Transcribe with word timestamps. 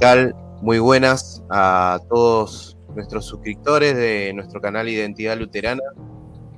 ¿Qué 0.00 0.06
tal? 0.06 0.34
Muy 0.62 0.78
buenas 0.78 1.44
a 1.50 2.00
todos 2.08 2.78
nuestros 2.94 3.26
suscriptores 3.26 3.94
de 3.94 4.32
nuestro 4.32 4.58
canal 4.58 4.88
Identidad 4.88 5.36
Luterana. 5.36 5.82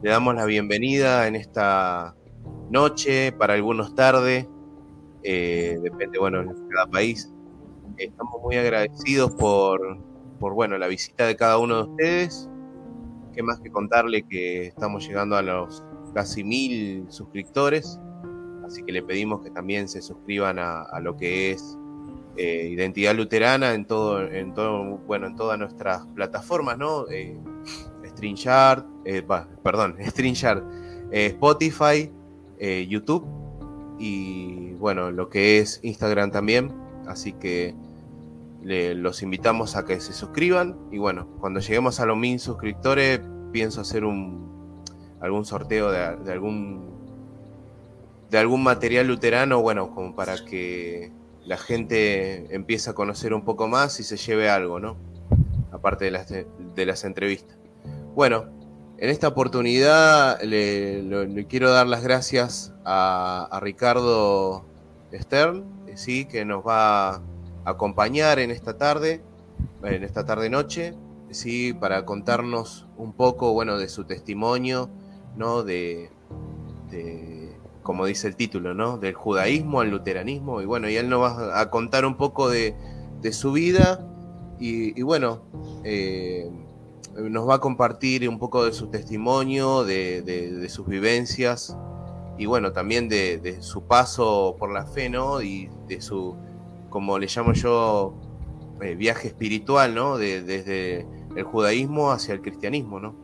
Le 0.01 0.11
damos 0.11 0.37
la 0.37 0.45
bienvenida 0.45 1.27
en 1.27 1.35
esta 1.35 2.15
noche, 2.71 3.33
para 3.33 3.55
algunos 3.55 3.97
tarde, 3.97 4.49
eh, 5.25 5.77
depende, 5.83 6.21
bueno, 6.21 6.43
en 6.43 6.69
cada 6.69 6.87
país. 6.87 7.33
Estamos 7.97 8.41
muy 8.45 8.55
agradecidos 8.59 9.33
por, 9.33 9.99
por, 10.39 10.55
bueno, 10.55 10.79
la 10.79 10.87
visita 10.87 11.27
de 11.27 11.35
cada 11.35 11.59
uno 11.59 11.79
de 11.79 11.91
ustedes. 11.91 12.49
Qué 13.35 13.43
más 13.43 13.59
que 13.59 13.73
contarle 13.73 14.23
que 14.23 14.69
estamos 14.69 15.05
llegando 15.05 15.35
a 15.35 15.43
los 15.43 15.83
casi 16.15 16.45
mil 16.45 17.07
suscriptores, 17.09 17.99
así 18.65 18.85
que 18.85 18.93
le 18.93 19.03
pedimos 19.03 19.43
que 19.43 19.51
también 19.51 19.89
se 19.89 20.01
suscriban 20.01 20.61
a 20.61 21.01
lo 21.01 21.17
que 21.17 21.51
es 21.51 21.77
eh, 22.37 22.69
identidad 22.71 23.15
luterana 23.15 23.75
en 23.75 23.85
todo, 23.85 24.23
en 24.23 24.55
todo, 24.55 24.99
bueno, 25.07 25.27
en 25.27 25.37
todas 25.37 25.59
nuestras 25.59 26.07
plataformas, 26.15 26.79
¿no? 26.79 27.07
Eh, 27.11 27.37
StreamYard, 28.07 28.85
eh, 29.05 29.23
perdón, 29.63 29.97
eh, 29.99 31.27
Spotify, 31.27 32.11
YouTube 32.89 33.27
y 33.99 34.73
bueno, 34.75 35.11
lo 35.11 35.29
que 35.29 35.59
es 35.59 35.81
Instagram 35.83 36.31
también. 36.31 36.73
Así 37.07 37.33
que 37.33 37.75
los 38.63 39.23
invitamos 39.23 39.77
a 39.77 39.85
que 39.85 40.01
se 40.01 40.13
suscriban 40.13 40.79
y 40.93 40.99
bueno, 40.99 41.27
cuando 41.41 41.61
lleguemos 41.61 41.99
a 41.99 42.07
los 42.07 42.17
mil 42.17 42.39
suscriptores 42.39 43.21
pienso 43.51 43.81
hacer 43.81 44.05
un 44.05 44.81
algún 45.21 45.45
sorteo 45.45 45.91
de, 45.91 46.17
de 46.17 46.33
algún 46.33 46.93
de 48.31 48.39
algún 48.39 48.63
material 48.63 49.09
luterano, 49.09 49.61
bueno, 49.61 49.95
como 49.95 50.15
para 50.15 50.37
que 50.45 51.13
la 51.45 51.57
gente 51.57 52.55
empieza 52.55 52.93
a 52.93 52.95
conocer 52.95 53.35
un 53.35 53.45
poco 53.45 53.69
más 53.69 53.99
y 54.01 54.05
se 54.05 54.17
lleve 54.17 54.49
algo, 54.49 54.79
¿no? 54.79 54.97
Aparte 55.71 56.05
de 56.07 56.11
las, 56.11 56.29
de 56.29 56.47
entrevistas. 57.05 57.59
Bueno, 58.15 58.47
en 58.99 59.11
esta 59.11 59.29
oportunidad 59.29 60.41
le, 60.43 61.47
quiero 61.49 61.71
dar 61.71 61.87
las 61.87 62.03
gracias 62.03 62.73
a, 62.85 63.59
Ricardo 63.61 64.65
Stern, 65.13 65.65
sí, 65.95 66.27
que 66.27 66.45
nos 66.45 66.67
va 66.67 67.15
a 67.17 67.23
acompañar 67.65 68.39
en 68.39 68.51
esta 68.51 68.77
tarde, 68.77 69.23
en 69.83 70.05
esta 70.05 70.25
tarde-noche, 70.25 70.95
sí, 71.31 71.73
para 71.73 72.05
contarnos 72.05 72.87
un 72.97 73.13
poco, 73.13 73.53
bueno, 73.53 73.79
de 73.79 73.89
su 73.89 74.05
testimonio, 74.05 74.91
¿no? 75.37 75.63
de 75.63 76.11
como 77.83 78.07
dice 78.07 78.29
el 78.29 78.37
título, 78.37 78.75
¿no? 78.75 78.99
Del 78.99 79.15
judaísmo 79.15 79.81
al 79.81 79.91
luteranismo. 79.91 80.61
Y 80.61 80.67
bueno, 80.67 80.89
y 80.89 80.97
él 80.97 81.09
nos 81.09 81.23
va 81.23 81.61
a 81.61 81.71
contar 81.71 82.05
un 82.05 82.17
poco 82.17 82.49
de, 82.49 82.77
su 83.33 83.53
vida 83.53 84.07
y, 84.59 85.01
bueno, 85.03 85.43
eh, 85.85 86.51
nos 87.17 87.49
va 87.49 87.57
a 87.57 87.59
compartir 87.59 88.29
un 88.29 88.39
poco 88.39 88.65
de 88.65 88.73
su 88.73 88.89
testimonio, 88.89 89.85
de, 89.85 90.67
sus 90.69 90.87
vivencias 90.87 91.77
y 92.39 92.47
bueno, 92.47 92.73
también 92.73 93.09
de, 93.09 93.59
su 93.61 93.85
paso 93.87 94.57
por 94.59 94.73
la 94.73 94.87
fe, 94.87 95.09
¿no? 95.09 95.43
Y 95.43 95.69
de 95.89 96.01
su, 96.01 96.37
como 96.91 97.19
le 97.19 97.27
llamo 97.27 97.53
yo, 97.53 98.15
eh, 98.81 98.95
viaje 98.95 99.29
espiritual, 99.29 99.95
¿no? 99.95 100.19
desde 100.19 101.07
el 101.37 101.45
judaísmo 101.45 102.11
hacia 102.11 102.35
el 102.35 102.41
cristianismo, 102.41 103.01
¿no? 103.01 103.15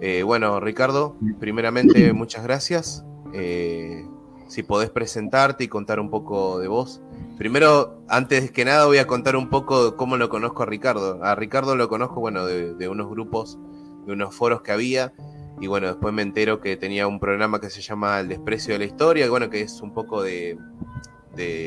Eh, 0.00 0.22
bueno, 0.24 0.58
Ricardo, 0.58 1.16
primeramente 1.38 2.12
muchas 2.12 2.42
gracias. 2.42 3.04
Eh, 3.32 4.06
si 4.52 4.62
podés 4.62 4.90
presentarte 4.90 5.64
y 5.64 5.68
contar 5.68 5.98
un 5.98 6.10
poco 6.10 6.58
de 6.58 6.68
vos. 6.68 7.00
Primero, 7.38 8.04
antes 8.08 8.50
que 8.50 8.66
nada, 8.66 8.84
voy 8.84 8.98
a 8.98 9.06
contar 9.06 9.34
un 9.34 9.48
poco 9.48 9.96
cómo 9.96 10.18
lo 10.18 10.28
conozco 10.28 10.62
a 10.62 10.66
Ricardo. 10.66 11.24
A 11.24 11.34
Ricardo 11.34 11.74
lo 11.74 11.88
conozco, 11.88 12.20
bueno, 12.20 12.44
de, 12.44 12.88
unos 12.88 13.08
grupos, 13.08 13.58
de 14.06 14.12
unos 14.12 14.34
foros 14.34 14.60
que 14.60 14.72
había. 14.72 15.14
Y 15.58 15.68
bueno, 15.68 15.86
después 15.86 16.12
me 16.12 16.20
entero 16.20 16.60
que 16.60 16.76
tenía 16.76 17.06
un 17.06 17.18
programa 17.18 17.60
que 17.60 17.70
se 17.70 17.80
llama 17.80 18.20
El 18.20 18.28
desprecio 18.28 18.74
de 18.74 18.80
la 18.80 18.84
historia, 18.84 19.24
y 19.24 19.28
bueno, 19.30 19.48
que 19.48 19.62
es 19.62 19.80
un 19.80 19.94
poco 19.94 20.22
de, 20.22 20.58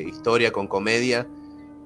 historia 0.07 0.51
con 0.51 0.67
comedia, 0.67 1.27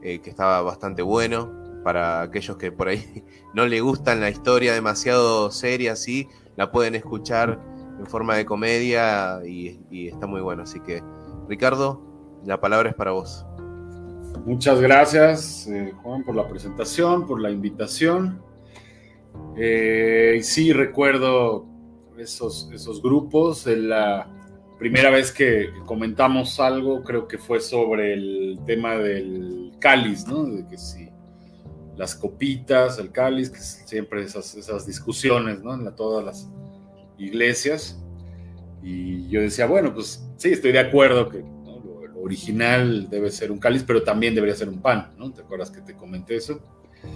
eh, 0.01 0.19
que 0.19 0.29
estaba 0.29 0.61
bastante 0.61 1.01
bueno 1.01 1.59
para 1.83 2.21
aquellos 2.21 2.57
que 2.57 2.73
por 2.73 2.89
ahí 2.89 3.23
no 3.53 3.65
le 3.67 3.79
gustan 3.79 4.19
la 4.19 4.29
historia 4.29 4.73
demasiado 4.73 5.49
seria, 5.49 5.93
así, 5.93 6.27
la 6.57 6.71
pueden 6.71 6.95
escuchar 6.95 7.59
en 7.99 8.07
forma 8.07 8.35
de 8.35 8.45
comedia 8.45 9.41
y, 9.45 10.07
está 10.07 10.25
muy 10.25 10.41
bueno. 10.41 10.63
Así 10.63 10.79
que, 10.79 11.03
Ricardo, 11.47 12.01
la 12.45 12.59
palabra 12.59 12.89
es 12.89 12.95
para 12.95 13.11
vos. 13.11 13.45
Muchas 14.45 14.79
gracias, 14.79 15.67
eh, 15.67 15.93
Juan, 16.01 16.23
por 16.23 16.35
la 16.35 16.47
presentación, 16.47 17.27
por 17.27 17.41
la 17.41 17.51
invitación. 17.51 18.41
Eh, 19.57 20.39
sí, 20.41 20.71
recuerdo 20.71 21.65
esos, 22.17 22.69
esos 22.73 23.01
grupos. 23.01 23.65
La 23.65 24.29
primera 24.77 25.09
vez 25.09 25.31
que 25.31 25.69
comentamos 25.85 26.59
algo, 26.59 27.03
creo 27.03 27.27
que 27.27 27.37
fue 27.37 27.59
sobre 27.59 28.13
el 28.13 28.59
tema 28.65 28.95
del 28.95 29.73
cáliz, 29.79 30.25
¿no? 30.25 30.45
De 30.45 30.65
que 30.67 30.77
si 30.77 31.09
las 31.97 32.15
copitas, 32.15 32.97
el 32.97 33.11
cáliz, 33.11 33.49
que 33.49 33.59
siempre 33.59 34.23
esas, 34.23 34.55
esas 34.55 34.85
discusiones, 34.85 35.61
¿no? 35.61 35.73
En 35.73 35.93
todas 35.95 36.23
las 36.23 36.49
iglesias. 37.19 37.99
Y 38.81 39.27
yo 39.29 39.41
decía, 39.41 39.65
bueno, 39.65 39.93
pues 39.93 40.25
sí, 40.37 40.49
estoy 40.49 40.71
de 40.71 40.79
acuerdo 40.79 41.29
que 41.29 41.39
lo, 41.39 42.21
original 42.21 43.09
debe 43.09 43.31
ser 43.31 43.51
un 43.51 43.59
cáliz, 43.59 43.83
pero 43.83 44.03
también 44.03 44.35
debería 44.35 44.55
ser 44.55 44.69
un 44.69 44.81
pan, 44.81 45.13
¿no? 45.17 45.31
¿Te 45.31 45.41
acuerdas 45.41 45.71
que 45.71 45.81
te 45.81 45.95
comenté 45.95 46.35
eso? 46.35 46.59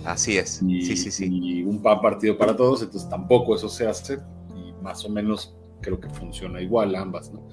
Así 0.06 0.38
es, 0.38 0.62
y, 0.66 0.82
sí, 0.82 0.96
sí, 0.96 1.12
sí. 1.12 1.30
Y 1.30 1.64
un 1.64 1.82
pan 1.82 2.02
partido 2.02 2.38
para 2.38 2.56
todos, 2.56 2.82
entonces 2.82 3.10
tampoco 3.10 3.56
eso 3.56 3.68
se 3.68 3.86
hace, 3.86 4.18
y 4.56 4.72
más 4.82 5.04
o 5.04 5.10
menos 5.10 5.56
creo 5.82 6.00
que 6.00 6.10
funciona 6.10 6.62
igual 6.62 6.96
ambas, 6.96 7.32
¿no? 7.34 7.48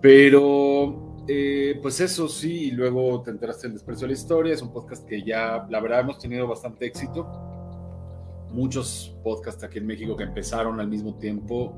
Pero, 0.00 1.24
eh, 1.28 1.78
pues 1.82 2.00
eso 2.00 2.26
sí, 2.26 2.64
y 2.64 2.70
luego 2.70 3.22
te 3.22 3.30
enteraste 3.30 3.68
del 3.68 3.74
desprecio 3.74 4.06
de 4.06 4.14
la 4.14 4.18
historia, 4.18 4.54
es 4.54 4.62
un 4.62 4.72
podcast 4.72 5.06
que 5.06 5.22
ya, 5.22 5.66
la 5.68 5.80
verdad, 5.80 6.00
hemos 6.00 6.18
tenido 6.18 6.48
bastante 6.48 6.86
éxito 6.86 7.51
muchos 8.52 9.16
podcasts 9.22 9.64
aquí 9.64 9.78
en 9.78 9.86
México 9.86 10.16
que 10.16 10.24
empezaron 10.24 10.80
al 10.80 10.88
mismo 10.88 11.14
tiempo 11.14 11.74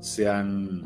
se 0.00 0.28
han 0.28 0.82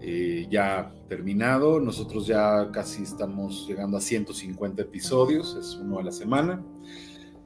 eh, 0.00 0.46
ya 0.50 0.92
terminado. 1.08 1.80
Nosotros 1.80 2.26
ya 2.26 2.70
casi 2.72 3.02
estamos 3.02 3.66
llegando 3.68 3.96
a 3.96 4.00
150 4.00 4.82
episodios, 4.82 5.56
es 5.56 5.76
uno 5.76 5.98
a 5.98 6.02
la 6.02 6.12
semana. 6.12 6.64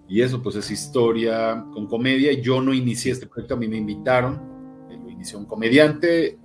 Y 0.09 0.21
eso 0.21 0.43
pues 0.43 0.57
es 0.57 0.71
historia 0.71 1.65
con 1.73 1.87
comedia. 1.87 2.33
Yo 2.41 2.61
no 2.61 2.73
inicié 2.73 3.13
este 3.13 3.27
proyecto, 3.27 3.55
a 3.55 3.57
mí 3.59 3.69
me 3.69 3.77
invitaron, 3.79 4.41
lo 4.89 5.11
inició 5.11 5.39
un 5.39 5.47
comediante 5.47 6.39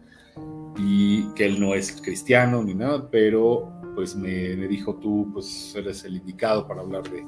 y 0.77 1.27
que 1.33 1.45
él 1.45 1.59
no 1.59 1.75
es 1.75 2.01
cristiano 2.01 2.63
ni 2.63 2.73
nada, 2.73 3.09
pero 3.09 3.71
pues 3.95 4.15
me 4.15 4.55
dijo 4.67 4.95
tú 4.95 5.29
pues 5.33 5.75
eres 5.75 6.05
el 6.05 6.15
indicado 6.15 6.65
para 6.65 6.81
hablar 6.81 7.03
de, 7.09 7.25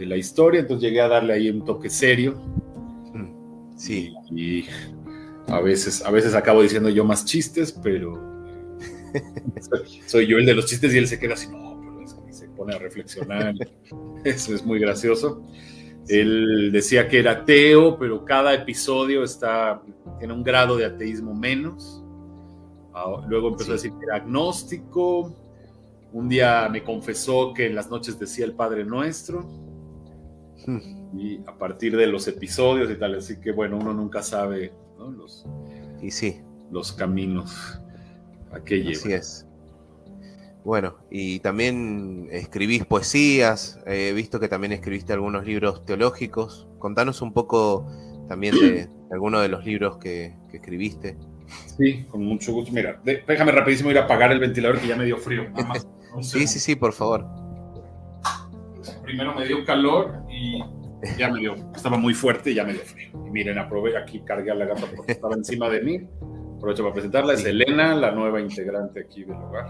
de 0.00 0.06
la 0.06 0.16
historia, 0.16 0.60
entonces 0.60 0.88
llegué 0.88 1.02
a 1.02 1.08
darle 1.08 1.34
ahí 1.34 1.50
un 1.50 1.62
toque 1.62 1.90
serio. 1.90 2.40
Sí. 3.76 4.12
Y, 4.30 4.64
a 5.46 5.60
veces, 5.60 6.04
a 6.04 6.10
veces 6.10 6.34
acabo 6.34 6.62
diciendo 6.62 6.88
yo 6.88 7.04
más 7.04 7.24
chistes, 7.24 7.72
pero 7.82 8.18
soy, 10.06 10.26
yo 10.26 10.38
el 10.38 10.46
de 10.46 10.54
los 10.54 10.66
chistes 10.66 10.94
y 10.94 10.98
él 10.98 11.06
se 11.06 11.18
queda 11.18 11.34
así, 11.34 11.48
no, 11.48 11.78
pero 11.80 12.02
es 12.02 12.14
que 12.14 12.32
se 12.32 12.48
pone 12.48 12.74
a 12.74 12.78
reflexionar. 12.78 13.54
Eso 14.24 14.54
es 14.54 14.64
muy 14.64 14.78
gracioso. 14.78 15.46
Él 16.08 16.70
decía 16.72 17.08
que 17.08 17.18
era 17.18 17.32
ateo, 17.32 17.98
pero 17.98 18.24
cada 18.24 18.54
episodio 18.54 19.22
está, 19.22 19.82
tiene 20.18 20.32
un 20.32 20.42
grado 20.42 20.76
de 20.76 20.86
ateísmo 20.86 21.34
menos. 21.34 22.02
Ah, 22.94 23.22
luego 23.28 23.48
empezó 23.48 23.72
a 23.72 23.74
decir 23.74 23.92
que 23.92 24.04
era 24.06 24.16
agnóstico. 24.16 25.36
Un 26.12 26.28
día 26.28 26.68
me 26.70 26.82
confesó 26.82 27.52
que 27.54 27.66
en 27.66 27.74
las 27.74 27.90
noches 27.90 28.18
decía 28.18 28.44
el 28.44 28.54
Padre 28.54 28.84
Nuestro 28.84 29.59
y 31.16 31.40
a 31.46 31.56
partir 31.56 31.96
de 31.96 32.06
los 32.06 32.26
episodios 32.28 32.90
y 32.90 32.96
tal, 32.96 33.16
así 33.16 33.40
que 33.40 33.52
bueno, 33.52 33.76
uno 33.76 33.92
nunca 33.92 34.22
sabe 34.22 34.72
los, 34.98 35.46
y 36.02 36.10
sí. 36.10 36.40
los 36.70 36.92
caminos 36.92 37.80
a 38.52 38.60
qué 38.60 38.78
lleva. 38.78 38.92
Así 38.92 39.12
es. 39.12 39.46
Bueno, 40.64 40.96
y 41.10 41.40
también 41.40 42.28
escribís 42.30 42.84
poesías, 42.84 43.80
he 43.86 44.12
visto 44.12 44.38
que 44.40 44.48
también 44.48 44.72
escribiste 44.72 45.12
algunos 45.12 45.46
libros 45.46 45.84
teológicos. 45.86 46.68
Contanos 46.78 47.22
un 47.22 47.32
poco 47.32 47.86
también 48.28 48.54
de, 48.54 48.88
algunos 49.10 49.42
de 49.42 49.48
los 49.48 49.64
libros 49.64 49.96
que, 49.96 50.36
escribiste. 50.52 51.16
Sí, 51.78 52.04
con 52.10 52.24
mucho 52.24 52.52
gusto. 52.52 52.72
Mira, 52.72 53.00
déjame 53.04 53.52
rapidísimo 53.52 53.90
ir 53.90 53.98
a 53.98 54.04
apagar 54.04 54.32
el 54.32 54.38
ventilador 54.38 54.78
que 54.78 54.88
ya 54.88 54.96
me 54.96 55.06
dio 55.06 55.16
frío. 55.16 55.46
sí, 56.20 56.46
sí, 56.46 56.60
sí, 56.60 56.76
por 56.76 56.92
favor 56.92 57.26
primero 59.10 59.34
me 59.34 59.44
dio 59.44 59.64
calor 59.64 60.22
y 60.40 60.64
ya 61.18 61.30
me 61.30 61.40
dio, 61.40 61.54
estaba 61.74 61.98
muy 61.98 62.14
fuerte 62.14 62.50
y 62.50 62.54
ya 62.54 62.64
me 62.64 62.72
dio 62.72 62.82
frío. 62.82 63.10
Y 63.26 63.30
miren, 63.30 63.58
aprobé 63.58 63.96
aquí, 63.96 64.20
cargué 64.20 64.50
a 64.50 64.54
la 64.54 64.64
gata 64.64 64.86
porque 64.96 65.12
estaba 65.12 65.34
encima 65.34 65.68
de 65.68 65.82
mí. 65.82 66.00
Aprovecho 66.56 66.82
para 66.82 66.94
presentarla, 66.94 67.34
es 67.34 67.44
Elena, 67.44 67.94
la 67.94 68.10
nueva 68.12 68.40
integrante 68.40 69.00
aquí 69.00 69.24
del 69.24 69.36
hogar. 69.36 69.66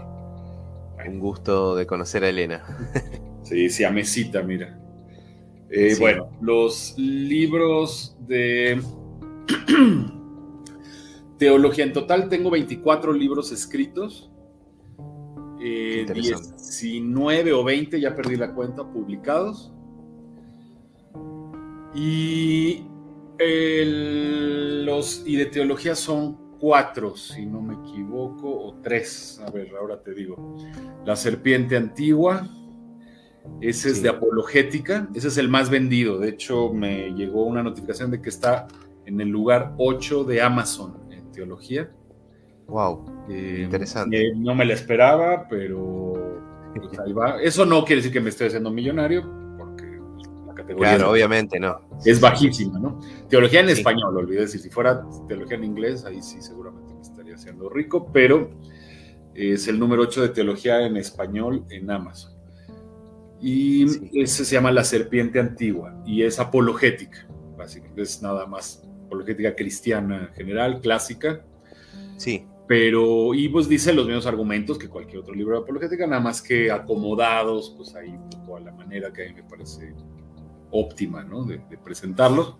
Un 1.05 1.19
gusto 1.19 1.75
de 1.75 1.85
conocer 1.85 2.23
a 2.23 2.29
Elena. 2.29 2.63
Sí, 3.43 3.69
sí, 3.69 3.83
a 3.83 3.89
mesita, 3.89 4.43
mira. 4.43 4.79
Eh, 5.71 5.95
bueno, 5.99 6.29
los 6.41 6.93
libros 6.97 8.15
de 8.19 8.79
teología 11.37 11.83
en 11.83 11.91
total 11.91 12.29
tengo 12.29 12.51
24 12.51 13.11
libros 13.11 13.51
escritos. 13.51 14.31
Eh, 15.59 16.05
19 16.13 17.51
o 17.51 17.63
20, 17.63 17.99
ya 17.99 18.15
perdí 18.15 18.37
la 18.37 18.53
cuenta, 18.53 18.85
publicados. 18.85 19.73
Y, 21.93 22.85
los, 24.85 25.23
y 25.25 25.35
de 25.35 25.45
teología 25.47 25.95
son 25.95 26.57
cuatro, 26.59 27.15
si 27.15 27.45
no 27.45 27.61
me 27.61 27.73
equivoco, 27.73 28.49
o 28.49 28.75
tres. 28.81 29.41
A 29.45 29.51
ver, 29.51 29.75
ahora 29.79 30.01
te 30.01 30.13
digo. 30.13 30.57
La 31.05 31.15
serpiente 31.15 31.75
antigua, 31.75 32.47
ese 33.59 33.89
es 33.89 34.03
de 34.03 34.09
apologética, 34.09 35.09
ese 35.13 35.27
es 35.27 35.37
el 35.37 35.49
más 35.49 35.69
vendido. 35.69 36.19
De 36.19 36.29
hecho, 36.29 36.71
me 36.71 37.09
llegó 37.11 37.43
una 37.45 37.63
notificación 37.63 38.11
de 38.11 38.21
que 38.21 38.29
está 38.29 38.67
en 39.05 39.19
el 39.19 39.29
lugar 39.29 39.73
8 39.77 40.23
de 40.23 40.41
Amazon 40.41 40.97
en 41.11 41.31
teología. 41.31 41.91
Wow, 42.67 43.25
eh, 43.29 43.61
interesante. 43.63 44.33
no 44.35 44.55
me 44.55 44.63
la 44.63 44.73
esperaba, 44.73 45.47
pero 45.49 46.13
pues, 46.75 46.97
ahí 46.99 47.11
va. 47.11 47.41
Eso 47.41 47.65
no 47.65 47.83
quiere 47.83 47.97
decir 47.97 48.13
que 48.13 48.21
me 48.21 48.29
esté 48.29 48.45
haciendo 48.45 48.71
millonario, 48.71 49.40
categoría. 50.73 50.95
Claro, 50.95 51.11
obviamente 51.11 51.59
no. 51.59 51.79
Es 52.05 52.19
bajísima, 52.19 52.79
¿no? 52.79 52.99
Teología 53.29 53.61
en 53.61 53.69
español, 53.69 54.17
olvidé 54.17 54.41
decir. 54.41 54.61
Si 54.61 54.69
fuera 54.69 55.03
teología 55.27 55.57
en 55.57 55.63
inglés, 55.63 56.05
ahí 56.05 56.21
sí 56.21 56.41
seguramente 56.41 56.93
me 56.93 57.01
estaría 57.01 57.35
haciendo 57.35 57.69
rico, 57.69 58.11
pero 58.11 58.49
es 59.33 59.67
el 59.67 59.79
número 59.79 60.03
8 60.03 60.23
de 60.23 60.29
teología 60.29 60.85
en 60.85 60.97
español 60.97 61.65
en 61.69 61.89
Amazon. 61.89 62.33
Y 63.39 63.85
ese 64.21 64.45
se 64.45 64.53
llama 64.53 64.71
La 64.71 64.83
Serpiente 64.83 65.39
Antigua 65.39 65.95
y 66.05 66.21
es 66.21 66.39
apologética, 66.39 67.27
básicamente 67.57 68.03
es 68.03 68.21
nada 68.21 68.45
más 68.45 68.83
apologética 69.05 69.55
cristiana 69.55 70.31
general, 70.35 70.79
clásica. 70.79 71.43
Sí. 72.17 72.45
Pero, 72.67 73.33
y 73.33 73.49
pues 73.49 73.67
dice 73.67 73.91
los 73.93 74.05
mismos 74.05 74.25
argumentos 74.27 74.77
que 74.77 74.87
cualquier 74.87 75.19
otro 75.19 75.33
libro 75.33 75.57
de 75.57 75.63
apologética, 75.63 76.07
nada 76.07 76.21
más 76.21 76.41
que 76.41 76.71
acomodados, 76.71 77.73
pues 77.75 77.93
ahí 77.95 78.09
un 78.09 78.29
poco 78.29 78.55
a 78.55 78.59
la 78.61 78.71
manera 78.71 79.11
que 79.11 79.25
a 79.25 79.27
mí 79.27 79.33
me 79.33 79.43
parece 79.43 79.93
óptima, 80.71 81.23
¿no? 81.23 81.43
De, 81.43 81.59
de 81.69 81.77
presentarlos. 81.77 82.55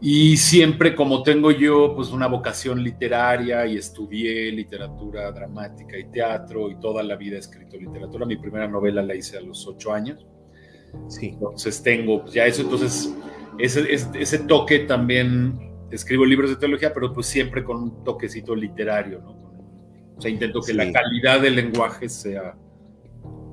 Y 0.00 0.36
siempre 0.36 0.94
como 0.94 1.22
tengo 1.22 1.50
yo 1.50 1.94
pues 1.96 2.10
una 2.10 2.26
vocación 2.26 2.82
literaria 2.82 3.66
y 3.66 3.76
estudié 3.76 4.52
literatura 4.52 5.32
dramática 5.32 5.98
y 5.98 6.04
teatro 6.10 6.70
y 6.70 6.78
toda 6.78 7.02
la 7.02 7.16
vida 7.16 7.36
he 7.36 7.38
escrito 7.38 7.78
literatura, 7.78 8.26
mi 8.26 8.36
primera 8.36 8.68
novela 8.68 9.02
la 9.02 9.14
hice 9.14 9.38
a 9.38 9.40
los 9.40 9.66
ocho 9.66 9.92
años. 9.92 10.26
Sí. 11.08 11.28
Entonces 11.28 11.82
tengo 11.82 12.22
pues, 12.22 12.34
ya 12.34 12.46
eso, 12.46 12.62
entonces 12.62 13.14
ese, 13.58 13.86
ese, 13.92 14.38
toque 14.40 14.80
también, 14.80 15.58
escribo 15.90 16.26
libros 16.26 16.50
de 16.50 16.56
teología, 16.56 16.92
pero 16.92 17.12
pues 17.12 17.26
siempre 17.26 17.64
con 17.64 17.82
un 17.82 18.04
toquecito 18.04 18.54
literario, 18.54 19.20
¿no? 19.20 19.30
O 20.16 20.20
sea, 20.20 20.30
intento 20.30 20.60
que 20.60 20.72
la 20.72 20.90
calidad 20.92 21.40
del 21.40 21.56
lenguaje 21.56 22.08
sea 22.08 22.56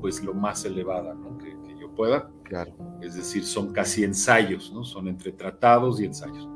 pues 0.02 0.22
lo 0.24 0.34
más 0.34 0.66
elevada, 0.66 1.14
¿no? 1.14 1.38
Que, 1.38 1.56
que 1.66 1.80
yo 1.80 1.94
pueda. 1.96 2.30
Claro. 2.54 2.72
Es 3.02 3.16
decir, 3.16 3.44
son 3.44 3.74
casi 3.74 4.04
ensayos, 4.04 4.72
¿no? 4.72 4.86
Son 4.86 5.08
entre 5.08 5.32
tratados 5.32 6.00
y 6.00 6.06
ensayos. 6.06 6.48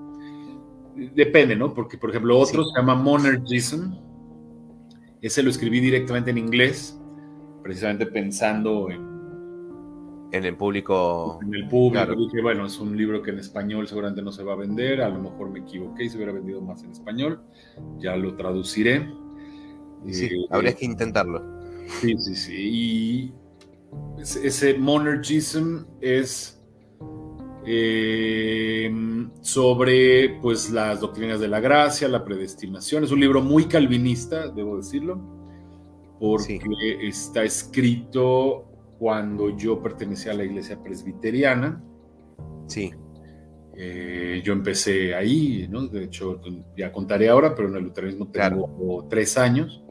Depende, 1.15 1.55
¿no? 1.55 1.73
Porque, 1.73 1.97
por 1.97 2.11
ejemplo, 2.11 2.37
otro 2.37 2.63
se 2.65 2.79
llama 2.79 2.93
Monergism. 2.93 3.95
Ese 5.23 5.41
lo 5.41 5.49
escribí 5.49 5.79
directamente 5.79 6.29
en 6.29 6.37
inglés, 6.37 7.01
precisamente 7.63 8.05
pensando 8.05 8.91
en... 8.91 9.07
En 10.33 10.45
el 10.45 10.55
público. 10.55 11.39
En 11.41 11.55
el 11.55 11.67
público. 11.67 11.93
Claro. 11.93 12.15
Dije, 12.15 12.43
bueno, 12.43 12.67
es 12.67 12.79
un 12.79 12.95
libro 12.95 13.23
que 13.23 13.31
en 13.31 13.39
español 13.39 13.87
seguramente 13.87 14.21
no 14.21 14.31
se 14.31 14.43
va 14.43 14.53
a 14.53 14.57
vender. 14.57 15.01
A 15.01 15.09
lo 15.09 15.19
mejor 15.19 15.49
me 15.49 15.61
equivoqué 15.61 16.03
y 16.03 16.09
se 16.09 16.17
hubiera 16.17 16.31
vendido 16.31 16.61
más 16.61 16.83
en 16.83 16.91
español. 16.91 17.41
Ya 17.97 18.15
lo 18.15 18.35
traduciré. 18.35 19.11
Sí, 20.11 20.25
eh, 20.25 20.45
habría 20.51 20.75
que 20.75 20.85
intentarlo. 20.85 21.41
Sí, 22.01 22.15
sí, 22.19 22.35
sí. 22.35 22.53
Y 22.55 23.33
ese 24.17 24.77
monergism 24.77 25.85
es 26.01 26.57
eh, 27.65 28.89
sobre 29.41 30.37
pues 30.41 30.69
las 30.71 31.01
doctrinas 31.01 31.39
de 31.39 31.47
la 31.47 31.59
gracia, 31.59 32.07
la 32.07 32.23
predestinación. 32.23 33.03
Es 33.03 33.11
un 33.11 33.19
libro 33.19 33.41
muy 33.41 33.65
calvinista, 33.65 34.47
debo 34.47 34.77
decirlo, 34.77 35.19
porque 36.19 36.59
sí. 36.59 37.07
está 37.07 37.43
escrito 37.43 38.65
cuando 38.99 39.55
yo 39.55 39.81
pertenecía 39.81 40.31
a 40.31 40.35
la 40.35 40.45
iglesia 40.45 40.81
presbiteriana. 40.81 41.83
Sí. 42.67 42.91
Eh, 43.75 44.41
yo 44.43 44.53
empecé 44.53 45.13
ahí, 45.13 45.67
¿no? 45.69 45.87
De 45.87 46.05
hecho, 46.05 46.41
ya 46.75 46.91
contaré 46.91 47.29
ahora, 47.29 47.53
pero 47.53 47.67
en 47.69 47.75
el 47.75 47.83
luteranismo 47.83 48.31
tengo 48.31 48.75
claro. 48.77 49.07
tres 49.09 49.37
años. 49.37 49.83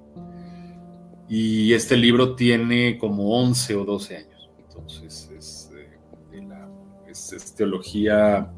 Y 1.29 1.73
este 1.73 1.97
libro 1.97 2.37
tiene 2.37 2.99
como 2.99 3.41
11 3.41 3.75
o 3.77 3.85
12 3.85 4.17
años. 4.17 4.51
Entonces 4.59 5.31
es, 5.37 5.73
eh, 5.75 6.43
la, 6.47 6.69
es, 7.09 7.33
es, 7.33 7.55
teología 7.55 8.53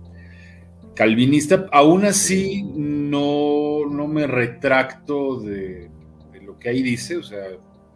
calvinista. 0.94 1.66
Aún 1.72 2.04
así, 2.04 2.62
no, 2.62 3.86
no 3.88 4.06
me 4.06 4.26
retracto 4.26 5.40
de, 5.40 5.90
de, 6.32 6.40
lo 6.42 6.58
que 6.58 6.68
ahí 6.68 6.82
dice. 6.82 7.16
O 7.16 7.22
sea, 7.22 7.40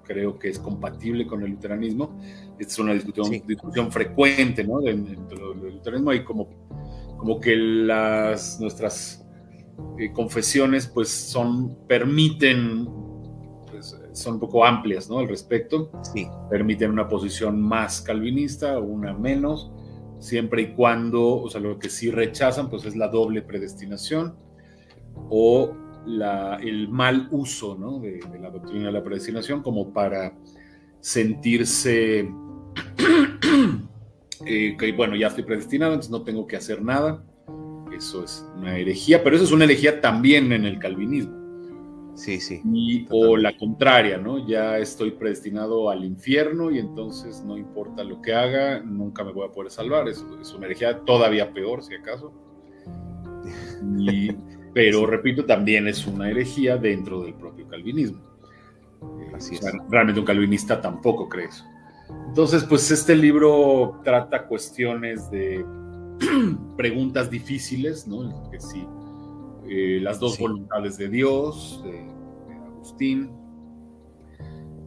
creo 0.04 0.38
que 0.38 0.48
es 0.48 0.58
compatible 0.58 1.26
con 1.26 1.42
el 1.42 1.50
luteranismo. 1.50 2.20
Esta 2.58 2.72
es 2.72 2.78
una 2.78 2.94
discusión, 2.94 3.26
sí. 3.26 3.42
discusión 3.46 3.90
frecuente 3.90 4.64
¿no? 4.64 4.80
dentro 4.80 5.54
del 5.54 5.74
luteranismo. 5.74 6.10
Hay 6.10 6.24
como, 6.24 6.48
como 7.16 7.40
que 7.40 7.56
las, 7.56 8.60
nuestras 8.60 9.26
eh, 9.98 10.12
confesiones 10.12 10.86
pues 10.86 11.08
son, 11.08 11.76
permiten 11.86 12.86
son 14.12 14.34
un 14.34 14.40
poco 14.40 14.64
amplias, 14.64 15.08
¿no? 15.08 15.18
Al 15.18 15.28
respecto. 15.28 15.90
Sí. 16.02 16.28
Permiten 16.50 16.90
una 16.90 17.08
posición 17.08 17.60
más 17.60 18.00
calvinista, 18.00 18.78
una 18.78 19.12
menos, 19.12 19.70
siempre 20.18 20.62
y 20.62 20.74
cuando, 20.74 21.42
o 21.42 21.50
sea, 21.50 21.60
lo 21.60 21.78
que 21.78 21.88
sí 21.88 22.10
rechazan, 22.10 22.70
pues 22.70 22.84
es 22.84 22.96
la 22.96 23.08
doble 23.08 23.42
predestinación 23.42 24.36
o 25.28 25.76
la, 26.06 26.56
el 26.56 26.88
mal 26.88 27.28
uso, 27.30 27.76
¿no? 27.78 27.98
De, 27.98 28.20
de, 28.20 28.38
la 28.38 28.50
doctrina 28.50 28.86
de 28.86 28.92
la 28.92 29.04
predestinación 29.04 29.62
como 29.62 29.92
para 29.92 30.36
sentirse 31.00 32.20
eh, 34.46 34.76
que, 34.78 34.92
bueno, 34.92 35.16
ya 35.16 35.28
estoy 35.28 35.44
predestinado, 35.44 35.92
entonces 35.92 36.10
no 36.10 36.22
tengo 36.22 36.46
que 36.46 36.56
hacer 36.56 36.82
nada. 36.82 37.24
Eso 37.94 38.24
es 38.24 38.44
una 38.56 38.78
herejía, 38.78 39.22
pero 39.22 39.36
eso 39.36 39.44
es 39.44 39.52
una 39.52 39.64
herejía 39.64 40.00
también 40.00 40.52
en 40.52 40.64
el 40.64 40.78
calvinismo. 40.78 41.41
Sí, 42.14 42.40
sí. 42.40 42.60
Y, 42.72 43.06
o 43.10 43.36
la 43.36 43.56
contraria, 43.56 44.18
¿no? 44.18 44.46
Ya 44.46 44.78
estoy 44.78 45.12
predestinado 45.12 45.88
al 45.88 46.04
infierno 46.04 46.70
y 46.70 46.78
entonces 46.78 47.42
no 47.42 47.56
importa 47.56 48.04
lo 48.04 48.20
que 48.20 48.34
haga, 48.34 48.80
nunca 48.80 49.24
me 49.24 49.32
voy 49.32 49.48
a 49.48 49.52
poder 49.52 49.70
salvar. 49.70 50.08
Es, 50.08 50.24
es 50.40 50.52
una 50.52 50.66
herejía 50.66 51.00
todavía 51.00 51.52
peor, 51.52 51.82
si 51.82 51.94
acaso. 51.94 52.32
Y, 53.98 54.30
pero, 54.74 55.06
repito, 55.06 55.46
también 55.46 55.88
es 55.88 56.06
una 56.06 56.30
herejía 56.30 56.76
dentro 56.76 57.22
del 57.22 57.34
propio 57.34 57.66
calvinismo. 57.66 58.20
Así 59.34 59.56
o 59.56 59.62
sea, 59.62 59.72
realmente 59.88 60.20
un 60.20 60.26
calvinista 60.26 60.80
tampoco 60.80 61.28
cree 61.28 61.46
eso. 61.46 61.64
Entonces, 62.28 62.62
pues 62.64 62.90
este 62.90 63.16
libro 63.16 64.00
trata 64.04 64.46
cuestiones 64.46 65.30
de 65.30 65.64
preguntas 66.76 67.30
difíciles, 67.30 68.06
¿no? 68.06 68.50
Que 68.50 68.60
sí 68.60 68.86
eh, 69.68 69.98
las 70.00 70.18
dos 70.20 70.36
sí. 70.36 70.42
voluntades 70.42 70.96
de 70.98 71.08
Dios, 71.08 71.82
de, 71.84 71.92
de 71.92 72.54
Agustín. 72.66 73.42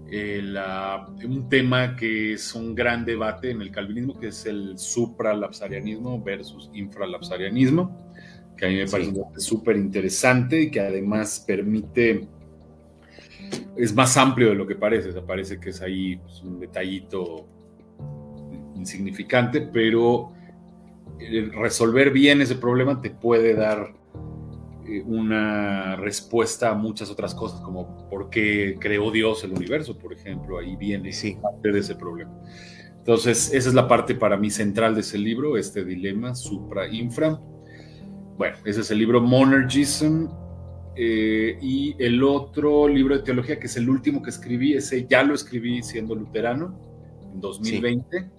Eh, 0.08 0.42
la, 0.44 1.08
un 1.26 1.50
tema 1.50 1.96
que 1.96 2.34
es 2.34 2.54
un 2.54 2.76
gran 2.76 3.06
debate 3.06 3.50
en 3.50 3.62
el 3.62 3.72
calvinismo, 3.72 4.20
que 4.20 4.28
es 4.28 4.46
el 4.46 4.78
supralapsarianismo 4.78 6.22
versus 6.24 6.70
infralapsarianismo, 6.74 8.14
que 8.56 8.66
a 8.66 8.70
mí 8.70 8.76
me 8.76 8.88
parece 8.88 9.12
sí. 9.12 9.20
súper 9.38 9.78
interesante 9.78 10.62
y 10.62 10.72
que 10.72 10.80
además 10.80 11.44
permite, 11.46 12.28
es 13.76 13.96
más 13.96 14.16
amplio 14.16 14.50
de 14.50 14.56
lo 14.56 14.68
que 14.68 14.76
parece, 14.76 15.10
o 15.10 15.12
sea, 15.12 15.26
parece 15.26 15.60
que 15.60 15.72
es 15.72 15.82
ahí 15.82 16.18
pues, 16.18 16.42
un 16.44 16.60
detallito 16.60 17.48
insignificante, 18.76 19.62
pero 19.62 20.32
eh, 21.20 21.50
resolver 21.52 22.12
bien 22.12 22.42
ese 22.42 22.56
problema 22.56 23.02
te 23.02 23.10
puede 23.10 23.56
dar 23.56 24.05
una 25.06 25.96
respuesta 25.96 26.72
a 26.72 26.76
muchas 26.76 27.10
otras 27.10 27.34
cosas, 27.34 27.62
como 27.62 28.08
por 28.10 28.30
qué 28.30 28.78
creó 28.80 29.12
Dios 29.12 29.44
el 29.44 29.54
universo, 29.54 29.98
por 29.98 30.14
ejemplo, 30.14 30.60
ahí 30.60 30.76
viene 30.76 31.12
sí. 31.12 31.38
parte 31.42 31.72
de 31.72 31.80
ese 31.80 31.96
problema. 31.96 32.32
Entonces, 32.98 33.54
esa 33.54 33.70
es 33.70 33.76
la 33.76 33.88
parte 33.88 34.16
para 34.16 34.36
mí 34.36 34.50
central 34.50 34.96
de 34.96 35.02
ese 35.02 35.18
libro, 35.18 35.58
este 35.58 35.86
dilema 35.86 36.34
supra-infra. 36.34 37.40
Bueno, 38.38 38.58
ese 38.66 38.82
es 38.82 38.92
el 38.92 38.98
libro 38.98 39.22
Monergism. 39.22 40.28
Eh, 40.98 41.58
y 41.62 41.96
el 42.00 42.24
otro 42.24 42.88
libro 42.88 43.18
de 43.18 43.24
teología, 43.24 43.60
que 43.60 43.68
es 43.68 43.76
el 43.76 43.90
último 43.90 44.24
que 44.24 44.30
escribí, 44.30 44.74
ese 44.74 45.06
ya 45.10 45.24
lo 45.24 45.36
escribí 45.36 45.84
siendo 45.84 46.16
luterano, 46.16 46.80
en 47.34 47.42
2020, 47.42 48.30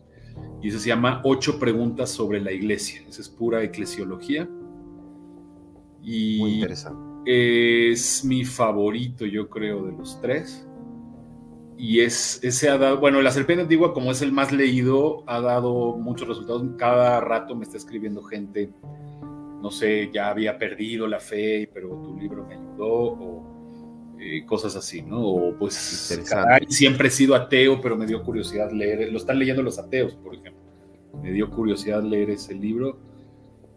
y 0.62 0.68
ese 0.68 0.78
se 0.78 0.88
llama 0.88 1.20
Ocho 1.24 1.58
preguntas 1.58 2.10
sobre 2.10 2.40
la 2.40 2.52
iglesia. 2.52 3.02
Esa 3.08 3.20
es 3.20 3.28
pura 3.28 3.62
eclesiología. 3.62 4.48
Y 6.08 6.38
Muy 6.38 6.54
interesante. 6.54 7.02
es 7.90 8.24
mi 8.24 8.44
favorito, 8.44 9.26
yo 9.26 9.48
creo, 9.48 9.86
de 9.86 9.92
los 9.92 10.20
tres. 10.20 10.64
Y 11.76 12.00
es, 12.00 12.38
ese 12.44 12.70
ha 12.70 12.78
dado, 12.78 12.98
bueno, 12.98 13.20
La 13.20 13.32
Serpiente 13.32 13.62
Antigua, 13.62 13.92
como 13.92 14.12
es 14.12 14.22
el 14.22 14.30
más 14.30 14.52
leído, 14.52 15.24
ha 15.26 15.40
dado 15.40 15.96
muchos 15.96 16.28
resultados. 16.28 16.64
Cada 16.78 17.20
rato 17.20 17.56
me 17.56 17.64
está 17.64 17.76
escribiendo 17.76 18.22
gente, 18.22 18.70
no 19.60 19.72
sé, 19.72 20.08
ya 20.14 20.28
había 20.28 20.58
perdido 20.58 21.08
la 21.08 21.18
fe, 21.18 21.68
pero 21.74 21.88
tu 21.88 22.16
libro 22.16 22.46
me 22.46 22.54
ayudó, 22.54 22.86
o 22.88 24.16
eh, 24.20 24.46
cosas 24.46 24.76
así, 24.76 25.02
¿no? 25.02 25.20
O 25.20 25.58
pues, 25.58 26.24
caray, 26.30 26.66
siempre 26.68 27.08
he 27.08 27.10
sido 27.10 27.34
ateo, 27.34 27.80
pero 27.80 27.96
me 27.96 28.06
dio 28.06 28.22
curiosidad 28.22 28.70
leer, 28.70 29.10
lo 29.10 29.18
están 29.18 29.40
leyendo 29.40 29.60
los 29.60 29.80
ateos, 29.80 30.14
por 30.14 30.36
ejemplo. 30.36 30.62
Me 31.20 31.32
dio 31.32 31.50
curiosidad 31.50 32.00
leer 32.04 32.30
ese 32.30 32.54
libro. 32.54 32.96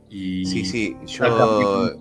Y 0.09 0.45
Sí, 0.45 0.65
sí, 0.65 0.97
yo 1.05 1.95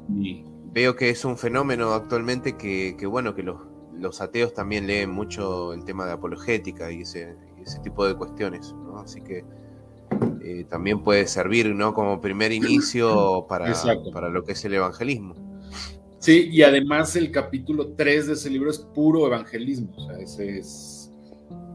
veo 0.72 0.96
que 0.96 1.10
es 1.10 1.24
un 1.24 1.36
fenómeno 1.36 1.92
actualmente 1.92 2.56
que, 2.56 2.96
que, 2.98 3.06
bueno, 3.06 3.34
que 3.34 3.42
los, 3.42 3.60
los 3.98 4.20
ateos 4.20 4.54
también 4.54 4.86
leen 4.86 5.10
mucho 5.10 5.72
el 5.72 5.84
tema 5.84 6.06
de 6.06 6.12
apologética 6.12 6.90
y 6.90 7.02
ese, 7.02 7.36
ese 7.60 7.80
tipo 7.80 8.06
de 8.06 8.14
cuestiones, 8.14 8.72
¿no? 8.72 9.00
Así 9.00 9.20
que 9.20 9.44
eh, 10.42 10.64
también 10.68 11.02
puede 11.02 11.26
servir, 11.26 11.74
¿no? 11.74 11.94
Como 11.94 12.20
primer 12.20 12.52
inicio 12.52 13.46
para, 13.48 13.72
para 14.12 14.28
lo 14.28 14.44
que 14.44 14.52
es 14.52 14.64
el 14.64 14.74
evangelismo. 14.74 15.34
Sí, 16.18 16.48
y 16.50 16.62
además 16.62 17.14
el 17.16 17.30
capítulo 17.30 17.92
3 17.96 18.26
de 18.26 18.32
ese 18.32 18.50
libro 18.50 18.70
es 18.70 18.78
puro 18.78 19.26
evangelismo. 19.26 19.92
O 19.96 20.06
sea, 20.06 20.18
ese 20.18 20.58
es 20.58 20.97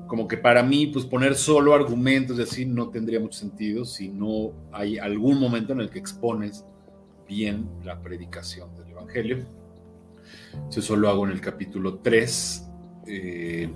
como 0.08 0.28
que 0.28 0.38
para 0.38 0.64
mí, 0.64 0.88
pues 0.88 1.06
poner 1.06 1.36
solo 1.36 1.74
argumentos 1.74 2.38
y 2.38 2.44
así 2.44 2.66
no 2.66 2.90
tendría 2.90 3.20
mucho 3.20 3.40
sentido 3.40 3.86
si 3.86 4.10
no 4.10 4.52
hay 4.72 4.98
algún 4.98 5.40
momento 5.40 5.74
en 5.74 5.82
el 5.82 5.90
que 5.90 6.00
expones 6.00 6.66
bien 7.28 7.68
la 7.84 8.02
predicación 8.02 8.76
del 8.76 8.90
evangelio. 8.90 9.46
Eso 10.76 10.96
lo 10.96 11.10
hago 11.10 11.26
en 11.26 11.32
el 11.32 11.42
capítulo 11.42 12.00
3. 12.00 12.68
eh, 13.08 13.70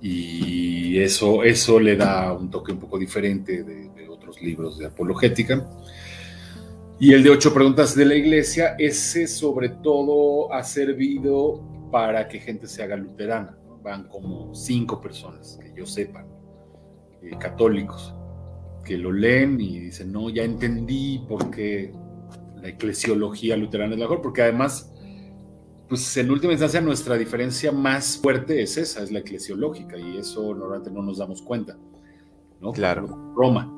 y 0.00 0.98
eso, 0.98 1.42
eso 1.42 1.80
le 1.80 1.96
da 1.96 2.32
un 2.32 2.50
toque 2.50 2.72
un 2.72 2.78
poco 2.78 2.98
diferente 2.98 3.64
de, 3.64 3.88
de 3.90 4.08
otros 4.08 4.40
libros 4.40 4.78
de 4.78 4.86
apologética. 4.86 5.68
Y 7.00 7.12
el 7.12 7.22
de 7.22 7.30
ocho 7.30 7.52
preguntas 7.52 7.94
de 7.96 8.04
la 8.04 8.14
iglesia, 8.14 8.76
ese 8.78 9.26
sobre 9.26 9.68
todo 9.68 10.52
ha 10.52 10.62
servido 10.62 11.62
para 11.90 12.28
que 12.28 12.38
gente 12.38 12.66
se 12.66 12.82
haga 12.82 12.96
luterana. 12.96 13.57
Van 13.88 14.08
como 14.08 14.54
cinco 14.54 15.00
personas, 15.00 15.58
que 15.60 15.72
yo 15.74 15.86
sepa, 15.86 16.26
eh, 17.22 17.36
católicos, 17.38 18.14
que 18.84 18.96
lo 18.96 19.12
leen 19.12 19.60
y 19.60 19.78
dicen, 19.78 20.12
no, 20.12 20.30
ya 20.30 20.42
entendí 20.42 21.24
por 21.28 21.50
qué 21.50 21.92
la 22.60 22.68
eclesiología 22.68 23.56
luterana 23.56 23.94
es 23.94 24.00
mejor, 24.00 24.20
porque 24.20 24.42
además, 24.42 24.92
pues 25.88 26.16
en 26.16 26.30
última 26.30 26.52
instancia 26.52 26.80
nuestra 26.80 27.16
diferencia 27.16 27.72
más 27.72 28.18
fuerte 28.18 28.62
es 28.62 28.76
esa, 28.76 29.02
es 29.02 29.10
la 29.10 29.20
eclesiológica, 29.20 29.96
y 29.96 30.18
eso 30.18 30.54
normalmente 30.54 30.90
no 30.90 31.02
nos 31.02 31.18
damos 31.18 31.42
cuenta. 31.42 31.76
¿no? 32.60 32.72
Claro. 32.72 33.06
Roma 33.34 33.74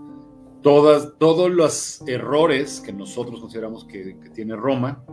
todas, 0.62 1.16
todos 1.18 1.50
los 1.50 2.02
errores 2.06 2.80
que 2.80 2.92
nosotros 2.92 3.40
consideramos 3.40 3.84
que, 3.84 4.18
que, 4.18 4.30
tiene 4.30 4.56
Roma 4.56 5.04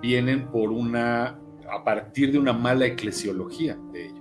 vienen 0.00 0.50
por 0.50 0.70
una, 0.70 1.38
a 1.70 1.84
partir 1.84 2.32
de 2.32 2.38
una 2.38 2.52
mala 2.52 2.86
eclesiología 2.86 3.78
de 3.92 4.06
ellos. 4.06 4.19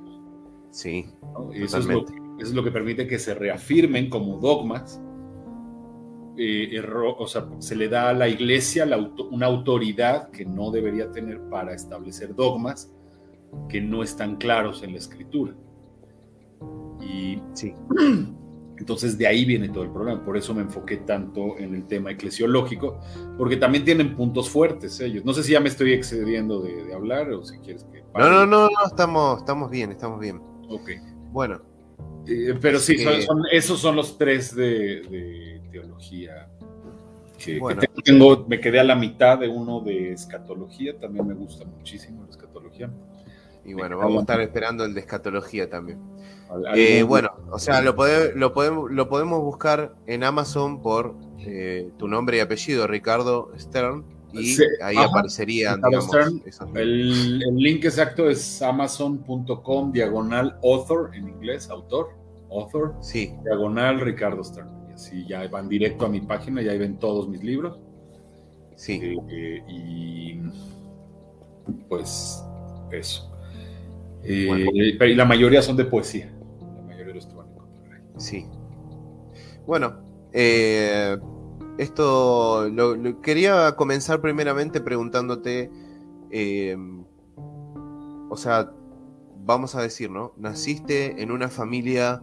Sí. 0.79 1.07
¿no? 1.21 1.51
Eso, 1.51 1.77
es 1.77 1.85
lo, 1.87 2.05
eso, 2.05 2.13
es 2.39 2.53
lo, 2.53 2.63
que 2.63 2.71
permite 2.71 3.05
que 3.05 3.19
se 3.19 3.33
reafirmen 3.33 4.09
como 4.09 4.37
dogmas. 4.37 5.01
Eh, 6.37 6.81
o 7.17 7.27
sea, 7.27 7.49
se 7.59 7.75
le 7.75 7.89
da 7.89 8.09
a 8.09 8.13
la 8.13 8.29
iglesia 8.29 8.85
la 8.85 8.95
auto, 8.95 9.27
una 9.27 9.47
autoridad 9.47 10.29
que 10.29 10.45
no 10.45 10.71
debería 10.71 11.11
tener 11.11 11.41
para 11.49 11.73
establecer 11.73 12.33
dogmas 12.33 12.93
que 13.67 13.81
no 13.81 14.03
están 14.03 14.37
claros 14.37 14.81
en 14.81 14.93
la 14.93 14.99
escritura. 14.99 15.53
Y 17.01 17.41
sí. 17.55 17.73
Entonces 18.77 19.17
de 19.17 19.27
ahí 19.27 19.43
viene 19.43 19.67
todo 19.67 19.83
el 19.83 19.91
problema. 19.91 20.23
Por 20.23 20.37
eso 20.37 20.53
me 20.53 20.61
enfoqué 20.61 20.95
tanto 20.97 21.57
en 21.57 21.75
el 21.75 21.87
tema 21.87 22.11
eclesiológico, 22.11 23.01
porque 23.37 23.57
también 23.57 23.83
tienen 23.83 24.15
puntos 24.15 24.49
fuertes 24.49 24.97
ellos. 25.01 25.25
No 25.25 25.33
sé 25.33 25.43
si 25.43 25.51
ya 25.51 25.59
me 25.59 25.67
estoy 25.67 25.91
excediendo 25.91 26.61
de, 26.61 26.85
de 26.85 26.93
hablar 26.93 27.29
o 27.31 27.43
si 27.43 27.57
quieres 27.57 27.83
que... 27.91 28.01
No, 28.17 28.29
no, 28.29 28.45
no, 28.45 28.69
no, 28.69 28.87
estamos, 28.87 29.39
estamos 29.39 29.69
bien, 29.69 29.91
estamos 29.91 30.21
bien. 30.21 30.48
Ok. 30.69 30.91
Bueno. 31.31 31.61
Eh, 32.27 32.57
pero 32.61 32.79
sí, 32.79 32.97
son, 32.99 33.21
son, 33.21 33.43
esos 33.51 33.79
son 33.79 33.95
los 33.95 34.17
tres 34.17 34.55
de, 34.55 35.01
de 35.01 35.61
teología. 35.71 36.47
Que, 37.37 37.59
bueno. 37.59 37.81
que 37.81 37.87
tengo, 38.03 38.45
me 38.47 38.59
quedé 38.59 38.79
a 38.79 38.83
la 38.83 38.95
mitad 38.95 39.39
de 39.39 39.47
uno 39.47 39.79
de 39.79 40.11
escatología, 40.11 40.97
también 40.99 41.25
me 41.27 41.33
gusta 41.33 41.65
muchísimo 41.65 42.23
la 42.23 42.31
escatología. 42.31 42.91
Y 43.63 43.73
bueno, 43.73 43.97
vamos 43.97 44.17
a 44.17 44.21
estar 44.21 44.41
esperando 44.41 44.83
el 44.83 44.93
de 44.93 44.99
escatología 45.01 45.69
también. 45.69 45.99
Eh, 46.75 47.03
bueno, 47.03 47.29
o 47.51 47.59
sea, 47.59 47.81
lo, 47.81 47.95
pode, 47.95 48.33
lo, 48.35 48.53
podemos, 48.53 48.91
lo 48.91 49.07
podemos 49.07 49.41
buscar 49.41 49.93
en 50.07 50.23
Amazon 50.23 50.81
por 50.81 51.15
eh, 51.39 51.91
tu 51.97 52.07
nombre 52.07 52.37
y 52.37 52.39
apellido, 52.39 52.87
Ricardo 52.87 53.51
Stern, 53.57 54.03
y 54.33 54.45
sí, 54.45 54.63
ahí 54.81 54.95
ajá, 54.95 55.07
aparecerían, 55.07 55.81
digamos, 55.81 56.05
Stern, 56.05 56.41
el, 56.75 57.41
el, 57.41 57.55
link 57.55 57.83
exacto 57.85 58.29
es 58.29 58.61
amazon.com 58.61 59.91
diagonal 59.91 60.57
author, 60.63 61.11
en 61.15 61.29
inglés, 61.29 61.69
autor, 61.69 62.09
author, 62.51 62.95
sí. 63.01 63.33
diagonal 63.43 63.99
Ricardo 64.01 64.43
Stern. 64.43 64.69
Y 64.89 64.93
así 64.93 65.25
ya 65.27 65.47
van 65.47 65.67
directo 65.67 66.05
a 66.05 66.09
mi 66.09 66.21
página 66.21 66.61
y 66.61 66.69
ahí 66.69 66.77
ven 66.77 66.99
todos 66.99 67.27
mis 67.27 67.43
libros. 67.43 67.79
Sí. 68.75 68.99
Eh, 69.03 69.63
y 69.67 70.39
pues 71.87 72.43
eso. 72.91 73.29
Bueno. 74.21 74.71
y 74.73 75.15
la 75.15 75.25
mayoría 75.25 75.61
son 75.61 75.75
de 75.75 75.85
poesía. 75.85 76.31
La 76.75 76.81
mayoría 76.83 77.13
los 77.13 77.33
van 77.35 77.47
a 77.47 77.51
encontrar 77.51 77.93
ahí. 77.93 78.01
Sí. 78.17 78.45
Bueno, 79.65 80.01
eh, 80.33 81.17
esto 81.79 82.69
lo, 82.69 82.95
lo, 82.95 83.21
quería 83.21 83.75
comenzar 83.75 84.21
primeramente 84.21 84.81
preguntándote, 84.81 85.71
eh, 86.31 86.77
o 88.29 88.37
sea, 88.37 88.71
vamos 89.45 89.75
a 89.75 89.81
decir, 89.81 90.11
¿no? 90.11 90.33
¿Naciste 90.37 91.21
en 91.21 91.31
una 91.31 91.49
familia 91.49 92.21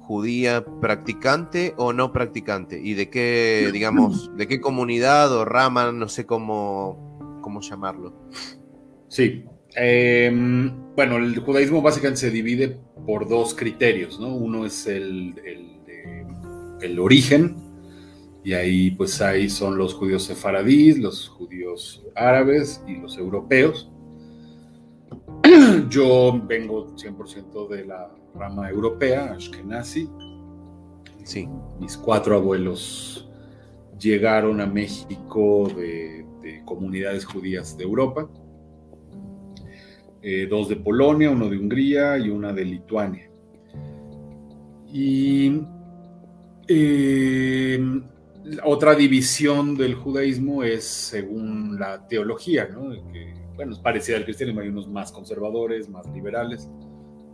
judía 0.00 0.64
practicante 0.80 1.74
o 1.76 1.92
no 1.92 2.12
practicante? 2.12 2.80
¿Y 2.82 2.94
de 2.94 3.10
qué, 3.10 3.70
digamos, 3.72 4.30
de 4.36 4.46
qué 4.46 4.60
comunidad 4.60 5.32
o 5.32 5.44
rama, 5.44 5.90
no 5.92 6.08
sé 6.08 6.26
cómo, 6.26 7.40
cómo 7.42 7.60
llamarlo? 7.60 8.14
Sí, 9.08 9.44
eh, 9.76 10.30
bueno, 10.96 11.16
el 11.16 11.38
judaísmo 11.38 11.82
básicamente 11.82 12.20
se 12.20 12.30
divide 12.30 12.78
por 13.06 13.28
dos 13.28 13.54
criterios, 13.54 14.20
¿no? 14.20 14.34
Uno 14.34 14.66
es 14.66 14.86
el, 14.86 15.34
el, 16.80 16.98
origen, 16.98 17.56
y 18.44 18.52
ahí 18.52 18.90
pues 18.90 19.20
ahí 19.20 19.48
son 19.48 19.78
los 19.78 19.94
judíos 19.94 20.24
sefaradíes, 20.24 20.98
los 20.98 21.28
judíos 21.28 22.04
árabes 22.14 22.82
y 22.86 22.96
los 22.96 23.16
europeos. 23.18 23.90
Yo 25.88 26.40
vengo 26.46 26.94
100% 26.96 27.68
de 27.68 27.84
la 27.84 28.10
rama 28.34 28.68
europea, 28.70 29.32
Ashkenazi. 29.32 30.08
Sí. 31.24 31.48
Mis 31.80 31.96
cuatro 31.96 32.36
abuelos 32.36 33.30
llegaron 33.98 34.60
a 34.60 34.66
México 34.66 35.68
de, 35.76 36.26
de 36.42 36.62
comunidades 36.64 37.24
judías 37.24 37.76
de 37.76 37.84
Europa 37.84 38.28
eh, 40.24 40.46
dos 40.48 40.68
de 40.68 40.76
Polonia, 40.76 41.30
uno 41.30 41.48
de 41.48 41.58
Hungría 41.58 42.16
y 42.16 42.30
una 42.30 42.52
de 42.52 42.64
Lituania. 42.64 43.28
Y 44.92 45.62
eh, 46.68 47.80
otra 48.64 48.94
división 48.94 49.76
del 49.76 49.94
judaísmo 49.94 50.62
es 50.62 50.84
según 50.84 51.78
la 51.78 52.06
teología, 52.06 52.68
¿no? 52.68 52.90
Que, 53.12 53.34
bueno, 53.56 53.72
es 53.72 53.78
parecida 53.78 54.16
al 54.16 54.24
cristianismo, 54.24 54.60
hay 54.60 54.68
unos 54.68 54.88
más 54.88 55.12
conservadores, 55.12 55.88
más 55.88 56.06
liberales, 56.12 56.68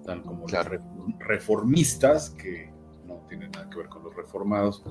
tan 0.04 0.22
como 0.22 0.44
claro. 0.44 0.74
los 0.74 1.18
reformistas, 1.20 2.30
que 2.30 2.70
no 3.06 3.24
tienen 3.28 3.50
nada 3.52 3.68
que 3.70 3.78
ver 3.78 3.88
con 3.88 4.02
los 4.04 4.14
reformados. 4.14 4.82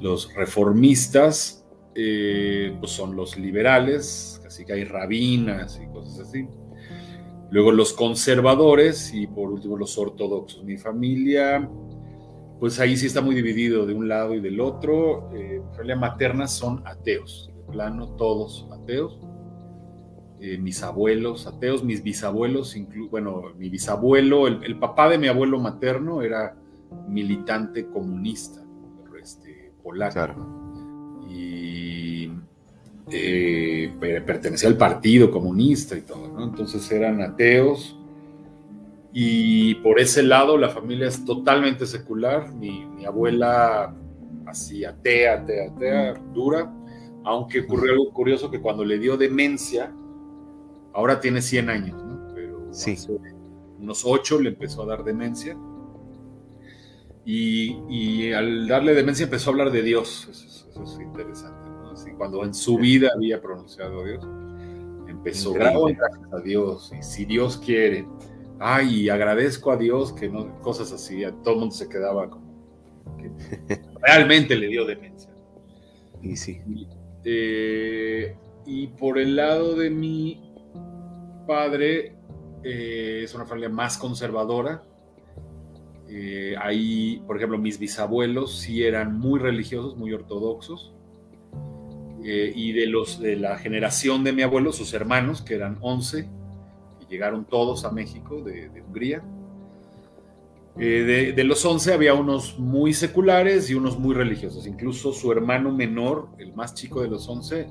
Los 0.00 0.32
reformistas 0.34 1.64
eh, 1.94 2.76
pues 2.80 2.92
son 2.92 3.14
los 3.14 3.36
liberales, 3.38 4.40
así 4.46 4.64
que 4.64 4.72
hay 4.72 4.84
rabinas 4.84 5.80
y 5.82 5.86
cosas 5.92 6.28
así. 6.28 6.46
Luego 7.50 7.70
los 7.70 7.92
conservadores 7.92 9.14
y 9.14 9.26
por 9.26 9.50
último 9.50 9.76
los 9.76 9.96
ortodoxos. 9.96 10.64
Mi 10.64 10.76
familia, 10.76 11.68
pues 12.64 12.80
ahí 12.80 12.96
sí 12.96 13.04
está 13.04 13.20
muy 13.20 13.34
dividido 13.34 13.84
de 13.84 13.92
un 13.92 14.08
lado 14.08 14.32
y 14.32 14.40
del 14.40 14.58
otro. 14.58 15.28
Eh, 15.34 15.60
mi 15.62 15.74
familia 15.74 15.96
materna 15.96 16.48
son 16.48 16.80
ateos, 16.86 17.52
de 17.54 17.62
plano 17.70 18.16
todos 18.16 18.66
ateos. 18.72 19.20
Eh, 20.40 20.56
mis 20.56 20.82
abuelos 20.82 21.46
ateos, 21.46 21.84
mis 21.84 22.02
bisabuelos, 22.02 22.74
bueno, 23.10 23.52
mi 23.58 23.68
bisabuelo, 23.68 24.46
el, 24.46 24.64
el, 24.64 24.78
papá 24.78 25.10
de 25.10 25.18
mi 25.18 25.28
abuelo 25.28 25.60
materno 25.60 26.22
era 26.22 26.56
militante 27.06 27.86
comunista, 27.86 28.62
este, 29.22 29.74
polaco. 29.82 31.20
Y 31.28 32.30
eh, 33.10 33.92
pertenecía 34.24 34.70
al 34.70 34.78
partido 34.78 35.30
comunista 35.30 35.98
y 35.98 36.00
todo, 36.00 36.28
¿no? 36.28 36.44
Entonces 36.44 36.90
eran 36.90 37.20
ateos. 37.20 38.00
Y 39.16 39.76
por 39.76 40.00
ese 40.00 40.24
lado 40.24 40.58
la 40.58 40.68
familia 40.68 41.06
es 41.06 41.24
totalmente 41.24 41.86
secular. 41.86 42.52
Mi, 42.52 42.84
mi 42.84 43.04
abuela 43.04 43.94
así 44.44 44.84
atea, 44.84 45.34
atea, 45.34 45.70
atea, 45.70 46.14
dura. 46.32 46.74
Aunque 47.22 47.60
ocurrió 47.60 47.92
algo 47.92 48.12
curioso 48.12 48.50
que 48.50 48.60
cuando 48.60 48.84
le 48.84 48.98
dio 48.98 49.16
demencia, 49.16 49.94
ahora 50.92 51.20
tiene 51.20 51.40
100 51.40 51.70
años, 51.70 52.02
¿no? 52.02 52.28
Pero 52.34 52.68
sí. 52.72 52.96
unos 53.78 54.04
8 54.04 54.40
le 54.40 54.50
empezó 54.50 54.82
a 54.82 54.86
dar 54.86 55.04
demencia. 55.04 55.56
Y, 57.24 58.32
al 58.32 58.66
darle 58.68 58.94
demencia 58.94 59.24
empezó 59.24 59.50
a 59.50 59.52
hablar 59.52 59.70
de 59.70 59.82
Dios. 59.82 60.28
Eso, 60.28 60.82
es 60.82 61.00
interesante, 61.00 61.70
¿no? 61.70 61.90
Así, 61.92 62.10
cuando 62.18 62.44
en 62.44 62.52
su 62.52 62.76
vida 62.78 63.10
había 63.14 63.40
pronunciado 63.40 64.04
Dios, 64.04 64.26
empezó, 65.08 65.52
gracias 65.52 66.32
a 66.32 66.40
Dios, 66.40 66.92
y 66.98 67.02
si 67.02 67.24
Dios 67.24 67.56
quiere, 67.56 68.06
ay, 68.58 69.08
agradezco 69.08 69.72
a 69.72 69.76
Dios 69.76 70.12
que 70.12 70.28
no, 70.28 70.60
cosas 70.60 70.92
así, 70.92 71.22
todo 71.42 71.54
el 71.54 71.60
mundo 71.60 71.74
se 71.74 71.88
quedaba 71.88 72.30
como 72.30 72.44
realmente 74.02 74.56
le 74.56 74.68
dio 74.68 74.84
demencia. 74.84 75.30
Y 76.22 76.36
sí. 76.36 76.60
Eh, 77.24 78.34
y 78.66 78.86
por 78.88 79.18
el 79.18 79.36
lado 79.36 79.74
de 79.74 79.90
mi 79.90 80.52
padre, 81.46 82.14
eh, 82.62 83.22
es 83.24 83.34
una 83.34 83.46
familia 83.46 83.68
más 83.68 83.98
conservadora. 83.98 84.82
Eh, 86.08 86.54
ahí, 86.60 87.22
por 87.26 87.36
ejemplo, 87.36 87.58
mis 87.58 87.78
bisabuelos 87.78 88.58
sí 88.58 88.82
eran 88.82 89.18
muy 89.18 89.40
religiosos, 89.40 89.96
muy 89.96 90.12
ortodoxos. 90.12 90.92
y 92.26 92.72
de 92.72 92.86
los 92.86 93.20
de 93.20 93.36
la 93.36 93.58
generación 93.58 94.24
de 94.24 94.32
mi 94.32 94.40
abuelo, 94.40 94.72
sus 94.72 94.94
hermanos, 94.94 95.42
que 95.42 95.56
eran 95.56 95.76
11, 95.82 96.26
y 97.04 97.10
llegaron 97.10 97.44
todos 97.44 97.84
a 97.84 97.90
México 97.90 98.42
de, 98.42 98.68
de 98.68 98.82
Hungría. 98.82 99.22
Eh, 100.76 101.32
de, 101.36 101.44
los 101.44 101.64
11 101.64 101.92
había 101.92 102.14
unos 102.14 102.58
muy 102.58 102.92
seculares 102.94 103.70
y 103.70 103.74
unos 103.74 103.98
muy 103.98 104.14
religiosos. 104.14 104.66
Incluso 104.66 105.12
su 105.12 105.30
hermano 105.30 105.72
menor, 105.72 106.28
el 106.38 106.52
más 106.54 106.74
chico 106.74 107.00
de 107.00 107.08
los 107.08 107.28
11, 107.28 107.68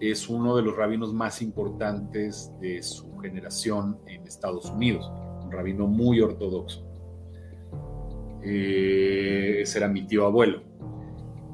es 0.00 0.28
uno 0.28 0.56
de 0.56 0.62
los 0.62 0.74
rabinos 0.74 1.12
más 1.12 1.42
importantes 1.42 2.50
de 2.60 2.82
su 2.82 3.18
generación 3.18 3.98
en 4.06 4.26
Estados 4.26 4.70
Unidos, 4.70 5.10
un 5.44 5.52
rabino 5.52 5.86
muy 5.86 6.20
ortodoxo. 6.20 6.84
Eh, 8.42 9.58
ese 9.60 9.78
era 9.78 9.88
mi 9.88 10.06
tío 10.06 10.26
abuelo. 10.26 10.62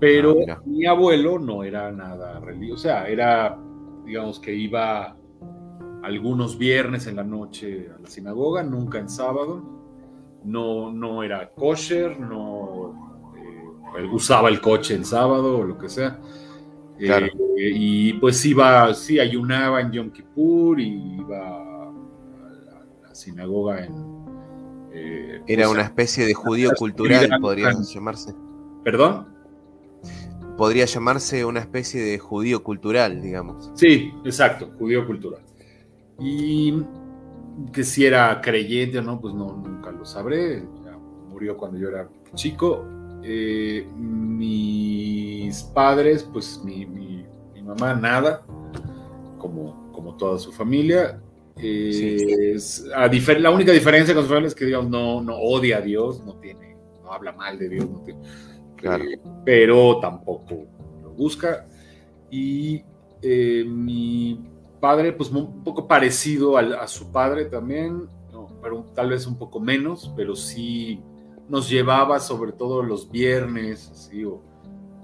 Pero 0.00 0.37
ah, 0.48 0.62
mi 0.64 0.87
abuelo 0.87 1.40
no 1.40 1.64
era 1.64 1.90
nada 1.90 2.38
religioso, 2.38 2.74
o 2.74 2.82
sea, 2.82 3.09
era, 3.09 3.59
digamos 4.06 4.38
que 4.38 4.54
iba 4.54 5.17
algunos 6.02 6.58
viernes 6.58 7.06
en 7.06 7.16
la 7.16 7.24
noche 7.24 7.90
a 7.96 8.00
la 8.00 8.08
sinagoga, 8.08 8.62
nunca 8.62 8.98
en 8.98 9.08
sábado 9.08 9.78
no, 10.44 10.92
no 10.92 11.22
era 11.22 11.50
kosher, 11.50 12.18
no 12.18 13.34
eh, 13.37 14.08
usaba 14.11 14.48
el 14.48 14.61
coche 14.61 14.94
el 14.94 15.04
sábado 15.04 15.58
o 15.58 15.64
lo 15.64 15.78
que 15.78 15.88
sea. 15.88 16.18
Eh, 16.98 17.30
y 17.56 18.12
pues 18.14 18.44
iba, 18.44 18.92
sí, 18.94 19.20
ayunaba 19.20 19.80
en 19.80 19.92
Yom 19.92 20.11
Kippur 20.11 20.80
y 20.80 21.16
iba 21.16 21.88
a 21.88 21.92
la, 23.02 23.14
sinagoga 23.14 23.84
en... 23.84 24.18
Eh, 24.92 25.42
era 25.46 25.64
pues, 25.64 25.74
una 25.74 25.82
especie 25.82 26.26
de 26.26 26.34
judío 26.34 26.70
cultural, 26.76 27.28
podría 27.40 27.72
llamarse. 27.72 28.34
¿Perdón? 28.82 29.26
Podría 30.56 30.87
llamarse 30.87 31.44
una 31.44 31.61
especie 31.61 32.02
de 32.02 32.18
judío 32.18 32.64
cultural, 32.64 33.22
digamos. 33.22 33.70
Sí, 33.74 34.12
exacto, 34.24 34.72
judío 34.76 35.06
cultural. 35.06 35.42
Y 36.18 36.83
que 37.72 37.85
si 37.85 38.04
era 38.04 38.40
creyente 38.40 38.98
o 38.98 39.02
no, 39.02 39.20
pues 39.20 39.35
no, 39.35 39.57
nunca 39.57 39.90
lo 39.90 40.04
sabré. 40.04 40.62
murió 41.28 41.57
cuando 41.57 41.78
yo 41.78 41.88
era 41.88 42.09
chico. 42.35 42.85
Eh, 43.22 43.87
mis 43.96 45.62
padres, 45.74 46.22
pues 46.33 46.61
mi, 46.64 46.87
mamá 47.62 47.94
nada, 47.94 48.42
como, 49.38 49.92
como 49.92 50.16
toda 50.16 50.38
su 50.38 50.52
familia. 50.52 51.20
a 52.94 53.09
la 53.38 53.50
única 53.50 53.72
diferencia 53.72 54.14
con 54.14 54.22
su 54.22 54.28
familia 54.28 54.48
es 54.48 54.54
que 54.54 54.64
Dios 54.66 54.88
no, 54.88 55.20
no 55.22 55.37
odia 55.37 55.78
a 55.78 55.81
Dios, 55.81 56.24
no 56.24 56.35
tiene, 56.37 56.76
no 57.02 57.12
habla 57.12 57.33
mal 57.33 57.59
de 57.59 57.68
Dios, 57.68 57.87
eh, 58.83 59.18
pero 59.44 59.98
tampoco 60.00 60.66
lo 61.02 61.11
busca. 61.11 61.66
Y 62.31 62.83
eh, 63.22 63.64
mi 63.66 64.40
padre, 64.78 65.12
pues 65.12 65.30
un 65.30 65.62
poco 65.64 65.86
parecido 65.86 66.56
a, 66.56 66.86
su 66.86 67.10
padre 67.10 67.46
también, 67.46 68.08
pero 68.62 68.84
tal 68.94 69.10
vez 69.10 69.26
un 69.26 69.36
poco 69.36 69.60
menos, 69.60 70.12
pero 70.16 70.34
sí 70.34 71.02
nos 71.48 71.68
llevaba 71.68 72.20
sobre 72.20 72.52
todo 72.52 72.82
los 72.82 73.10
viernes, 73.10 73.90
así, 73.90 74.24
o, 74.24 74.42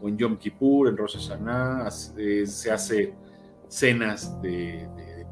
en 0.02 0.18
Yom 0.18 0.36
Kippur, 0.36 0.88
en 0.88 0.96
Rosh 0.96 1.16
Hashanah, 1.16 1.88
eh, 2.18 2.46
se 2.46 2.70
hace 2.70 3.14
cenas 3.68 4.40
de, 4.42 4.86
de, 4.96 5.26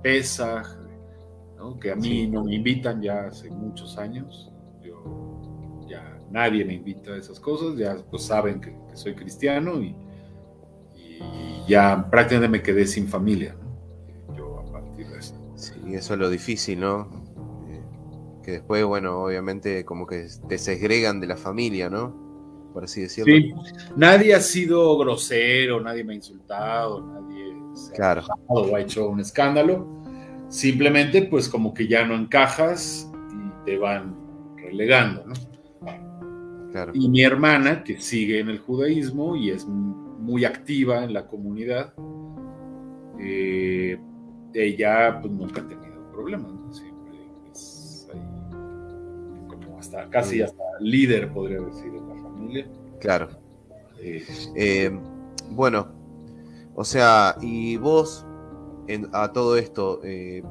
que 1.81 1.93
a 1.93 1.97
mí 1.97 2.27
no 2.27 2.43
me 2.45 2.55
invitan 2.55 3.01
ya 3.01 3.27
hace 3.27 3.51
muchos 3.51 3.99
años. 3.99 4.51
Yo, 4.83 5.87
ya 5.89 6.19
nadie 6.31 6.65
me 6.65 6.75
invita 6.75 7.13
a 7.13 7.17
esas 7.19 7.39
cosas, 7.39 7.77
ya 7.77 7.97
pues 8.11 8.25
saben 8.25 8.61
que, 8.61 8.75
soy 8.95 9.15
cristiano 9.15 9.81
y, 9.81 9.95
y, 10.97 11.21
ya 11.69 12.09
prácticamente 12.11 12.59
me 12.59 12.63
quedé 12.63 12.87
sin 12.87 13.07
familia. 13.07 13.55
Y 15.87 15.95
eso 15.95 16.15
es 16.15 16.21
lo 16.21 16.31
difícil, 16.31 16.81
¿no? 16.81 17.09
Eh, 17.69 17.83
que 18.45 18.53
después, 18.53 18.85
bueno, 18.85 19.25
obviamente 19.25 19.85
como 19.85 20.07
que 20.07 20.27
te 20.49 20.59
segregan 20.59 21.21
de 21.21 21.27
la 21.27 21.37
familia, 21.37 21.91
¿no? 21.91 22.71
Por 22.73 22.85
así 22.85 23.03
decirlo. 23.03 23.35
Sí, 23.35 23.53
nadie 23.97 24.35
ha 24.35 24.41
sido 24.41 24.97
grosero, 24.99 25.81
nadie 25.81 26.05
me 26.05 26.15
ha 26.15 26.17
insultado, 26.17 27.07
nadie 27.07 27.55
se 27.75 28.03
ha 28.03 28.25
o 28.47 28.75
ha 28.75 28.81
hecho 28.81 29.09
un 29.09 29.21
escándalo. 29.21 29.87
Simplemente, 30.49 31.23
pues 31.23 31.49
como 31.49 31.75
que 31.75 31.87
ya 31.89 32.05
no 32.05 32.15
encajas 32.15 33.11
y 33.31 33.65
te 33.65 33.79
van 33.79 34.17
relegando, 34.57 35.25
¿no? 35.27 35.35
Claro. 36.71 36.93
Y 36.95 37.09
mi 37.09 37.23
hermana, 37.23 37.85
que 37.85 38.01
sigue 38.01 38.41
en 38.41 38.49
el 38.49 38.59
judaísmo 38.59 39.37
y 39.37 39.51
es 39.51 39.67
muy 39.67 40.47
activa 40.47 41.05
en 41.05 41.13
la 41.13 41.27
comunidad, 41.27 41.93
eh, 43.21 43.99
ella 44.55 45.19
pues 45.21 45.33
nunca 45.33 45.61
ha 45.61 45.69
tenido 45.69 46.11
problemas, 46.13 46.51
siempre 46.71 47.29
es 47.51 48.09
ahí 48.13 48.21
como 49.49 49.79
hasta 49.79 50.09
casi 50.11 50.43
hasta 50.43 50.63
líder 50.81 51.33
podría 51.33 51.61
decir 51.61 51.95
en 51.95 52.09
la 52.09 52.15
familia. 52.23 52.67
Claro. 53.01 53.29
Eh, 54.05 54.91
bueno, 55.51 55.89
o 56.75 56.85
sea, 56.85 57.37
y 57.41 57.77
vos 57.77 58.27
a 59.13 59.33
todo 59.33 59.57
esto, 59.57 60.01
eh, 60.03 60.43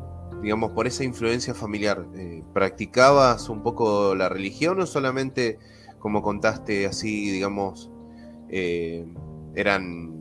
digamos, 0.42 0.72
por 0.72 0.88
esa 0.88 1.04
influencia 1.04 1.54
familiar, 1.54 2.06
eh, 2.16 2.44
¿practicabas 2.54 3.50
un 3.50 3.62
poco 3.62 4.16
la 4.16 4.30
religión 4.30 4.80
o 4.80 4.86
solamente, 4.86 5.60
como 6.00 6.22
contaste 6.22 6.86
así, 6.86 7.30
digamos, 7.30 7.90
eran 9.54 10.20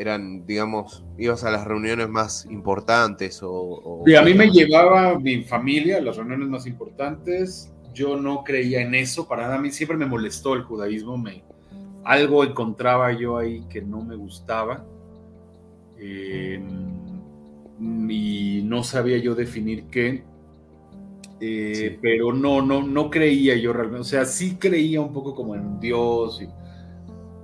eran, 0.00 0.46
digamos, 0.46 1.04
ibas 1.18 1.44
a 1.44 1.50
las 1.50 1.66
reuniones 1.66 2.08
más 2.08 2.46
importantes 2.46 3.40
o... 3.42 4.02
a 4.18 4.22
mí 4.22 4.32
me 4.32 4.50
llevaba 4.50 5.18
mi 5.18 5.44
familia 5.44 5.98
a 5.98 6.00
las 6.00 6.16
reuniones 6.16 6.48
más 6.48 6.66
importantes. 6.66 7.70
Yo 7.92 8.16
no 8.16 8.42
creía 8.42 8.80
en 8.80 8.94
eso, 8.94 9.28
para 9.28 9.42
nada. 9.42 9.56
A 9.56 9.60
mí 9.60 9.70
siempre 9.70 9.98
me 9.98 10.06
molestó 10.06 10.54
el 10.54 10.62
judaísmo. 10.62 11.18
Me, 11.18 11.42
algo 12.02 12.42
encontraba 12.44 13.12
yo 13.12 13.36
ahí 13.36 13.62
que 13.68 13.82
no 13.82 14.02
me 14.02 14.16
gustaba. 14.16 14.86
Y 16.00 16.56
no 18.64 18.82
sabía 18.82 19.18
yo 19.18 19.34
definir 19.34 19.84
qué. 19.90 20.22
Eh, 21.42 21.98
pero 22.00 22.32
no, 22.32 22.62
no, 22.62 22.82
no 22.82 23.10
creía 23.10 23.54
yo 23.56 23.74
realmente. 23.74 24.00
O 24.00 24.04
sea, 24.04 24.24
sí 24.24 24.56
creía 24.56 25.02
un 25.02 25.12
poco 25.12 25.34
como 25.34 25.54
en 25.54 25.78
Dios. 25.78 26.40
Y 26.40 26.48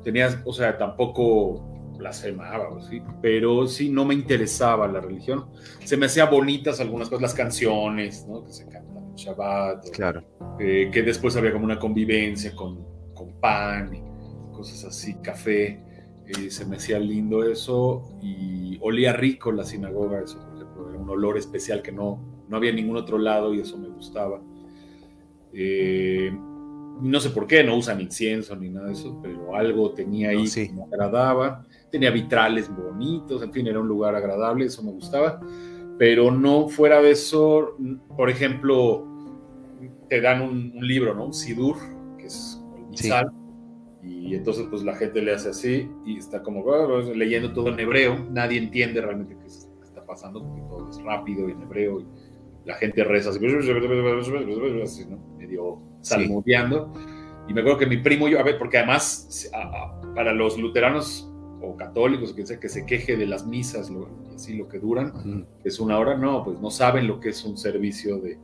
tenías, 0.03 0.39
o 0.47 0.55
sea, 0.55 0.79
tampoco 0.79 1.76
blasfemaba, 1.97 2.81
¿sí? 2.83 3.03
pero 3.21 3.67
sí 3.67 3.89
no 3.89 4.05
me 4.05 4.15
interesaba 4.15 4.87
la 4.89 5.01
religión. 5.01 5.47
Se 5.85 5.97
me 5.97 6.07
hacía 6.07 6.27
bonitas 6.27 6.81
algunas 6.81 7.09
cosas, 7.09 7.23
las 7.23 7.35
canciones, 7.35 8.27
¿no? 8.29 8.45
Que 8.45 8.53
se 8.53 8.65
cantan 8.69 9.05
en 9.09 9.15
Shabbat. 9.15 9.91
Claro. 9.91 10.25
Eh, 10.61 10.91
que 10.93 11.03
después 11.03 11.37
había 11.37 11.53
como 11.53 11.65
una 11.65 11.79
convivencia 11.79 12.55
con, 12.55 12.85
con 13.15 13.41
pan 13.41 13.95
y 13.95 14.55
cosas 14.55 14.85
así, 14.85 15.15
café. 15.17 15.83
Eh, 16.27 16.51
se 16.51 16.65
me 16.67 16.77
hacía 16.77 16.99
lindo 16.99 17.45
eso 17.45 18.19
y 18.21 18.79
olía 18.81 19.13
rico 19.13 19.53
la 19.53 19.65
sinagoga, 19.65 20.21
eso 20.21 20.41
por 20.41 20.57
ejemplo, 20.57 20.91
era 20.91 20.99
un 20.99 21.09
olor 21.09 21.39
especial 21.39 21.83
que 21.83 21.93
no, 21.93 22.45
no 22.49 22.57
había 22.57 22.71
en 22.71 22.77
ningún 22.77 22.97
otro 22.97 23.19
lado 23.19 23.55
y 23.55 23.61
eso 23.61 23.79
me 23.79 23.89
gustaba. 23.89 24.41
Eh, 25.53 26.37
no 27.01 27.21
sé 27.21 27.31
por 27.31 27.47
qué, 27.47 27.63
no 27.63 27.77
usan 27.77 28.01
incienso 28.01 28.57
ni 28.57 28.71
nada 28.71 28.87
de 28.87 28.93
eso, 28.95 29.19
pero 29.23 29.55
algo 29.55 29.93
tenía 29.93 30.31
ahí 30.31 30.49
que 30.51 30.71
me 30.73 30.83
agradaba. 30.83 31.65
Tenía 31.91 32.11
vitrales 32.11 32.69
bonitos, 32.75 33.43
en 33.43 33.53
fin, 33.53 33.67
era 33.67 33.81
un 33.81 33.89
lugar 33.89 34.15
agradable, 34.15 34.67
eso 34.67 34.83
me 34.83 34.93
gustaba. 34.93 35.41
Pero 35.99 36.31
no 36.31 36.69
fuera 36.69 37.01
de 37.01 37.13
eso, 37.13 37.77
por 38.17 38.29
ejemplo, 38.29 39.07
te 40.09 40.21
dan 40.21 40.43
un, 40.43 40.73
libro, 40.87 41.15
¿no? 41.15 41.27
Un 41.27 41.35
sidur, 41.35 41.77
que 42.19 42.27
es 42.27 42.61
el 42.77 42.87
misal, 42.87 43.33
y 44.07 44.35
entonces 44.35 44.67
pues 44.71 44.83
la 44.83 44.95
gente 44.95 45.21
le 45.23 45.35
hace 45.35 45.51
así 45.51 45.89
y 46.05 46.19
está 46.19 46.43
como 46.43 46.65
leyendo 47.15 47.53
todo 47.53 47.69
en 47.69 47.81
hebreo, 47.81 48.27
nadie 48.31 48.59
entiende 48.59 49.01
realmente 49.01 49.37
qué, 49.41 49.47
está 49.47 50.05
pasando, 50.05 50.43
porque 50.43 50.63
todo 50.63 50.91
es 50.91 51.03
rápido 51.03 51.49
y 51.49 51.53
en 51.53 51.63
hebreo, 51.63 52.01
y 52.01 52.07
la 52.65 52.75
gente 52.75 53.05
reza 53.05 53.31
así, 53.31 53.41
medio 55.39 55.79
salmodiando. 56.01 56.93
Y 57.49 57.55
me 57.55 57.61
acuerdo 57.61 57.79
que 57.79 57.87
mi 57.87 57.99
primo 57.99 58.27
y 58.27 58.33
yo, 58.33 58.41
a 58.41 58.43
ver, 58.43 58.59
porque 58.59 58.79
además 58.79 59.49
para 60.15 60.33
los 60.33 60.59
luteranos 60.59 61.26
o 61.63 61.77
católicos, 61.77 62.33
que 62.33 62.45
que 62.59 62.69
se 62.69 62.87
queje 62.87 63.17
de 63.17 63.27
las 63.27 63.47
misas, 63.47 63.91
lo, 63.91 64.09
así 64.35 64.55
lo 64.55 64.69
que 64.69 64.79
duran, 64.79 65.47
es 65.65 65.81
una 65.81 65.99
hora, 65.99 66.17
no, 66.17 66.45
pues 66.45 66.61
no 66.61 66.71
saben 66.71 67.07
lo 67.07 67.21
que 67.21 67.31
es 67.31 67.45
un 67.45 67.57
servicio 67.57 68.19
de, 68.19 68.39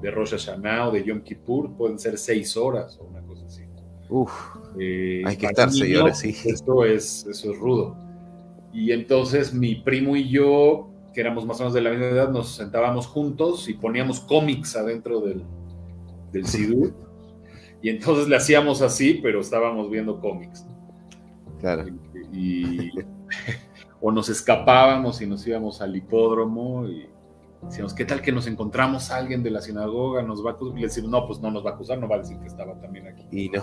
de 0.00 0.10
Rosh 0.10 0.30
Hashanah 0.30 0.88
o 0.88 0.92
de 0.92 1.04
Yom 1.04 1.20
Kippur, 1.22 1.72
pueden 1.76 1.98
ser 1.98 2.18
seis 2.18 2.56
horas 2.56 2.98
o 3.00 3.04
una 3.04 3.20
cosa 3.22 3.46
así. 3.46 3.62
Uf, 4.08 4.32
eh, 4.78 5.22
hay 5.24 5.36
que 5.36 5.46
estar 5.46 5.70
seis 5.70 5.96
horas, 5.96 6.18
sí. 6.18 6.36
Esto 6.44 6.84
es, 6.84 7.26
eso 7.26 7.52
es 7.52 7.58
rudo. 7.58 7.96
Y 8.72 8.92
entonces 8.92 9.52
mi 9.52 9.76
primo 9.76 10.16
y 10.16 10.28
yo, 10.28 10.88
que 11.14 11.20
éramos 11.20 11.44
más 11.44 11.58
o 11.60 11.64
menos 11.64 11.74
de 11.74 11.82
la 11.82 11.90
misma 11.90 12.06
edad, 12.06 12.30
nos 12.30 12.54
sentábamos 12.54 13.06
juntos 13.06 13.68
y 13.68 13.74
poníamos 13.74 14.20
cómics 14.20 14.76
adentro 14.76 15.20
del, 15.20 15.42
del 16.32 16.46
Sidur. 16.46 16.92
Y 17.82 17.90
entonces 17.90 18.28
le 18.28 18.36
hacíamos 18.36 18.80
así, 18.80 19.18
pero 19.22 19.40
estábamos 19.40 19.90
viendo 19.90 20.20
cómics. 20.20 20.64
Claro. 21.60 21.84
Y, 21.88 22.11
o 24.00 24.10
nos 24.10 24.28
escapábamos 24.28 25.20
y 25.20 25.26
nos 25.26 25.46
íbamos 25.46 25.80
al 25.80 25.94
hipódromo 25.94 26.86
y 26.86 27.08
decíamos, 27.62 27.94
¿qué 27.94 28.04
tal 28.04 28.20
que 28.20 28.32
nos 28.32 28.46
encontramos 28.46 29.10
a 29.10 29.16
alguien 29.16 29.42
de 29.42 29.50
la 29.50 29.60
sinagoga? 29.60 30.22
Nos 30.22 30.44
va 30.44 30.50
a 30.50 30.52
acusar. 30.54 30.76
Y 30.76 30.80
le 30.80 30.86
decimos, 30.88 31.10
no, 31.10 31.26
pues 31.26 31.40
no 31.40 31.50
nos 31.50 31.64
va 31.64 31.70
a 31.70 31.74
acusar, 31.74 31.98
no 31.98 32.08
va 32.08 32.16
a 32.16 32.18
decir 32.18 32.38
que 32.38 32.46
estaba 32.46 32.74
también 32.80 33.06
aquí. 33.08 33.26
Y 33.30 33.48
no. 33.48 33.62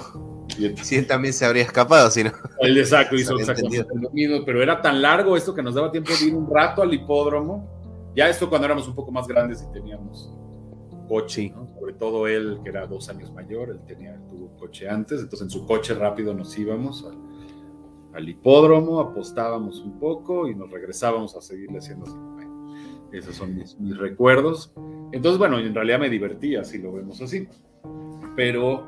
si 0.83 0.95
él 0.97 1.07
también 1.07 1.33
se 1.33 1.45
habría 1.45 1.63
escapado, 1.63 2.09
si 2.09 2.23
no. 2.23 2.31
Él 2.59 2.77
exacto, 2.77 3.15
hizo 3.15 3.37
exactamente 3.37 3.85
lo 3.93 4.09
mismo, 4.11 4.45
pero 4.45 4.63
era 4.63 4.81
tan 4.81 5.01
largo 5.01 5.35
esto 5.35 5.53
que 5.53 5.61
nos 5.61 5.75
daba 5.75 5.91
tiempo 5.91 6.11
de 6.17 6.27
ir 6.27 6.35
un 6.35 6.49
rato 6.49 6.81
al 6.81 6.93
hipódromo. 6.93 8.11
Ya 8.15 8.29
esto 8.29 8.49
cuando 8.49 8.65
éramos 8.65 8.87
un 8.87 8.95
poco 8.95 9.11
más 9.11 9.27
grandes 9.27 9.61
y 9.61 9.71
teníamos 9.71 10.33
coche, 11.07 11.51
sobre 11.77 11.93
todo 11.93 12.27
él, 12.27 12.59
que 12.63 12.69
era 12.69 12.85
dos 12.85 13.09
años 13.09 13.31
mayor, 13.33 13.69
él 13.69 13.79
tenía, 13.85 14.15
tuvo 14.29 14.55
coche 14.57 14.87
antes, 14.87 15.21
entonces 15.21 15.47
en 15.47 15.49
su 15.49 15.65
coche 15.65 15.95
rápido 15.95 16.33
nos 16.33 16.55
íbamos 16.57 17.03
al, 17.03 17.28
al 18.13 18.27
hipódromo, 18.27 18.99
apostábamos 18.99 19.79
un 19.81 19.99
poco 19.99 20.47
y 20.47 20.55
nos 20.55 20.69
regresábamos 20.71 21.35
a 21.35 21.41
seguirle 21.41 21.79
haciendo. 21.79 22.05
Esos 23.11 23.35
son 23.35 23.55
mis, 23.55 23.75
recuerdos. 23.97 24.71
Entonces, 25.11 25.39
bueno, 25.39 25.57
en 25.59 25.73
realidad 25.73 25.99
me 25.99 26.09
divertía, 26.09 26.63
si 26.63 26.77
lo 26.77 26.93
vemos 26.93 27.21
así. 27.21 27.47
Pero 28.35 28.87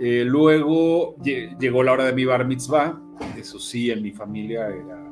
eh, 0.00 0.24
luego 0.24 1.16
llegó 1.22 1.82
la 1.82 1.92
hora 1.92 2.04
de 2.04 2.12
mi 2.12 2.24
bar 2.24 2.46
mitzvah. 2.46 3.00
Eso 3.36 3.58
sí, 3.58 3.90
en 3.90 4.02
mi 4.02 4.12
familia 4.12 4.68
era. 4.68 5.04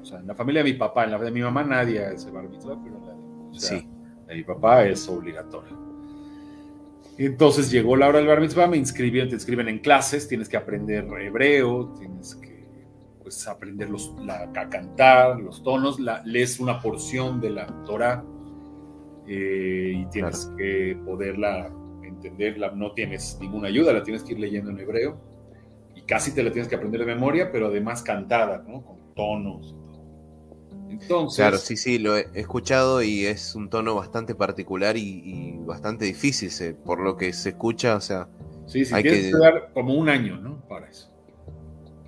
O 0.00 0.04
sea, 0.04 0.20
en 0.20 0.26
la 0.26 0.34
familia 0.34 0.62
de 0.62 0.72
mi 0.72 0.78
papá, 0.78 1.04
en 1.04 1.10
la 1.10 1.18
de 1.18 1.30
mi 1.30 1.42
mamá 1.42 1.62
nadie 1.64 2.04
hace 2.04 2.30
bar 2.30 2.48
mitzvah, 2.48 2.80
pero 2.82 2.96
en 2.96 3.06
la 3.06 3.14
de, 3.14 3.60
sí. 3.60 3.86
de 4.26 4.34
mi 4.34 4.44
papá 4.44 4.86
es 4.86 5.08
obligatorio. 5.08 5.79
Entonces 7.26 7.70
llegó 7.70 7.96
la 7.96 8.08
hora 8.08 8.16
del 8.16 8.28
bar 8.28 8.40
mitzvah, 8.40 8.66
me 8.66 8.78
inscribieron, 8.78 9.28
te 9.28 9.34
inscriben 9.34 9.68
en 9.68 9.80
clases, 9.80 10.26
tienes 10.26 10.48
que 10.48 10.56
aprender 10.56 11.04
hebreo, 11.20 11.92
tienes 11.98 12.34
que 12.36 12.64
pues 13.20 13.46
aprender 13.46 13.90
los, 13.90 14.14
la, 14.24 14.50
a 14.56 14.70
cantar, 14.70 15.38
los 15.38 15.62
tonos, 15.62 16.00
la, 16.00 16.22
lees 16.24 16.58
una 16.60 16.80
porción 16.80 17.38
de 17.38 17.50
la 17.50 17.66
Torah 17.84 18.24
eh, 19.26 19.92
y 19.96 20.06
tienes 20.06 20.50
que 20.56 20.98
poderla 21.04 21.70
entenderla, 22.02 22.70
no 22.70 22.92
tienes 22.92 23.36
ninguna 23.38 23.68
ayuda, 23.68 23.92
la 23.92 24.02
tienes 24.02 24.22
que 24.22 24.32
ir 24.32 24.40
leyendo 24.40 24.70
en 24.70 24.78
hebreo 24.78 25.20
y 25.94 26.00
casi 26.00 26.34
te 26.34 26.42
la 26.42 26.50
tienes 26.50 26.70
que 26.70 26.76
aprender 26.76 27.00
de 27.00 27.14
memoria, 27.14 27.52
pero 27.52 27.66
además 27.66 28.00
cantada, 28.00 28.64
¿no? 28.66 28.82
Con 28.82 29.14
tonos. 29.14 29.76
Entonces, 30.90 31.36
claro, 31.36 31.58
sí, 31.58 31.76
sí, 31.76 31.98
lo 31.98 32.16
he 32.16 32.28
escuchado 32.34 33.02
y 33.02 33.24
es 33.24 33.54
un 33.54 33.70
tono 33.70 33.94
bastante 33.94 34.34
particular 34.34 34.96
y, 34.96 35.56
bastante 35.60 36.04
difícil, 36.04 36.50
por 36.84 37.00
lo 37.00 37.16
que 37.16 37.32
se 37.32 37.50
escucha, 37.50 37.96
o 37.96 38.00
sea... 38.00 38.28
Sí, 38.66 38.84
sí, 38.84 38.94
hay 38.94 39.02
que 39.02 39.30
dar 39.30 39.70
como 39.72 39.94
un 39.94 40.08
año, 40.08 40.36
¿no? 40.36 40.60
Para 40.68 40.88
eso. 40.88 41.10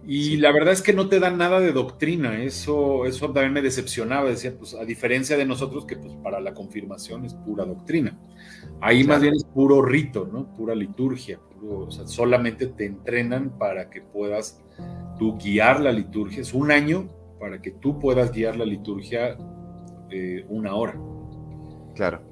Y 0.05 0.37
la 0.38 0.51
verdad 0.51 0.73
es 0.73 0.83
que 0.83 0.92
no 0.92 1.09
te 1.09 1.21
dan 1.21 1.38
nada 1.38 1.61
de 1.61 1.73
doctrina, 1.73 2.42
eso, 2.42 3.07
eso 3.07 3.27
también 3.27 3.53
me 3.53 3.62
decepcionaba, 3.62 4.31
decía, 4.31 4.53
pues 4.59 4.75
a 4.75 4.85
diferencia 4.85 5.37
de 5.37 5.45
nosotros 5.45 5.87
que 5.87 5.97
pues 5.97 6.14
para 6.16 6.40
la 6.40 6.55
confirmación 6.55 7.25
es 7.25 7.35
pura 7.35 7.64
doctrina, 7.64 8.18
ahí 8.81 9.05
más 9.05 9.21
bien 9.21 9.35
es 9.35 9.45
puro 9.45 9.81
rito, 9.81 10.29
¿no? 10.31 10.53
Pura 10.57 10.75
liturgia, 10.75 11.38
o 11.64 11.88
sea, 11.88 12.09
solamente 12.09 12.66
te 12.66 12.85
entrenan 12.85 13.57
para 13.59 13.90
que 13.90 14.03
puedas 14.03 14.61
tú 15.21 15.38
guiar 15.38 15.79
la 15.79 15.92
liturgia, 15.92 16.40
es 16.42 16.53
un 16.53 16.73
año 16.73 17.09
para 17.42 17.61
que 17.61 17.72
tú 17.72 17.98
puedas 17.98 18.31
guiar 18.31 18.55
la 18.55 18.64
liturgia 18.64 19.37
eh, 20.11 20.46
una 20.48 20.76
hora. 20.76 20.96
Claro, 21.92 22.22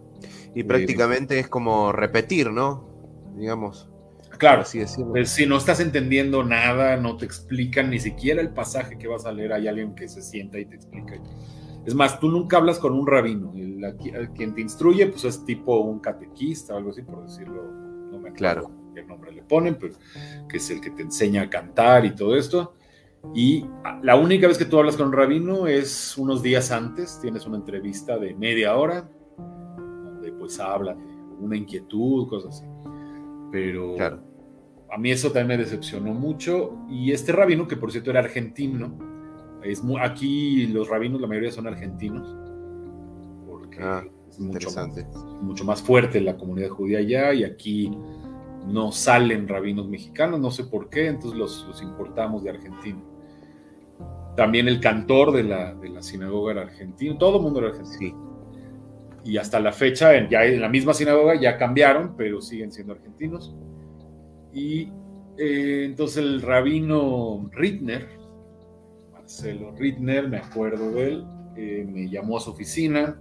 y 0.54 0.62
prácticamente 0.62 1.40
es 1.40 1.48
como 1.48 1.90
repetir, 1.90 2.52
¿no? 2.52 2.88
Digamos. 3.36 3.90
Claro, 4.38 4.62
pues, 5.10 5.30
si 5.30 5.46
no 5.46 5.56
estás 5.56 5.80
entendiendo 5.80 6.44
nada, 6.44 6.96
no 6.96 7.16
te 7.16 7.24
explican 7.24 7.90
ni 7.90 7.98
siquiera 7.98 8.40
el 8.40 8.50
pasaje 8.50 8.98
que 8.98 9.08
vas 9.08 9.26
a 9.26 9.32
leer, 9.32 9.52
hay 9.52 9.66
alguien 9.66 9.96
que 9.96 10.06
se 10.06 10.22
sienta 10.22 10.60
y 10.60 10.66
te 10.66 10.76
explica. 10.76 11.20
Es 11.84 11.92
más, 11.92 12.20
tú 12.20 12.30
nunca 12.30 12.58
hablas 12.58 12.78
con 12.78 12.92
un 12.92 13.04
rabino, 13.04 13.52
el, 13.56 13.96
quien 14.36 14.54
te 14.54 14.60
instruye 14.60 15.08
pues 15.08 15.24
es 15.24 15.44
tipo 15.44 15.80
un 15.80 15.98
catequista 15.98 16.74
o 16.74 16.76
algo 16.76 16.90
así, 16.90 17.02
por 17.02 17.26
decirlo, 17.26 17.64
no 17.64 18.20
me 18.20 18.28
acuerdo 18.28 18.34
claro. 18.36 18.70
qué 18.94 19.02
nombre 19.02 19.32
le 19.32 19.42
ponen, 19.42 19.74
pero 19.74 19.94
que 20.48 20.58
es 20.58 20.70
el 20.70 20.80
que 20.80 20.90
te 20.90 21.02
enseña 21.02 21.42
a 21.42 21.50
cantar 21.50 22.04
y 22.04 22.14
todo 22.14 22.36
esto. 22.36 22.76
Y 23.34 23.64
la 24.02 24.16
única 24.16 24.46
vez 24.48 24.58
que 24.58 24.64
tú 24.64 24.78
hablas 24.78 24.96
con 24.96 25.08
un 25.08 25.12
rabino 25.12 25.66
es 25.66 26.16
unos 26.16 26.42
días 26.42 26.70
antes, 26.70 27.18
tienes 27.20 27.46
una 27.46 27.58
entrevista 27.58 28.18
de 28.18 28.34
media 28.34 28.76
hora, 28.76 29.08
donde 29.36 30.32
pues 30.32 30.58
hablan 30.58 30.98
de 30.98 31.44
una 31.44 31.56
inquietud, 31.56 32.28
cosas 32.28 32.56
así. 32.56 32.66
Pero 33.52 33.94
claro 33.96 34.30
a 34.92 34.98
mí 34.98 35.10
eso 35.10 35.28
también 35.28 35.58
me 35.58 35.64
decepcionó 35.64 36.12
mucho. 36.12 36.76
Y 36.88 37.12
este 37.12 37.32
rabino, 37.32 37.68
que 37.68 37.76
por 37.76 37.92
cierto 37.92 38.10
era 38.10 38.20
argentino, 38.20 38.98
es 39.62 39.82
aquí 40.00 40.66
los 40.66 40.88
rabinos, 40.88 41.20
la 41.20 41.26
mayoría 41.26 41.50
son 41.50 41.66
argentinos, 41.66 42.34
porque 43.46 43.78
ah, 43.80 44.04
es 44.28 44.40
mucho 44.40 44.70
más, 44.70 45.06
mucho 45.42 45.64
más, 45.64 45.82
fuerte 45.82 46.20
la 46.20 46.36
comunidad 46.36 46.70
judía 46.70 46.98
allá 46.98 47.34
y 47.34 47.44
aquí 47.44 47.90
no 48.66 48.90
salen 48.90 49.48
rabinos 49.48 49.88
mexicanos, 49.88 50.40
no 50.40 50.50
sé 50.50 50.64
por 50.64 50.88
qué, 50.88 51.08
entonces 51.08 51.38
los, 51.38 51.82
importamos 51.82 52.42
de 52.42 52.50
Argentina. 52.50 53.00
También 54.36 54.68
el 54.68 54.80
cantor 54.80 55.32
de 55.32 55.44
la, 55.44 55.74
de 55.74 55.88
la 55.88 56.02
sinagoga 56.02 56.52
era 56.52 56.62
argentino, 56.62 57.18
todo 57.18 57.38
el 57.38 57.42
mundo 57.42 57.60
era 57.60 57.70
argentino. 57.70 58.30
Y 59.24 59.36
hasta 59.36 59.60
la 59.60 59.72
fecha, 59.72 60.12
ya 60.28 60.44
en 60.44 60.60
la 60.60 60.68
misma 60.68 60.94
sinagoga 60.94 61.38
ya 61.38 61.58
cambiaron, 61.58 62.16
pero 62.16 62.40
siguen 62.40 62.72
siendo 62.72 62.94
argentinos. 62.94 63.54
Y 64.52 64.88
eh, 65.36 65.84
entonces 65.84 66.18
el 66.18 66.42
rabino 66.42 67.48
Rittner, 67.52 68.08
Marcelo 69.12 69.72
Rittner, 69.76 70.28
me 70.28 70.38
acuerdo 70.38 70.90
de 70.92 71.08
él, 71.08 71.24
eh, 71.56 71.86
me 71.88 72.08
llamó 72.08 72.36
a 72.36 72.40
su 72.40 72.50
oficina 72.50 73.20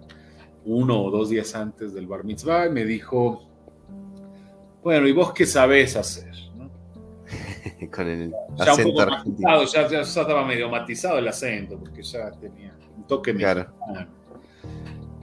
uno 0.66 1.02
o 1.04 1.12
dos 1.12 1.30
días 1.30 1.56
antes 1.56 1.94
del 1.94 2.08
bar 2.08 2.24
mitzvah 2.24 2.68
y 2.68 2.72
me 2.72 2.86
dijo, 2.86 3.48
bueno, 4.84 5.08
¿y 5.08 5.12
vos 5.12 5.34
qué 5.34 5.46
sabés 5.46 5.96
hacer? 5.96 6.34
Con 7.92 8.08
el 8.08 8.34
ya 8.56 8.74
un 8.74 8.84
poco 8.84 9.06
matizado, 9.06 9.66
ya, 9.90 10.02
estaba 10.02 10.46
medio 10.46 10.70
matizado 10.70 11.20
el 11.20 11.28
acento, 11.28 11.78
porque 11.78 12.04
ya 12.04 12.32
tenía 12.32 12.76
un 12.98 13.08
toque 13.08 13.34
claro. 13.34 13.68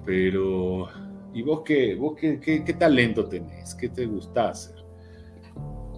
Pero, 0.05 0.89
¿y 1.35 1.43
vos 1.43 1.63
qué, 1.65 1.95
vos 1.95 2.17
qué, 2.19 2.39
qué, 2.39 2.65
qué 2.65 2.73
talento 2.75 3.27
tenés? 3.27 3.75
¿Qué 3.75 3.89
te 3.89 4.07
gusta 4.07 4.51
hacer? 4.51 4.77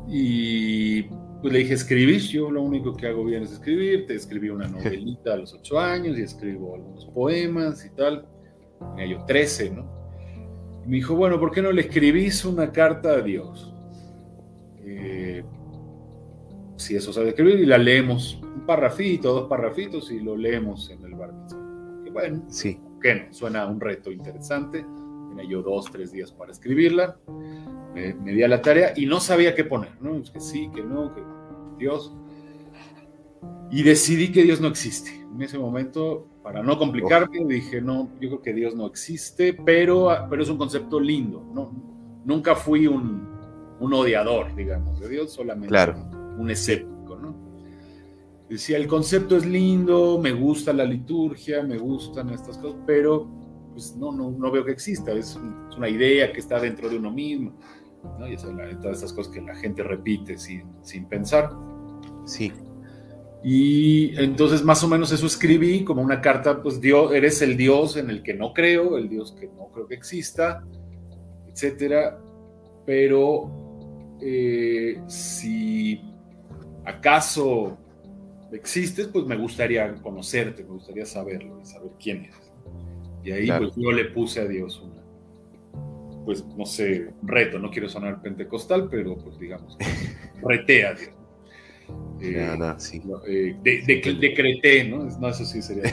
Y 0.09 1.03
pues 1.03 1.53
le 1.53 1.59
dije, 1.61 1.75
¿escribís? 1.75 2.29
Yo 2.31 2.51
lo 2.51 2.63
único 2.63 2.97
que 2.97 3.07
hago 3.07 3.25
bien 3.25 3.43
es 3.43 3.53
escribir. 3.53 4.07
Te 4.07 4.15
escribí 4.15 4.49
una 4.49 4.67
novelita 4.69 5.35
a 5.35 5.37
los 5.37 5.53
ocho 5.55 5.79
años 5.79 6.19
y 6.19 6.23
escribo 6.23 6.75
algunos 6.75 7.07
poemas 7.07 7.85
y 7.85 7.91
tal. 7.91 8.27
Tenía 8.97 9.19
yo 9.19 9.25
trece, 9.25 9.71
¿no? 9.71 9.87
Y 10.85 10.89
me 10.89 10.97
dijo, 10.97 11.15
bueno, 11.15 11.39
¿por 11.39 11.51
qué 11.51 11.63
no 11.63 11.71
le 11.71 11.83
escribís 11.83 12.45
una 12.45 12.73
carta 12.73 13.11
a 13.11 13.21
Dios? 13.21 13.75
Eh, 14.81 15.45
si 16.79 16.97
eso 16.97 17.13
sabe 17.13 17.31
escribir 17.31 17.61
y 17.61 17.67
la 17.67 17.79
leemos 17.79 18.41
un 18.43 18.65
parrafito, 18.67 19.33
dos 19.33 19.49
parrafitos 19.49 20.11
y 20.11 20.21
lo 20.21 20.37
leemos 20.37 20.91
en 20.91 21.05
el 21.05 21.15
bar. 21.15 21.33
Bueno, 22.13 22.43
sí. 22.49 22.81
¿qué 23.03 23.15
no? 23.15 23.35
Suena 23.35 23.67
un 23.67 23.81
reto 23.81 24.11
interesante. 24.11 24.85
Tenía 25.29 25.45
yo 25.45 25.63
dos, 25.63 25.91
tres 25.93 26.11
días 26.11 26.33
para 26.33 26.53
escribirla 26.53 27.17
me, 27.95 28.15
me 28.15 28.33
di 28.33 28.43
a 28.43 28.49
la 28.49 28.63
tarea 28.63 28.93
y 28.97 29.07
no 29.07 29.21
sabía 29.21 29.55
qué 29.55 29.65
poner, 29.65 29.91
¿no? 30.01 30.23
Que 30.33 30.41
sí, 30.41 30.71
que 30.75 30.83
no, 30.83 31.15
que 31.15 31.23
Dios. 31.79 32.15
Y 33.71 33.83
decidí 33.83 34.33
que 34.33 34.43
Dios 34.43 34.61
no 34.61 34.69
existe. 34.69 35.11
En 35.15 35.43
ese 35.43 35.59
momento, 35.59 36.27
para 36.43 36.63
no 36.63 36.79
complicarme, 36.79 37.45
dije, 37.47 37.81
no, 37.81 38.11
yo 38.21 38.29
creo 38.29 38.43
que 38.43 38.55
Dios 38.55 38.75
no 38.75 38.87
existe, 38.87 39.53
pero, 39.53 40.09
pero 40.31 40.43
es 40.43 40.49
un 40.49 40.57
concepto 40.57 40.99
lindo. 40.99 41.45
No, 41.53 41.71
nunca 42.25 42.57
fui 42.57 42.87
un, 42.87 43.29
un 43.79 43.95
odiador, 43.95 44.55
digamos, 44.55 44.99
de 45.01 45.09
Dios, 45.09 45.33
solamente 45.33 45.75
un 46.39 46.51
escéptico, 46.51 47.17
¿no? 47.17 47.35
Decía, 48.49 48.79
el 48.79 48.87
concepto 48.87 49.37
es 49.37 49.45
lindo, 49.45 50.19
me 50.23 50.33
gusta 50.33 50.73
la 50.73 50.85
liturgia, 50.85 51.63
me 51.63 51.77
gustan 51.77 52.31
estas 52.31 52.57
cosas, 52.59 52.81
pero 52.87 53.29
pues 53.73 53.95
no, 53.97 54.11
no, 54.11 54.31
no 54.31 54.51
veo 54.51 54.65
que 54.65 54.73
exista, 54.73 55.13
es, 55.13 55.39
una 55.77 55.89
idea 55.89 56.33
que 56.33 56.41
está 56.41 56.59
dentro 56.59 56.89
de 56.89 56.97
uno 56.97 57.11
mismo, 57.11 57.53
¿no? 58.19 58.31
Y 58.31 58.37
todas 58.37 58.97
estas 58.97 59.13
cosas 59.13 59.33
que 59.33 59.41
la 59.41 59.55
gente 59.55 59.83
repite 59.83 60.39
sin, 60.39 60.65
sin 60.83 61.05
pensar. 61.07 61.51
Sí. 62.25 62.53
Y 63.45 64.19
entonces 64.21 64.65
más 64.65 64.83
o 64.83 64.89
menos 64.89 65.13
eso 65.13 65.27
escribí 65.27 65.85
como 65.85 66.03
una 66.03 66.21
carta, 66.21 66.61
pues 66.63 66.81
Dios, 66.81 67.13
eres 67.15 67.41
el 67.43 67.57
Dios 67.57 67.97
en 67.97 68.11
el 68.11 68.23
que 68.23 68.35
no 68.35 68.53
creo, 68.53 68.97
el 68.97 69.09
Dios 69.09 69.33
que 69.39 69.47
no 69.47 69.69
creo 69.73 69.87
que 69.87 69.95
exista, 69.95 70.65
etcétera. 71.47 72.19
Pero 72.85 74.19
eh, 74.21 75.01
si 75.07 76.03
acaso 76.89 77.79
existes, 78.53 79.09
pues 79.09 79.27
me 79.27 79.37
gustaría 79.37 79.95
conocerte, 79.97 80.65
me 80.65 80.71
gustaría 80.71 81.05
saberlo, 81.05 81.65
saber 81.65 81.91
quién 82.01 82.25
eres. 82.25 82.53
Y 83.25 83.33
ahí 83.33 83.49
pues 83.59 83.75
yo 83.77 83.93
le 83.93 84.07
puse 84.07 84.41
a 84.41 84.47
Dios 84.47 84.81
una, 84.81 85.03
pues 86.25 86.45
no 86.57 86.65
sé, 86.65 87.11
reto, 87.23 87.59
no 87.59 87.71
quiero 87.71 87.89
sonar 87.89 88.23
pentecostal, 88.23 88.89
pero 88.91 89.17
pues 89.19 89.39
digamos, 89.39 89.77
reté 90.43 90.87
a 90.87 90.95
Dios. 90.95 91.11
Eh, 92.21 92.59
sí. 92.79 93.03
Eh, 93.27 93.57
de, 93.63 94.17
decreté, 94.21 94.85
¿no? 94.85 95.05
No, 95.05 95.29
eso 95.29 95.45
sí 95.45 95.63
sería. 95.63 95.85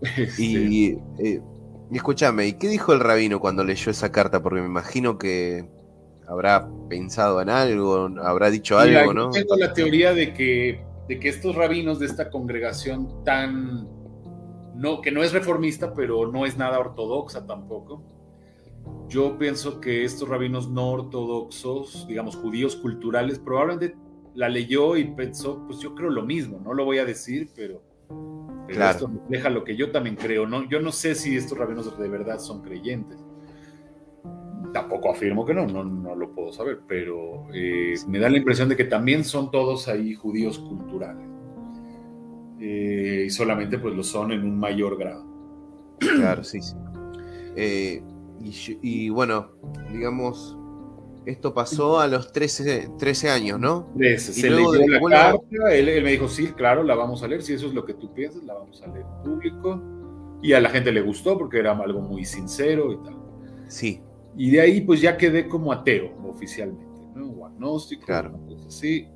y, 0.38 0.92
eh, 1.18 1.40
y 1.90 1.96
escúchame, 1.96 2.46
¿y 2.46 2.52
qué 2.54 2.68
dijo 2.68 2.92
el 2.92 3.00
rabino 3.00 3.40
cuando 3.40 3.64
leyó 3.64 3.90
esa 3.90 4.10
carta? 4.10 4.42
Porque 4.42 4.60
me 4.60 4.66
imagino 4.66 5.18
que 5.18 5.64
habrá 6.28 6.68
pensado 6.88 7.40
en 7.40 7.50
algo, 7.50 8.10
habrá 8.22 8.50
dicho 8.50 8.78
algo, 8.78 9.12
¿no? 9.12 9.30
Tengo 9.30 9.56
la 9.56 9.72
teoría 9.72 10.12
de 10.14 10.32
que, 10.32 10.84
de 11.08 11.20
que 11.20 11.28
estos 11.28 11.54
rabinos 11.54 11.98
de 11.98 12.06
esta 12.06 12.30
congregación 12.30 13.24
tan. 13.24 13.88
No, 14.74 15.00
que 15.00 15.12
no 15.12 15.22
es 15.22 15.32
reformista, 15.32 15.94
pero 15.94 16.30
no 16.30 16.46
es 16.46 16.56
nada 16.56 16.78
ortodoxa 16.80 17.46
tampoco. 17.46 18.02
Yo 19.08 19.38
pienso 19.38 19.80
que 19.80 20.04
estos 20.04 20.28
rabinos 20.28 20.68
no 20.68 20.90
ortodoxos, 20.90 22.06
digamos 22.08 22.36
judíos 22.36 22.74
culturales, 22.76 23.38
probablemente 23.38 23.96
la 24.34 24.48
leyó 24.48 24.96
y 24.96 25.04
pensó, 25.04 25.64
pues 25.66 25.78
yo 25.78 25.94
creo 25.94 26.10
lo 26.10 26.22
mismo, 26.22 26.60
no 26.62 26.74
lo 26.74 26.84
voy 26.84 26.98
a 26.98 27.04
decir, 27.04 27.50
pero, 27.54 27.82
esto 28.68 29.06
refleja 29.06 29.50
lo 29.50 29.62
que 29.62 29.76
yo 29.76 29.90
también 29.90 30.16
creo. 30.16 30.46
¿no? 30.46 30.68
Yo 30.68 30.80
no 30.80 30.92
sé 30.92 31.14
si 31.14 31.36
estos 31.36 31.56
rabinos 31.56 31.96
de 31.98 32.08
verdad 32.08 32.38
son 32.38 32.62
creyentes. 32.62 33.23
Tampoco 34.74 35.12
afirmo 35.12 35.46
que 35.46 35.54
no, 35.54 35.68
no, 35.68 35.84
no 35.84 36.16
lo 36.16 36.32
puedo 36.32 36.52
saber, 36.52 36.80
pero 36.88 37.46
eh, 37.54 37.94
me 38.08 38.18
da 38.18 38.28
la 38.28 38.38
impresión 38.38 38.68
de 38.68 38.76
que 38.76 38.82
también 38.82 39.22
son 39.22 39.52
todos 39.52 39.86
ahí 39.86 40.14
judíos 40.14 40.58
culturales. 40.58 41.28
Eh, 42.58 43.22
y 43.26 43.30
solamente 43.30 43.78
pues 43.78 43.94
lo 43.94 44.02
son 44.02 44.32
en 44.32 44.42
un 44.42 44.58
mayor 44.58 44.98
grado. 44.98 45.24
Claro, 45.98 46.42
sí, 46.42 46.60
sí. 46.60 46.74
Eh, 47.54 48.02
y, 48.82 49.10
bueno, 49.10 49.52
digamos, 49.92 50.58
esto 51.24 51.54
pasó 51.54 52.00
a 52.00 52.08
los 52.08 52.32
13, 52.32 52.90
13 52.98 53.30
años, 53.30 53.60
¿no? 53.60 53.92
13. 53.96 54.32
Se 54.32 54.50
leyó 54.50 54.74
la 54.74 55.00
carta, 55.08 55.72
él, 55.72 56.02
me 56.02 56.10
dijo, 56.10 56.26
sí, 56.26 56.48
claro, 56.48 56.82
la 56.82 56.96
vamos 56.96 57.22
a 57.22 57.28
leer, 57.28 57.42
si 57.42 57.52
eso 57.52 57.68
es 57.68 57.74
lo 57.74 57.84
que 57.84 57.94
tú 57.94 58.12
piensas, 58.12 58.42
la 58.42 58.54
vamos 58.54 58.82
a 58.82 58.88
leer 58.88 59.06
en 59.06 59.22
público. 59.22 59.80
Y 60.42 60.52
a 60.52 60.60
la 60.60 60.68
gente 60.68 60.90
le 60.90 61.00
gustó 61.00 61.38
porque 61.38 61.60
era 61.60 61.78
algo 61.78 62.00
muy 62.00 62.24
sincero 62.24 62.90
y 62.90 62.96
tal. 63.04 63.16
Sí. 63.68 64.02
Y 64.36 64.50
de 64.50 64.60
ahí 64.60 64.80
pues 64.80 65.00
ya 65.00 65.16
quedé 65.16 65.48
como 65.48 65.72
ateo 65.72 66.12
oficialmente, 66.28 66.84
¿no? 67.14 67.26
O 67.26 67.46
agnóstico, 67.46 68.06
claro. 68.06 68.38
Sí. 68.68 69.08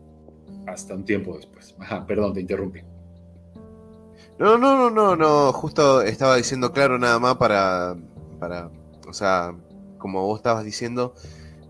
hasta 0.66 0.94
un 0.94 1.04
tiempo 1.04 1.37
después. 1.37 1.74
Ajá, 1.78 2.07
perdón, 2.07 2.35
te 2.35 2.40
interrumpí. 2.40 2.81
No, 4.38 4.57
no, 4.57 4.76
no, 4.76 4.90
no, 4.90 5.16
no, 5.16 5.52
justo 5.52 6.00
estaba 6.02 6.37
diciendo 6.37 6.72
claro 6.72 6.96
nada 6.96 7.18
más 7.18 7.37
para, 7.37 7.96
para, 8.38 8.70
o 9.09 9.12
sea, 9.12 9.52
como 9.98 10.24
vos 10.24 10.38
estabas 10.38 10.64
diciendo, 10.64 11.12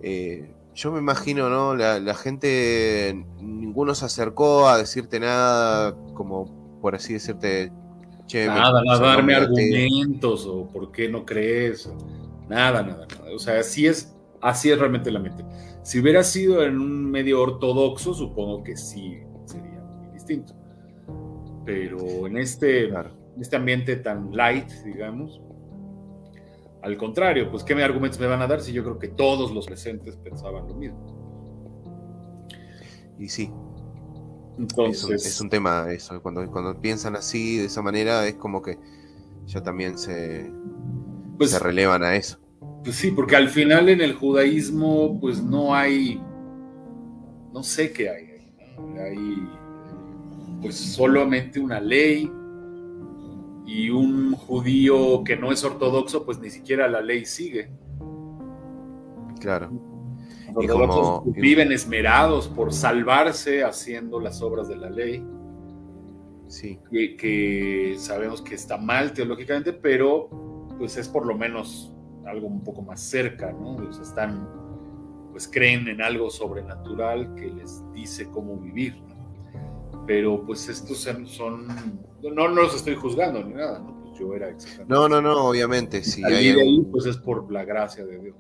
eh, 0.03 0.51
yo 0.75 0.93
me 0.93 0.99
imagino, 0.99 1.49
¿no? 1.49 1.75
La, 1.75 2.15
gente, 2.15 3.25
ninguno 3.41 3.95
se 3.95 4.05
acercó 4.05 4.69
a 4.69 4.77
decirte 4.77 5.19
nada, 5.19 5.97
como 6.13 6.79
por 6.83 6.95
así 6.95 7.15
decirte, 7.15 7.73
che, 8.27 8.47
nada, 8.47 8.83
a 8.87 8.99
darme 8.99 9.35
argumentos 9.35 10.47
o 10.47 10.69
por 10.69 10.93
qué 10.93 11.09
no 11.09 11.25
crees, 11.25 11.91
nada, 12.49 12.83
nada, 12.83 13.07
nada. 13.07 13.35
O 13.35 13.39
sea, 13.39 13.61
así 13.61 13.87
es, 13.87 14.15
así 14.41 14.71
es 14.71 14.79
realmente 14.79 15.11
la 15.11 15.21
mente. 15.21 15.45
Si 15.83 16.01
hubiera 16.01 16.23
sido 16.23 16.63
en 16.63 16.79
un 16.79 17.11
medio 17.11 17.41
ortodoxo, 17.41 18.15
supongo 18.15 18.63
que 18.63 18.77
sí 18.77 19.19
sería 19.47 19.81
muy 19.81 20.09
distinto. 20.13 20.55
Pero 21.65 22.27
en 22.27 22.39
este, 22.39 22.91
este 23.41 23.57
ambiente 23.57 23.97
tan 23.97 24.35
light, 24.35 24.71
digamos, 24.85 25.41
al 26.83 26.97
contrario, 26.97 27.51
pues 27.51 27.65
¿qué 27.65 27.75
argumentos 27.83 28.21
me 28.21 28.27
van 28.27 28.41
a 28.41 28.47
dar 28.47 28.61
si 28.61 28.73
yo 28.73 28.83
creo 28.85 28.99
que 28.99 29.09
todos 29.09 29.53
los 29.53 29.67
presentes 29.67 30.17
pensaban 30.17 30.69
lo 30.69 30.75
mismo? 30.75 31.19
Y 33.19 33.29
sí. 33.29 33.51
Entonces, 34.59 35.27
es, 35.27 35.41
un, 35.41 35.49
tema 35.49 35.87
eso, 35.93 36.21
cuando, 36.21 36.49
cuando 36.51 36.81
piensan 36.81 37.15
así, 37.15 37.59
de 37.59 37.67
esa 37.67 37.81
manera, 37.81 38.27
es 38.27 38.35
como 38.35 38.61
que 38.61 38.79
ya 39.47 39.63
también 39.63 39.97
se, 39.97 40.51
pues, 41.39 41.51
se 41.51 41.59
relevan 41.59 42.03
a 42.03 42.17
eso. 42.17 42.39
Pues 42.85 42.97
sí, 42.97 43.11
porque 43.11 43.37
al 43.37 43.49
final 43.49 43.89
en 43.89 44.01
el 44.01 44.15
judaísmo 44.15 45.19
pues 45.21 45.43
no 45.43 45.75
hay, 45.75 46.21
no 47.53 47.63
sé 47.63 47.93
qué 47.93 48.11
hay, 48.11 48.53
hay 48.99 49.49
pues 50.61 50.77
solamente 50.77 51.61
una 51.61 51.81
ley, 51.81 52.31
y 53.69 53.91
un 53.91 54.33
judío 54.33 55.23
que 55.25 55.37
no 55.37 55.53
es 55.53 55.63
ortodoxo, 55.63 56.25
pues 56.25 56.41
ni 56.41 56.49
siquiera 56.49 56.89
la 56.89 57.03
ley 57.03 57.27
sigue. 57.27 57.69
Claro. 59.41 59.71
Los 60.55 60.71
ortodoxos 60.71 61.35
viven 61.35 61.71
esmerados 61.71 62.49
por 62.49 62.73
salvarse 62.73 63.63
haciendo 63.63 64.21
las 64.21 64.41
obras 64.41 64.69
de 64.69 64.77
la 64.77 64.89
ley. 64.89 65.23
Sí. 66.47 66.79
Que, 66.91 67.97
sabemos 67.99 68.41
que 68.41 68.55
está 68.55 68.79
mal 68.79 69.13
teológicamente, 69.13 69.75
pero 69.75 70.31
pues 70.79 70.97
es 70.97 71.09
por 71.09 71.27
lo 71.27 71.37
menos 71.37 71.93
algo 72.27 72.47
un 72.47 72.63
poco 72.63 72.83
más 72.83 73.01
cerca, 73.01 73.53
¿no? 73.53 73.77
Pues 73.77 73.99
están, 73.99 74.49
pues 75.33 75.49
creen 75.49 75.89
en 75.89 76.01
algo 76.03 76.31
sobrenatural 76.31 77.35
que 77.35 77.47
les 77.49 77.83
dice 77.93 78.29
cómo 78.31 78.57
vivir, 78.57 79.03
pero 80.07 80.45
pues 80.45 80.69
estos 80.69 80.99
son, 80.99 81.67
no, 82.23 82.31
no 82.31 82.49
los 82.49 82.75
estoy 82.75 82.95
juzgando 82.95 83.45
ni 83.45 83.55
nada, 83.55 83.79
¿no? 83.79 84.01
Pues 84.03 84.19
yo 84.19 84.35
era 84.35 84.49
exactamente. 84.49 84.93
No, 84.93 85.09
no, 85.09 85.21
no, 85.21 85.49
obviamente, 85.49 86.03
sí. 86.05 86.23
Hay 86.25 86.49
ahí, 86.49 86.81
pues 86.91 87.07
es 87.07 87.17
por 87.17 87.51
la 87.51 87.65
gracia 87.65 88.05
de 88.05 88.19
Dios. 88.19 88.37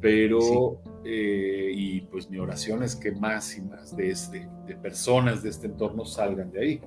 Pero, 0.00 0.80
eh, 1.04 1.70
y 1.74 2.00
pues 2.02 2.28
mi 2.28 2.38
oración 2.38 2.82
es 2.82 2.96
que 2.96 3.12
más 3.12 3.56
y 3.56 3.62
más 3.62 3.96
de, 3.96 4.10
este, 4.10 4.48
de 4.66 4.74
personas 4.74 5.44
de 5.44 5.50
este 5.50 5.68
entorno 5.68 6.04
salgan 6.04 6.50
de 6.50 6.60
ahí. 6.60 6.80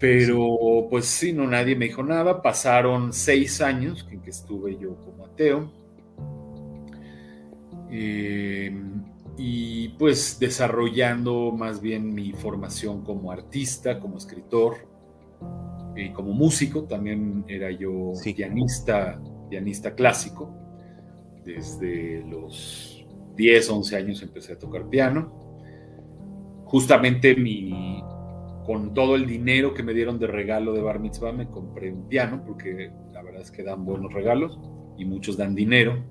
Pero, 0.00 0.86
pues 0.88 1.04
sí, 1.04 1.34
no, 1.34 1.46
nadie 1.46 1.76
me 1.76 1.84
dijo 1.84 2.02
nada. 2.02 2.40
Pasaron 2.40 3.12
seis 3.12 3.60
años 3.60 4.08
en 4.10 4.22
que 4.22 4.30
estuve 4.30 4.78
yo 4.78 4.96
como 4.96 5.26
ateo. 5.26 5.70
Eh, 7.90 8.72
y 9.36 9.88
pues 9.90 10.38
desarrollando 10.40 11.52
más 11.52 11.82
bien 11.82 12.14
mi 12.14 12.32
formación 12.32 13.04
como 13.04 13.30
artista, 13.30 14.00
como 14.00 14.16
escritor 14.16 14.88
y 15.94 16.10
como 16.12 16.32
músico. 16.32 16.84
También 16.84 17.44
era 17.46 17.70
yo 17.70 18.12
pianista, 18.34 19.20
pianista 19.50 19.94
clásico. 19.94 20.50
Desde 21.44 22.24
los 22.26 23.04
10, 23.36 23.68
11 23.68 23.96
años 23.96 24.22
empecé 24.22 24.54
a 24.54 24.58
tocar 24.58 24.88
piano. 24.88 25.30
Justamente 26.64 27.36
mi, 27.36 28.02
con 28.64 28.94
todo 28.94 29.16
el 29.16 29.26
dinero 29.26 29.74
que 29.74 29.82
me 29.82 29.94
dieron 29.94 30.18
de 30.18 30.26
regalo 30.26 30.72
de 30.72 30.82
Bar 30.82 31.00
Mitzvah 31.00 31.32
me 31.32 31.48
compré 31.48 31.92
un 31.92 32.08
piano 32.08 32.42
porque 32.46 32.92
la 33.12 33.22
verdad 33.22 33.42
es 33.42 33.50
que 33.50 33.62
dan 33.62 33.84
buenos 33.84 34.12
regalos 34.12 34.58
y 34.96 35.04
muchos 35.04 35.36
dan 35.36 35.54
dinero. 35.54 36.04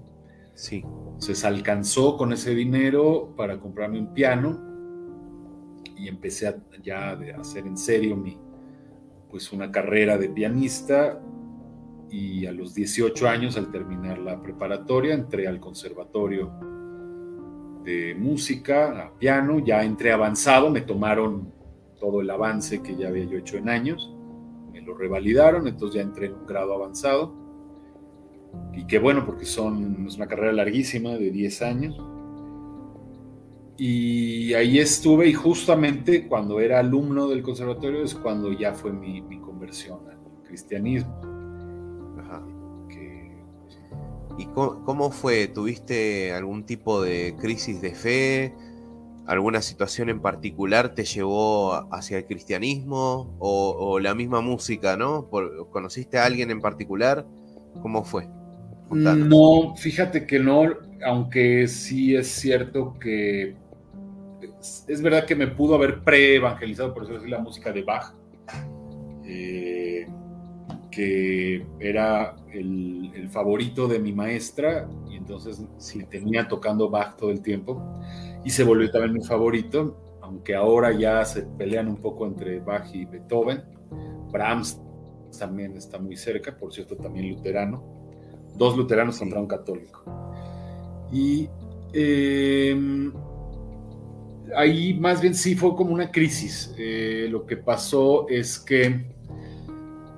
Sí. 0.54 0.84
Entonces 0.84 1.46
alcanzó 1.46 2.18
con 2.18 2.34
ese 2.34 2.54
dinero 2.56 3.34
para 3.38 3.60
comprarme 3.60 4.00
un 4.00 4.14
piano 4.14 4.60
y 5.98 6.08
empecé 6.08 6.48
a, 6.48 6.56
ya 6.82 7.12
a 7.12 7.42
hacer 7.42 7.68
en 7.68 7.78
serio 7.78 8.16
mi, 8.16 8.38
pues 9.30 9.52
una 9.52 9.72
carrera 9.72 10.18
de 10.18 10.30
pianista 10.30 11.22
y 12.10 12.46
a 12.46 12.52
los 12.52 12.74
18 12.74 13.28
años, 13.28 13.58
al 13.58 13.72
terminar 13.72 14.18
la 14.18 14.42
preparatoria, 14.42 15.14
entré 15.14 15.48
al 15.48 15.60
conservatorio 15.60 16.52
de 17.84 18.16
música, 18.16 19.06
a 19.06 19.18
piano, 19.18 19.60
ya 19.60 19.84
entré 19.84 20.12
avanzado, 20.12 20.70
me 20.70 20.82
tomaron 20.82 21.59
todo 22.00 22.22
el 22.22 22.30
avance 22.30 22.82
que 22.82 22.96
ya 22.96 23.10
había 23.10 23.26
yo 23.26 23.38
hecho 23.38 23.58
en 23.58 23.70
años, 23.70 24.14
me 24.72 24.82
lo 24.82 24.96
revalidaron, 24.96 25.68
entonces 25.68 25.98
ya 25.98 26.02
entré 26.02 26.28
en 26.28 26.34
un 26.34 26.46
grado 26.46 26.74
avanzado. 26.74 27.34
Y 28.74 28.86
qué 28.88 29.00
bueno, 29.00 29.26
porque 29.26 29.46
son, 29.46 30.08
es 30.08 30.16
una 30.16 30.28
carrera 30.28 30.52
larguísima 30.54 31.12
de 31.12 31.32
10 31.32 31.62
años. 31.62 32.02
Y 33.78 34.54
ahí 34.54 34.80
estuve 34.80 35.28
y 35.28 35.34
justamente 35.34 36.28
cuando 36.28 36.60
era 36.60 36.80
alumno 36.80 37.28
del 37.28 37.44
conservatorio 37.44 38.04
es 38.04 38.16
cuando 38.16 38.52
ya 38.52 38.74
fue 38.74 38.92
mi, 38.92 39.22
mi 39.22 39.40
conversión 39.40 40.00
al 40.10 40.44
cristianismo. 40.44 41.30
¿Y 44.40 44.46
cómo, 44.46 45.12
fue? 45.12 45.50
¿Tuviste 45.50 46.32
algún 46.32 46.64
tipo 46.64 47.02
de 47.02 47.36
crisis 47.42 47.82
de 47.82 47.94
fe? 47.94 48.54
¿Alguna 49.30 49.62
situación 49.62 50.10
en 50.10 50.22
particular 50.22 50.96
te 50.96 51.06
llevó 51.06 51.88
hacia 51.94 52.18
el 52.18 52.26
cristianismo? 52.26 53.36
¿O, 53.38 54.00
la 54.00 54.16
misma 54.16 54.42
música, 54.42 54.98
no? 54.98 55.30
¿Conociste 55.70 56.18
a 56.18 56.26
alguien 56.26 56.50
en 56.50 56.60
particular? 56.60 57.28
¿Cómo 57.80 58.04
fue? 58.04 58.28
No, 58.90 59.76
fíjate 59.76 60.26
que 60.26 60.40
no, 60.40 60.64
aunque 61.06 61.68
sí 61.68 62.16
es 62.16 62.28
cierto 62.28 62.98
que 63.00 63.56
es, 64.88 65.00
verdad 65.00 65.28
que 65.28 65.36
me 65.36 65.46
pudo 65.46 65.76
haber 65.76 66.04
pre-evangelizado, 66.04 66.92
por 66.92 67.04
eso 67.04 67.18
es 67.18 67.30
la 67.30 67.38
música 67.38 67.72
de 67.72 67.84
Bach. 67.84 68.16
Eh, 69.26 70.08
que 70.90 71.68
era 71.80 72.36
el, 72.52 73.30
favorito 73.30 73.88
de 73.88 74.00
mi 74.00 74.12
maestra 74.12 74.90
y 75.08 75.18
entonces 75.18 75.64
sí, 75.78 76.04
tenía 76.10 76.48
tocando 76.48 76.90
Bach 76.90 77.16
todo 77.16 77.30
el 77.30 77.44
tiempo 77.44 77.80
y 78.44 78.50
se 78.50 78.64
volvió 78.64 78.90
también 78.92 79.14
mi 79.14 79.24
favorito, 79.24 80.18
aunque 80.22 80.56
ahora 80.56 80.92
ya 80.92 81.24
se 81.26 81.44
pelean 81.44 81.88
un 81.88 81.98
poco 81.98 82.26
entre 82.26 82.60
Bach 82.60 82.88
y 82.94 83.06
Beethoven. 83.06 83.64
Brahms 84.32 84.80
también 85.38 85.76
está 85.76 86.00
muy 86.00 86.16
cerca, 86.16 86.56
por 86.56 86.74
cierto, 86.74 86.96
también 86.96 87.30
luterano. 87.30 87.84
Dos 88.56 88.78
luteranos 88.78 89.20
contra 89.20 89.40
un 89.40 89.48
católico. 89.48 90.04
Y 91.12 91.50
em, 91.94 93.12
ahí 94.56 94.94
más 94.94 95.22
bien 95.22 95.34
sí 95.34 95.56
fue 95.56 95.76
como 95.76 95.94
una 95.94 96.12
crisis. 96.12 96.74
Eh, 96.78 97.28
lo 97.30 97.46
que 97.46 97.58
pasó 97.58 98.28
es 98.28 98.60
que 98.60 99.06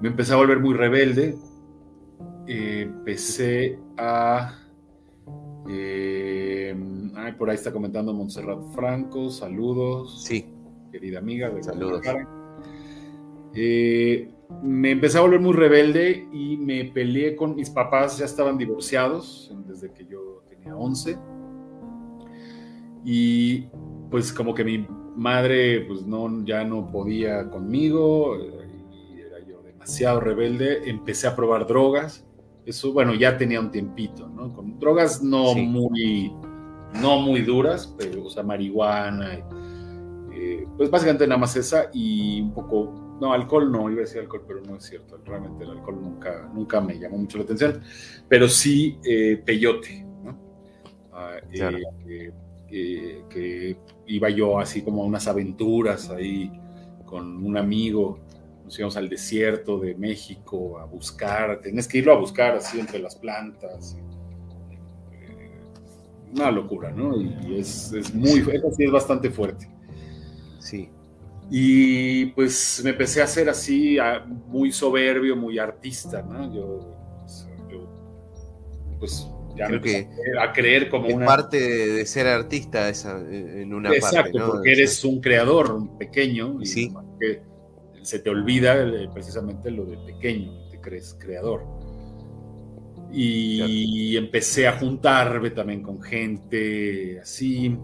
me 0.01 0.09
empecé 0.09 0.33
a 0.33 0.37
volver 0.37 0.59
muy 0.59 0.73
rebelde. 0.73 1.35
Eh, 2.47 2.81
empecé 2.81 3.79
a. 3.97 4.57
Eh, 5.69 6.75
ay, 7.15 7.33
por 7.33 7.49
ahí 7.49 7.55
está 7.55 7.71
comentando 7.71 8.13
Montserrat 8.13 8.63
Franco. 8.73 9.29
Saludos. 9.29 10.23
Sí. 10.23 10.45
Querida 10.91 11.19
amiga. 11.19 11.51
Saludos. 11.61 12.01
Eh, 13.53 14.29
me 14.63 14.91
empecé 14.91 15.17
a 15.17 15.21
volver 15.21 15.39
muy 15.39 15.53
rebelde 15.53 16.27
y 16.31 16.57
me 16.57 16.85
peleé 16.85 17.35
con 17.35 17.55
mis 17.55 17.69
papás, 17.69 18.17
ya 18.17 18.25
estaban 18.25 18.57
divorciados 18.57 19.53
desde 19.67 19.91
que 19.91 20.05
yo 20.05 20.43
tenía 20.49 20.75
11. 20.75 21.17
Y 23.03 23.67
pues 24.09 24.31
como 24.31 24.53
que 24.53 24.63
mi 24.63 24.85
madre 25.15 25.81
pues 25.81 26.05
no, 26.05 26.43
ya 26.45 26.63
no 26.63 26.91
podía 26.91 27.49
conmigo, 27.49 28.37
demasiado 29.65 30.19
rebelde, 30.19 30.89
empecé 30.89 31.27
a 31.27 31.35
probar 31.35 31.65
drogas. 31.65 32.25
Eso, 32.65 32.93
bueno, 32.93 33.15
ya 33.15 33.37
tenía 33.37 33.59
un 33.59 33.71
tiempito, 33.71 34.27
¿no? 34.27 34.53
Con 34.53 34.79
drogas 34.79 35.21
no 35.21 35.55
muy, 35.55 36.31
no 37.01 37.19
muy 37.21 37.41
duras, 37.41 37.93
pero, 37.97 38.25
o 38.25 38.29
sea, 38.29 38.43
marihuana, 38.43 39.39
eh, 40.33 40.67
pues 40.77 40.89
básicamente 40.89 41.27
nada 41.27 41.39
más 41.39 41.55
esa 41.55 41.89
y 41.93 42.41
un 42.41 42.53
poco, 42.53 43.17
no, 43.19 43.33
alcohol 43.33 43.71
no, 43.71 43.89
iba 43.89 44.01
a 44.01 44.05
decir 44.05 44.21
alcohol, 44.21 44.43
pero 44.47 44.61
no 44.61 44.77
es 44.77 44.83
cierto, 44.83 45.19
realmente 45.25 45.63
el 45.63 45.71
alcohol 45.71 45.99
nunca, 46.01 46.49
nunca 46.53 46.81
me 46.81 46.99
llamó 46.99 47.17
mucho 47.17 47.37
la 47.37 47.45
atención, 47.45 47.81
pero 48.27 48.47
sí 48.47 48.97
eh, 49.03 49.41
peyote, 49.43 50.05
¿no? 50.23 50.37
Ah, 51.11 51.37
eh, 51.51 53.23
que 53.29 53.77
iba 54.07 54.29
yo 54.29 54.59
así 54.59 54.81
como 54.81 55.03
a 55.03 55.05
unas 55.05 55.27
aventuras 55.27 56.09
ahí 56.09 56.51
con 57.05 57.45
un 57.45 57.57
amigo 57.57 58.19
nos 58.71 58.79
íbamos 58.79 58.95
al 58.95 59.09
desierto 59.09 59.79
de 59.79 59.95
México 59.95 60.79
a 60.79 60.85
buscar, 60.85 61.59
tenés 61.59 61.89
que 61.89 61.97
irlo 61.97 62.13
a 62.13 62.17
buscar 62.17 62.55
así 62.55 62.79
entre 62.79 62.99
las 62.99 63.17
plantas. 63.17 63.97
Eh, 65.11 65.59
una 66.31 66.49
locura, 66.51 66.89
¿no? 66.89 67.21
Y 67.21 67.57
es, 67.59 67.91
es 67.91 68.13
muy, 68.13 68.41
sí 68.41 68.83
es 68.85 68.91
bastante 68.91 69.29
fuerte. 69.29 69.67
Sí. 70.59 70.89
Y 71.49 72.27
pues 72.27 72.79
me 72.85 72.91
empecé 72.91 73.19
a 73.19 73.25
hacer 73.25 73.49
así, 73.49 73.97
muy 74.47 74.71
soberbio, 74.71 75.35
muy 75.35 75.59
artista, 75.59 76.21
¿no? 76.21 76.55
Yo, 76.55 76.95
pues 78.99 79.27
ya 79.57 79.67
Creo 79.67 79.81
que 79.81 80.07
a 80.39 80.53
creer 80.53 80.87
como 80.87 81.07
es 81.07 81.17
parte 81.17 81.59
de, 81.59 82.05
ser 82.05 82.25
artista 82.27 82.87
esa, 82.87 83.19
en 83.19 83.73
una 83.73 83.91
Exacto, 83.93 84.15
parte, 84.15 84.37
¿no? 84.37 84.47
porque 84.47 84.71
eres 84.71 85.03
un 85.03 85.19
creador, 85.19 85.73
un 85.73 85.97
pequeño, 85.97 86.61
y 86.61 86.65
sí. 86.65 86.93
que 87.19 87.50
se 88.01 88.19
te 88.19 88.29
olvida 88.29 88.75
eh, 88.81 89.09
precisamente 89.13 89.71
lo 89.71 89.85
de 89.85 89.97
pequeño, 89.97 90.69
te 90.69 90.79
crees 90.79 91.15
creador. 91.19 91.63
Y 93.13 94.15
empecé 94.15 94.67
a 94.67 94.77
juntarme 94.77 95.49
también 95.49 95.83
con 95.83 96.01
gente 96.01 97.19
así. 97.19 97.77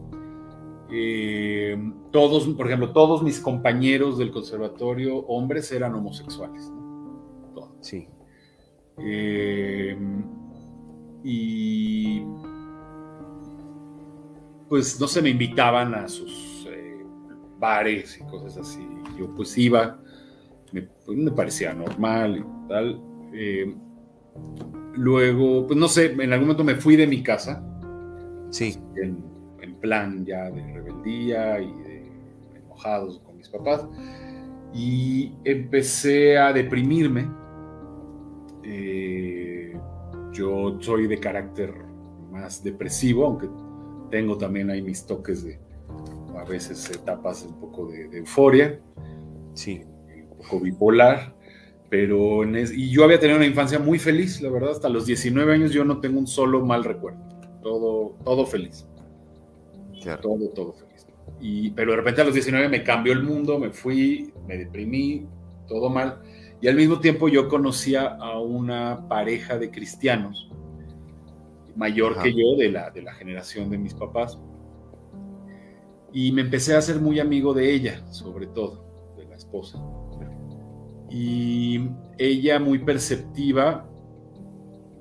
Eh, 0.90 1.78
todos, 2.12 2.48
por 2.48 2.68
ejemplo, 2.68 2.94
todos 2.94 3.22
mis 3.22 3.42
compañeros 3.42 4.18
del 4.18 4.32
conservatorio, 4.32 5.18
hombres, 5.18 5.70
eran 5.74 5.96
homosexuales. 5.96 6.72
Todos. 7.54 7.72
Sí. 7.82 8.08
Eh, 9.00 9.98
y 11.26 12.22
pues 14.70 15.00
no 15.00 15.08
se 15.08 15.22
me 15.22 15.30
invitaban 15.30 15.94
a 15.94 16.08
sus 16.08 16.66
bares 17.60 18.18
y 18.18 18.24
cosas 18.30 18.58
así. 18.58 18.88
Yo 19.18 19.34
pues 19.36 19.58
iba 19.58 20.00
me, 20.72 20.82
pues, 21.06 21.18
me 21.18 21.32
parecía 21.32 21.74
normal 21.74 22.38
y 22.38 22.68
tal. 22.68 23.02
Eh, 23.34 23.76
luego, 24.94 25.68
pues 25.68 25.80
no 25.80 25.88
sé, 25.88 26.12
en 26.12 26.34
algún 26.34 26.48
momento 26.48 26.64
me 26.64 26.76
fui 26.76 26.96
de 26.96 27.08
mi 27.08 27.24
casa. 27.24 27.64
Sí. 28.50 28.78
En, 28.96 29.38
plan 29.80 30.26
ya 30.26 30.50
de 30.50 30.74
rebeldía 30.74 31.62
y 31.62 31.72
de 31.72 32.12
enojados 32.56 33.20
con 33.20 33.38
mis 33.38 33.48
papás. 33.48 33.88
Y 34.74 35.34
empecé 35.44 36.36
a 36.36 36.52
deprimirme. 36.52 37.30
Eh, 38.63 39.78
yo 40.32 40.78
soy 40.82 41.06
de 41.06 41.20
carácter 41.20 41.76
más 42.32 42.63
depresivo, 42.63 43.28
aunque 43.28 43.48
tengo 44.10 44.36
también 44.36 44.72
ahí 44.72 44.82
mis 44.82 45.06
toques 45.06 45.44
de 45.44 45.60
a 46.36 46.44
veces 46.44 46.90
etapas 46.90 47.44
un 47.44 47.60
poco 47.60 47.86
de, 47.86 48.08
de 48.08 48.18
euforia. 48.18 48.80
Sí 49.54 49.84
poco 50.48 50.63
bipolar, 50.63 51.33
pero 51.89 52.43
y 52.43 52.89
yo 52.89 53.04
había 53.04 53.19
tenido 53.19 53.37
una 53.37 53.45
infancia 53.45 53.79
muy 53.79 54.00
feliz, 54.00 54.41
la 54.41 54.50
verdad, 54.50 54.71
hasta 54.71 54.89
los 54.89 55.06
19 55.06 55.54
años 55.54 55.71
yo 55.71 55.85
no 55.85 56.00
tengo 56.00 56.19
un 56.19 56.27
solo 56.27 56.65
mal 56.65 56.83
recuerdo, 56.83 57.19
todo, 57.62 58.17
todo 58.23 58.45
feliz, 58.45 58.85
todo, 60.21 60.50
todo 60.50 60.73
feliz. 60.73 61.06
Y, 61.39 61.71
pero 61.71 61.91
de 61.91 61.98
repente 61.98 62.21
a 62.21 62.25
los 62.25 62.33
19 62.33 62.69
me 62.69 62.83
cambió 62.83 63.13
el 63.13 63.23
mundo, 63.23 63.60
me 63.60 63.69
fui, 63.69 64.33
me 64.48 64.58
deprimí, 64.58 65.27
todo 65.67 65.89
mal, 65.89 66.19
y 66.62 66.67
al 66.67 66.75
mismo 66.75 67.00
tiempo 67.00 67.29
yo 67.29 67.48
conocía 67.48 68.15
a 68.15 68.39
una 68.39 69.08
pareja 69.08 69.58
de 69.58 69.69
cristianos, 69.69 70.50
mayor 71.75 72.21
que 72.21 72.33
yo, 72.33 72.56
de 72.58 72.71
la, 72.71 72.89
de 72.89 73.02
la 73.02 73.13
generación 73.13 73.69
de 73.69 73.77
mis 73.77 73.93
papás, 73.93 74.37
y 76.12 76.31
me 76.31 76.41
empecé 76.41 76.75
a 76.75 76.81
ser 76.81 77.00
muy 77.00 77.19
amigo 77.19 77.54
de 77.54 77.73
ella, 77.73 78.06
sobre 78.12 78.48
todo, 78.48 79.13
de 79.17 79.25
la 79.25 79.35
esposa 79.35 79.79
y 81.10 81.90
ella 82.18 82.60
muy 82.60 82.80
perceptiva, 82.80 83.86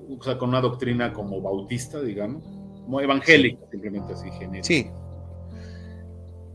o 0.09 0.23
sea, 0.23 0.37
con 0.37 0.49
una 0.49 0.61
doctrina 0.61 1.13
como 1.13 1.41
bautista, 1.41 2.01
digamos, 2.01 2.43
como 2.83 3.01
evangélica, 3.01 3.65
simplemente 3.69 4.13
así 4.13 4.29
genérica. 4.31 4.63
Sí. 4.63 4.87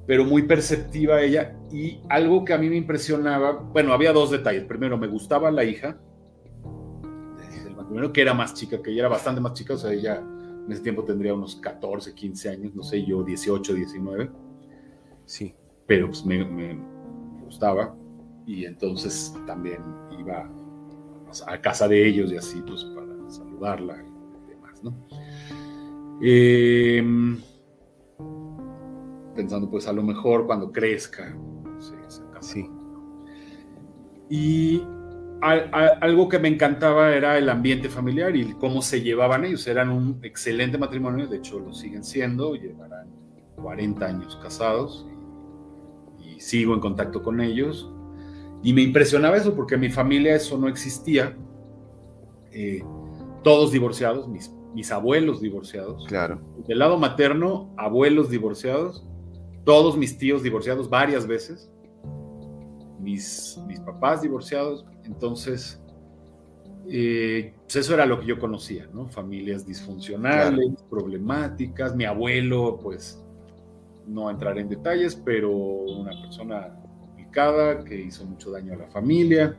Pero 0.07 0.25
muy 0.25 0.43
perceptiva 0.43 1.23
ella 1.23 1.57
y 1.71 2.01
algo 2.09 2.45
que 2.45 2.55
a 2.55 2.59
mí 2.59 2.69
me 2.69 2.77
impresionaba, 2.77 3.53
bueno, 3.53 3.93
había 3.93 4.13
dos 4.13 4.31
detalles. 4.31 4.65
Primero, 4.65 4.99
me 4.99 5.07
gustaba 5.07 5.51
la 5.51 5.65
hija 5.65 5.99
del 7.65 7.77
matrimonio, 7.77 8.13
que 8.13 8.23
era 8.23 8.35
más 8.35 8.55
chica, 8.55 8.83
que 8.83 8.91
ella 8.91 9.01
era 9.01 9.09
bastante 9.09 9.41
más 9.41 9.53
chica, 9.53 9.75
o 9.75 9.79
sea, 9.79 9.93
ella 9.93 10.17
en 10.17 10.73
ese 10.73 10.83
tiempo 10.83 11.05
tendría 11.05 11.35
unos 11.35 11.57
14, 11.57 12.15
15 12.15 12.49
años, 12.49 12.75
no 12.75 12.83
sé, 12.83 13.05
yo 13.05 13.23
18, 13.23 13.75
19. 13.75 14.31
Sí. 15.27 15.55
Pero 15.87 16.07
pues 16.07 16.25
me, 16.25 16.45
me 16.45 16.79
gustaba 17.45 17.95
y 18.47 18.65
entonces 18.65 19.35
también 19.47 19.83
iba 20.19 20.51
a 21.47 21.61
casa 21.61 21.89
de 21.89 22.07
ellos 22.07 22.31
y 22.33 22.37
así, 22.37 22.63
pues 22.67 22.85
para 22.95 23.31
saludarla 23.31 23.97
y 24.03 24.51
demás, 24.51 24.83
¿no? 24.83 24.95
Em, 26.21 27.41
pensando, 29.35 29.69
pues 29.71 29.89
a 29.89 29.93
lo 29.93 30.03
mejor 30.03 30.47
cuando 30.47 30.71
crezca, 30.71 31.35
Sí. 32.43 32.69
Y 34.29 34.83
algo 35.41 36.29
que 36.29 36.39
me 36.39 36.49
encantaba 36.49 37.15
era 37.15 37.39
el 37.39 37.49
ambiente 37.49 37.89
familiar 37.89 38.37
y 38.37 38.53
cómo 38.55 38.83
se 38.83 39.01
llevaban 39.01 39.45
ellos. 39.45 39.67
Eran 39.67 39.91
un 39.91 40.21
excelente 40.23 40.79
matrimonio, 40.79 41.27
de 41.27 41.39
hecho 41.39 41.59
lo 41.59 41.73
siguen 41.73 42.05
siendo, 42.05 42.55
llevarán 42.55 43.09
40 43.57 44.07
años 44.07 44.39
casados 44.43 45.07
y, 46.21 46.41
sigo 46.41 46.75
en 46.75 46.81
contacto 46.81 47.23
con 47.23 47.41
ellos. 47.41 47.89
Y 48.63 48.73
me 48.73 48.83
impresionaba 48.83 49.37
eso 49.37 49.55
porque 49.55 49.75
en 49.75 49.81
mi 49.81 49.91
familia 49.91 50.35
eso 50.35 50.57
no 50.57 50.69
existía. 50.69 51.37
Eh, 52.53 52.83
todos 53.43 53.73
divorciados, 53.73 54.29
mis, 54.29 54.53
mis 54.75 54.91
abuelos 54.93 55.41
divorciados. 55.41 56.07
Claro. 56.07 56.41
Del 56.67 56.79
lado 56.79 56.99
materno, 56.99 57.73
abuelos 57.77 58.31
divorciados, 58.31 59.05
todos 59.65 59.97
mis 59.97 60.17
tíos 60.17 60.43
divorciados 60.43 60.89
varias 60.89 61.27
veces, 61.27 61.71
mis, 63.01 63.59
mis 63.67 63.81
papás 63.81 64.23
divorciados. 64.23 64.85
Entonces, 65.05 65.81
eh, 66.89 67.55
pues 67.65 67.77
eso 67.77 67.95
era 67.95 68.07
lo 68.07 68.21
que 68.21 68.27
yo 68.27 68.39
conocía, 68.39 68.89
¿no? 68.93 69.09
Familias 69.09 69.67
disfuncionales, 69.67 70.83
problemáticas. 70.89 71.95
Mi 71.95 72.05
abuelo, 72.05 72.79
pues, 72.83 73.23
no 74.07 74.31
entraré 74.31 74.63
en 74.63 74.69
detalles, 74.69 75.17
pero 75.17 75.51
una 75.51 76.11
persona 76.23 76.82
complicada 77.33 77.85
que 77.85 77.97
hizo 77.97 78.25
mucho 78.25 78.51
daño 78.51 78.75
a 78.75 78.77
la 78.77 78.87
familia. 78.89 79.57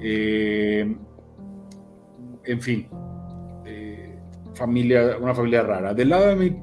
Eh, 0.00 0.96
en 2.44 2.60
fin, 2.60 2.88
eh, 3.64 4.18
familia, 4.54 5.16
una 5.20 5.34
familia 5.34 5.62
rara. 5.62 5.94
Del 5.94 6.08
lado 6.08 6.26
de 6.28 6.36
mi 6.36 6.56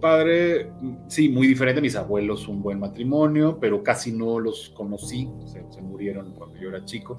padre, 0.00 0.72
sí, 1.08 1.28
muy 1.28 1.46
diferente. 1.46 1.80
Mis 1.80 1.96
abuelos, 1.96 2.48
un 2.48 2.62
buen 2.62 2.80
matrimonio, 2.80 3.58
pero 3.60 3.82
casi 3.82 4.12
no 4.12 4.40
los 4.40 4.70
conocí. 4.70 5.30
Se, 5.46 5.82
murieron 5.82 6.32
cuando 6.34 6.58
yo 6.58 6.68
era 6.70 6.84
chico. 6.84 7.16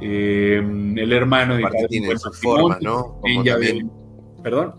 Eh, 0.00 0.56
el 0.58 1.12
hermano 1.12 1.56
de 1.56 1.62
mi 1.62 1.86
tiene 1.88 2.16
su 2.16 2.32
forma, 2.32 2.78
¿no? 2.80 3.20
Perdón. 4.42 4.74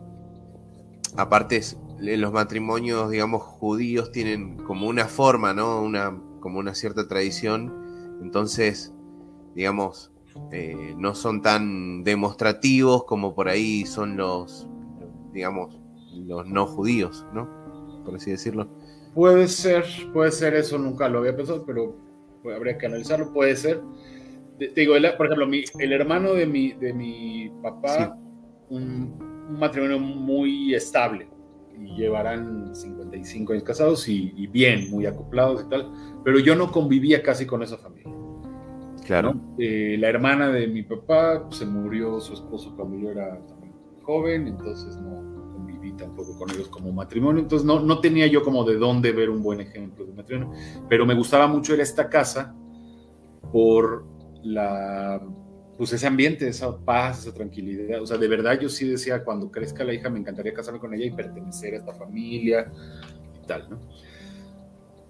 Aparte, 1.18 1.62
los 2.00 2.32
matrimonios, 2.32 3.12
digamos, 3.12 3.44
judíos 3.44 4.12
tienen 4.12 4.58
como 4.58 4.88
una 4.88 5.06
forma, 5.06 5.54
¿no? 5.54 5.82
Una, 5.82 6.18
como 6.42 6.60
una 6.60 6.76
cierta 6.76 7.08
tradición. 7.08 8.20
Entonces, 8.22 8.94
digamos, 9.56 10.12
eh, 10.52 10.94
no 10.98 11.16
son 11.16 11.42
tan 11.42 12.04
demostrativos 12.04 13.06
como 13.06 13.34
por 13.34 13.48
ahí 13.48 13.86
son 13.86 14.18
los, 14.18 14.68
digamos, 15.32 15.78
los 16.14 16.46
no 16.48 16.66
judíos, 16.66 17.26
¿no? 17.34 17.48
Por 18.04 18.16
así 18.16 18.32
decirlo. 18.32 18.68
Puede 19.14 19.48
ser, 19.48 19.86
puede 20.14 20.32
ser 20.32 20.56
eso, 20.56 20.78
nunca 20.78 21.10
lo 21.10 21.20
había 21.20 21.36
pensado, 21.36 21.66
pero 21.66 21.96
habría 22.54 22.78
que 22.78 22.86
analizarlo, 22.86 23.34
puede 23.34 23.56
ser. 23.56 23.82
digo, 24.76 24.96
por 25.18 25.26
ejemplo, 25.26 25.48
el 25.80 25.94
hermano 25.94 26.34
de 26.34 26.46
mi, 26.46 26.72
de 26.74 26.94
mi 26.94 27.52
papá, 27.62 28.18
un, 28.70 29.30
matrimonio 29.60 30.00
muy 30.00 30.74
estable, 30.74 31.28
y 31.80 31.96
llevarán 31.96 32.76
55 32.76 33.54
años 33.54 33.64
casados 33.64 34.08
y, 34.08 34.34
y, 34.36 34.48
bien, 34.48 34.90
muy 34.90 35.06
acoplados 35.06 35.64
y 35.66 35.70
tal, 35.70 35.92
pero 36.24 36.40
yo 36.40 36.56
no 36.56 36.72
convivía 36.72 37.22
casi 37.22 37.46
con 37.46 37.64
esa 37.64 37.78
familia. 37.78 38.12
Claro. 39.06 39.36
Eh, 39.58 39.98
la 40.00 40.10
hermana 40.10 40.50
de 40.50 40.68
mi 40.68 40.84
papá 40.84 41.48
se 41.52 41.66
murió, 41.66 42.20
su 42.22 42.34
esposo 42.34 42.74
cuando 42.76 42.98
yo 42.98 43.12
era 43.12 43.38
también 43.48 43.74
joven, 44.04 44.48
entonces 44.48 44.96
no, 44.98 45.54
conviví 45.54 45.92
tampoco 45.94 46.38
con 46.38 46.50
ellos 46.52 46.68
como 46.68 46.92
matrimonio, 46.92 47.42
entonces 47.42 47.66
no, 47.66 47.80
no 47.80 48.00
tenía 48.00 48.28
yo 48.28 48.44
como 48.44 48.64
de 48.64 48.76
dónde 48.76 49.12
ver 49.12 49.30
un 49.30 49.44
buen 49.44 49.60
ejemplo 49.60 50.06
de 50.06 50.14
matrimonio, 50.14 50.54
pero 50.88 51.06
me 51.06 51.14
gustaba 51.14 51.48
mucho 51.48 51.74
ir 51.74 51.80
a 51.80 51.84
esta 51.84 52.10
casa 52.10 52.56
por 53.52 54.06
la 54.44 55.22
pues 55.82 55.94
ese 55.94 56.06
ambiente, 56.06 56.48
esa 56.48 56.78
paz, 56.78 57.22
esa 57.22 57.34
tranquilidad. 57.34 58.04
O 58.04 58.06
sea, 58.06 58.16
de 58.16 58.28
verdad 58.28 58.60
yo 58.60 58.70
sí 58.70 58.88
decía, 58.88 59.24
cuando 59.24 59.50
crezca 59.50 59.84
la 59.84 59.92
hija 59.92 60.12
me 60.12 60.20
encantaría 60.20 60.54
casarme 60.54 60.80
con 60.80 60.94
ella 60.94 61.08
y 61.08 61.10
pertenecer 61.10 61.74
a 61.74 61.78
esta 61.78 61.96
familia 61.96 62.72
y 63.44 63.48
tal, 63.48 63.68
¿no? 63.68 63.80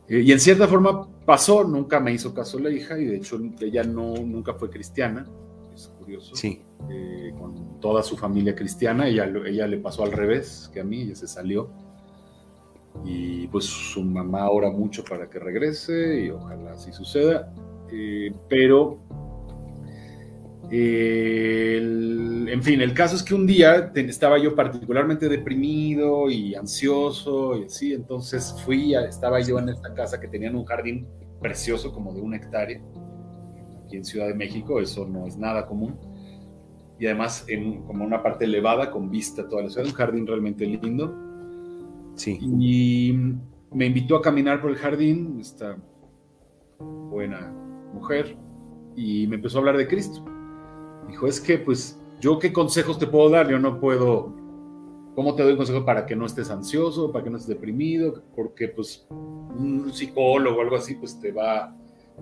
Eh, 0.08 0.22
y 0.22 0.32
en 0.32 0.40
cierta 0.40 0.70
forma 0.70 1.10
pasó, 1.26 1.66
nunca 1.66 2.00
me 2.00 2.14
hizo 2.14 2.34
caso 2.34 2.58
la 2.58 2.70
hija 2.70 2.98
y 2.98 3.04
de 3.04 3.18
hecho 3.18 3.38
ella 3.60 3.84
no, 3.84 4.14
nunca 4.14 4.54
fue 4.54 4.70
cristiana, 4.70 5.28
es 5.76 5.92
curioso. 6.00 6.38
Sí. 6.38 6.62
Eh, 6.90 7.34
con 7.38 7.82
toda 7.82 8.02
su 8.02 8.16
familia 8.16 8.56
cristiana, 8.56 9.10
ella, 9.10 9.30
ella 9.46 9.68
le 9.68 9.78
pasó 9.78 10.06
al 10.06 10.14
revés 10.14 10.72
que 10.74 10.80
a 10.80 10.86
mí, 10.86 11.02
ella 11.02 11.16
se 11.16 11.28
salió. 11.28 11.70
Y 13.04 13.46
pues 13.48 13.66
su 13.66 14.04
mamá 14.04 14.50
ora 14.50 14.72
mucho 14.72 15.04
para 15.04 15.30
que 15.30 15.38
regrese 15.38 16.22
y 16.22 16.30
ojalá 16.30 16.72
así 16.72 16.94
suceda. 16.94 17.54
Eh, 17.92 18.34
pero 18.48 19.00
en 20.74 22.64
fin, 22.64 22.80
el 22.82 22.94
caso 22.94 23.18
es 23.18 23.24
que 23.24 23.36
un 23.36 23.46
día 23.46 23.92
estaba 23.94 24.38
yo 24.38 24.56
particularmente 24.56 25.28
deprimido 25.28 26.30
y 26.30 26.56
ansioso 26.56 27.58
y 27.58 27.66
así, 27.66 27.94
entonces 27.94 28.56
fui, 28.64 28.96
estaba 28.96 29.42
yo 29.42 29.60
en 29.60 29.70
esta 29.70 29.94
casa 29.94 30.20
que 30.20 30.30
tenían 30.30 30.56
un 30.56 30.64
jardín 30.64 31.08
precioso 31.42 31.92
como 31.92 32.14
de 32.14 32.22
una 32.22 32.38
hectárea, 32.38 32.80
aquí 33.86 33.98
en 33.98 34.06
Ciudad 34.06 34.28
de 34.28 34.34
México, 34.34 34.80
eso 34.80 35.06
no 35.06 35.28
es 35.28 35.38
nada 35.38 35.66
común, 35.66 36.00
y 37.00 37.06
además 37.08 37.44
en 37.50 37.82
como 37.84 38.06
una 38.06 38.24
parte 38.24 38.46
elevada 38.46 38.92
con 38.92 39.10
vista 39.10 39.42
a 39.42 39.50
toda 39.50 39.64
la 39.64 39.70
ciudad, 39.70 39.88
un 39.88 39.94
jardín 39.94 40.26
realmente 40.26 40.66
lindo. 40.66 41.14
Sí. 42.16 42.38
Y 42.42 43.14
me 43.74 43.88
invitó 43.88 44.16
a 44.16 44.22
caminar 44.22 44.62
por 44.62 44.70
el 44.70 44.78
jardín, 44.78 45.38
esta 45.42 45.76
buena 46.80 47.52
mujer, 47.94 48.38
y 48.96 49.28
me 49.28 49.36
empezó 49.36 49.58
a 49.58 49.60
hablar 49.62 49.78
de 49.78 49.88
Cristo 49.88 50.31
Dijo, 51.12 51.28
es 51.28 51.42
que 51.42 51.58
pues 51.58 52.00
yo 52.22 52.40
qué 52.40 52.54
consejos 52.54 52.98
te 52.98 53.06
puedo 53.06 53.30
dar, 53.30 53.50
yo 53.50 53.60
no 53.60 53.82
puedo, 53.82 54.34
¿cómo 55.14 55.36
te 55.36 55.44
doy 55.44 55.52
un 55.52 55.58
consejo 55.58 55.84
para 55.84 56.06
que 56.06 56.16
no 56.16 56.26
estés 56.26 56.50
ansioso, 56.50 57.12
para 57.12 57.26
que 57.26 57.30
no 57.30 57.36
estés 57.36 57.50
deprimido? 57.50 58.24
Porque 58.34 58.70
pues 58.70 59.06
un 59.10 59.92
psicólogo 59.94 60.60
o 60.60 60.62
algo 60.62 60.78
así 60.78 60.96
pues 60.96 61.20
te 61.20 61.34
va, 61.34 61.76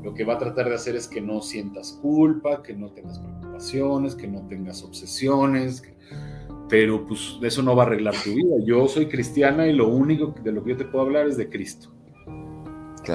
lo 0.04 0.16
que 0.16 0.24
va 0.24 0.34
a 0.34 0.38
tratar 0.40 0.70
de 0.70 0.76
hacer 0.76 0.96
es 0.96 1.08
que 1.08 1.22
no 1.22 1.40
sientas 1.42 2.00
culpa, 2.02 2.64
que 2.64 2.74
no 2.74 2.90
tengas 2.90 3.20
preocupaciones, 3.20 4.16
que 4.16 4.28
no 4.28 4.48
tengas 4.48 4.84
obsesiones, 4.84 5.84
pero 6.68 7.06
pues 7.06 7.38
eso 7.44 7.62
no 7.62 7.76
va 7.76 7.84
a 7.84 7.86
arreglar 7.86 8.16
tu 8.24 8.34
vida. 8.34 8.56
Yo 8.66 8.88
soy 8.88 9.06
cristiana 9.06 9.68
y 9.68 9.74
lo 9.74 9.88
único 9.88 10.34
de 10.44 10.52
lo 10.52 10.64
que 10.64 10.72
yo 10.72 10.78
te 10.78 10.86
puedo 10.86 11.06
hablar 11.06 11.28
es 11.28 11.38
de 11.38 11.48
Cristo. 11.48 11.92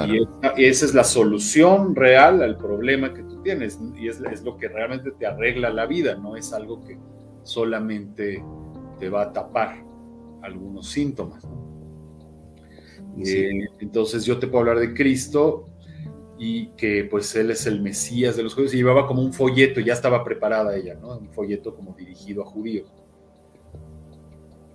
Y, 0.07 0.65
esa, 0.65 0.85
es 0.85 0.93
la 0.93 1.03
solución 1.03 1.95
real 1.95 2.41
al 2.41 2.57
problema 2.57 3.13
que 3.13 3.23
tienes 3.45 3.79
y 3.95 4.09
es, 4.09 4.19
es, 4.31 4.43
lo 4.43 4.57
que 4.57 4.67
realmente 4.67 5.11
te 5.11 5.27
arregla 5.27 5.69
la 5.69 5.85
vida, 5.85 6.15
no 6.15 6.35
es 6.35 6.51
algo 6.51 6.83
que 6.83 6.97
solamente 7.43 8.43
te 8.99 9.07
va 9.07 9.21
a 9.21 9.31
tapar 9.31 9.77
algunos 10.41 10.89
síntomas. 10.89 11.47
Eh, 13.23 13.67
entonces 13.79 14.25
yo 14.25 14.39
te 14.39 14.47
puedo 14.47 14.61
hablar 14.61 14.79
de 14.79 14.93
Cristo 14.93 15.69
y 16.37 16.69
que 16.71 17.05
pues 17.05 17.33
Él 17.35 17.51
es 17.51 17.67
el 17.67 17.81
Mesías 17.81 18.35
de 18.35 18.43
los 18.43 18.55
judíos 18.55 18.73
y 18.73 18.77
llevaba 18.77 19.07
como 19.07 19.21
un 19.21 19.31
folleto, 19.31 19.79
ya 19.79 19.93
estaba 19.93 20.23
preparada 20.23 20.75
ella, 20.75 20.95
¿no? 20.95 21.17
Un 21.17 21.29
folleto 21.31 21.75
como 21.75 21.93
dirigido 21.93 22.41
a 22.41 22.45
judíos 22.45 22.91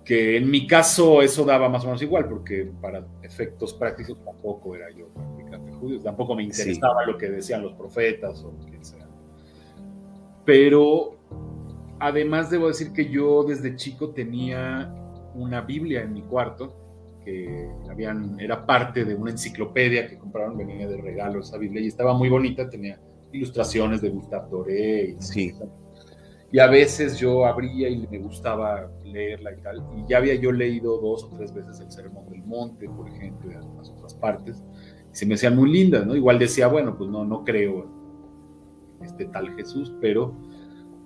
que 0.03 0.37
en 0.37 0.49
mi 0.49 0.65
caso 0.65 1.21
eso 1.21 1.45
daba 1.45 1.69
más 1.69 1.83
o 1.83 1.87
menos 1.87 2.01
igual, 2.01 2.27
porque 2.27 2.69
para 2.81 3.05
efectos 3.21 3.73
prácticos 3.73 4.23
tampoco 4.23 4.75
era 4.75 4.89
yo 4.91 5.07
practicante 5.09 5.71
judío, 5.73 5.99
tampoco 6.01 6.35
me 6.35 6.43
interesaba 6.43 7.05
lo 7.05 7.17
que 7.17 7.29
decían 7.29 7.61
los 7.61 7.73
profetas 7.73 8.43
o 8.43 8.51
quien 8.65 8.83
sea. 8.83 9.07
Pero 10.45 11.17
además 11.99 12.49
debo 12.49 12.67
decir 12.67 12.93
que 12.93 13.09
yo 13.09 13.43
desde 13.43 13.75
chico 13.75 14.09
tenía 14.09 14.91
una 15.35 15.61
Biblia 15.61 16.01
en 16.01 16.13
mi 16.13 16.23
cuarto, 16.23 16.75
que 17.23 17.69
habían, 17.89 18.39
era 18.39 18.65
parte 18.65 19.05
de 19.05 19.13
una 19.13 19.31
enciclopedia 19.31 20.07
que 20.07 20.17
compraron, 20.17 20.57
venía 20.57 20.87
de 20.87 20.97
regalo 20.97 21.41
esa 21.41 21.57
Biblia 21.57 21.81
y 21.81 21.87
estaba 21.87 22.13
muy 22.13 22.29
bonita, 22.29 22.67
tenía 22.67 22.99
ilustraciones 23.31 24.01
de 24.01 24.09
Gustave 24.09 24.49
Doré 24.49 25.15
y 25.17 25.21
sí. 25.21 25.53
y 26.51 26.59
a 26.59 26.67
veces 26.67 27.17
yo 27.17 27.45
abría 27.45 27.87
y 27.87 28.07
me 28.07 28.17
gustaba 28.17 28.89
leerla 29.11 29.51
y 29.53 29.61
tal, 29.61 29.83
y 29.97 30.09
ya 30.09 30.17
había 30.17 30.35
yo 30.35 30.51
leído 30.51 30.99
dos 30.99 31.23
o 31.23 31.29
tres 31.37 31.53
veces 31.53 31.79
el 31.79 31.91
Sermón 31.91 32.29
del 32.29 32.43
Monte, 32.43 32.89
por 32.89 33.07
ejemplo, 33.07 33.51
y 33.51 33.55
algunas 33.55 33.89
otras 33.89 34.13
partes, 34.15 34.63
y 35.11 35.15
se 35.15 35.25
me 35.25 35.35
hacían 35.35 35.55
muy 35.55 35.71
lindas, 35.71 36.05
¿no? 36.05 36.15
Igual 36.15 36.39
decía, 36.39 36.67
bueno, 36.67 36.97
pues 36.97 37.09
no, 37.09 37.25
no 37.25 37.43
creo 37.43 37.85
en 38.99 39.05
este 39.05 39.25
tal 39.25 39.53
Jesús, 39.55 39.93
pero 39.99 40.33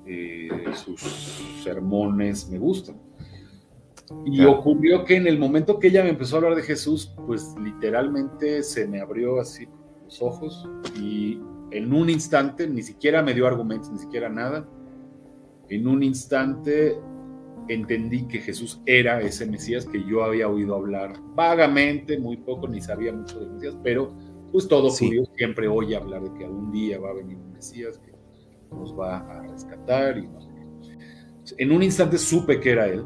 eh, 0.06 0.50
sus 0.74 1.02
sermones 1.64 2.50
me 2.50 2.60
gustan. 2.60 2.98
Y 4.26 4.46
ocurrió 4.46 5.04
que 5.04 5.16
en 5.16 5.26
el 5.26 5.40
momento 5.40 5.80
que 5.80 5.88
ella 5.88 6.04
me 6.04 6.10
empezó 6.10 6.36
a 6.36 6.38
hablar 6.38 6.56
de 6.56 6.62
Jesús, 6.62 7.12
pues 7.26 7.56
literalmente 7.60 8.62
se 8.62 8.88
me 8.88 9.02
abrió 9.02 9.40
así 9.40 9.68
los 10.04 10.22
ojos 10.22 10.70
y 10.96 11.40
en 11.72 11.92
un 11.92 12.10
instante, 12.12 12.68
ni 12.68 12.84
siquiera 12.84 13.24
me 13.24 13.34
dio 13.34 13.48
argumentos, 13.48 13.92
ni 13.92 13.98
siquiera 13.98 14.30
nada, 14.30 14.68
en 15.70 15.88
un 15.88 16.04
instante 16.04 17.00
entendí 17.68 18.28
que 18.28 18.40
Jesús 18.40 18.82
era 18.86 19.22
ese 19.22 19.46
Mesías 19.46 19.86
que 19.86 20.04
yo 20.04 20.24
había 20.24 20.48
oído 20.48 20.76
hablar 20.76 21.14
vagamente, 21.36 22.18
muy 22.20 22.38
poco, 22.38 22.68
ni 22.68 22.82
sabía 22.82 23.12
mucho 23.12 23.40
de 23.40 23.48
Mesías, 23.48 23.78
pero 23.84 24.12
pues 24.52 24.68
todo 24.68 24.90
judío 24.90 25.26
siempre 25.36 25.68
oye 25.68 25.96
hablar 25.96 26.24
de 26.24 26.38
que 26.38 26.46
algún 26.46 26.72
día 26.72 27.00
va 27.00 27.10
a 27.10 27.14
venir 27.14 27.38
un 27.38 27.54
Mesías 27.54 27.98
que 27.98 28.12
nos 28.76 28.98
va 28.98 29.18
a 29.18 29.42
rescatar 29.44 30.18
y 30.18 30.28
no 30.28 30.42
sé 30.42 30.50
qué. 30.56 31.64
En 31.64 31.72
un 31.72 31.84
instante 31.84 32.18
supe 32.18 32.60
que 32.60 32.72
era 32.72 32.88
él, 32.88 33.04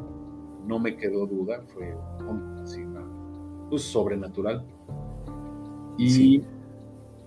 no 0.65 0.79
me 0.79 0.95
quedó 0.95 1.25
duda, 1.25 1.61
fue 1.73 1.93
así, 2.63 2.85
pues, 3.69 3.83
sobrenatural. 3.83 4.63
Y, 5.97 6.41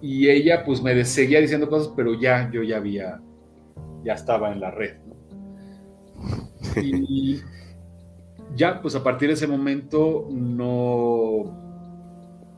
y 0.01 0.29
ella 0.29 0.65
pues 0.65 0.83
me 0.83 1.05
seguía 1.05 1.41
diciendo 1.41 1.69
cosas, 1.69 1.93
pero 1.95 2.19
ya 2.19 2.51
yo 2.51 2.63
ya 2.63 2.79
había, 2.79 3.21
ya 4.05 4.15
estaba 4.15 4.53
en 4.53 4.61
la 4.61 4.71
red. 4.71 5.02
Y 6.81 7.41
ya, 8.57 8.81
pues 8.81 8.95
a 8.95 9.03
partir 9.03 9.29
de 9.29 9.35
ese 9.35 9.47
momento 9.47 10.29
no, 10.31 11.45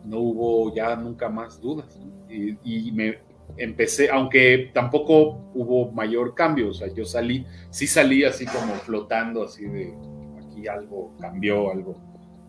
no 0.04 0.18
hubo 0.18 0.74
ya 0.74 0.96
nunca 0.96 1.28
más 1.28 1.60
dudas. 1.60 1.98
Y, 2.28 2.90
me 2.92 3.18
empecé, 3.56 4.10
aunque 4.10 4.70
tampoco 4.74 5.50
hubo 5.54 5.92
mayor 5.92 6.34
cambio, 6.34 6.70
o 6.70 6.74
sea, 6.74 6.88
yo 6.92 7.04
salí, 7.04 7.46
sí 7.70 7.86
salí 7.86 8.24
así 8.24 8.44
como 8.44 8.74
flotando, 8.74 9.44
así 9.44 9.66
de 9.66 9.94
aquí 10.42 10.66
algo 10.66 11.12
cambió, 11.20 11.70
algo. 11.70 11.96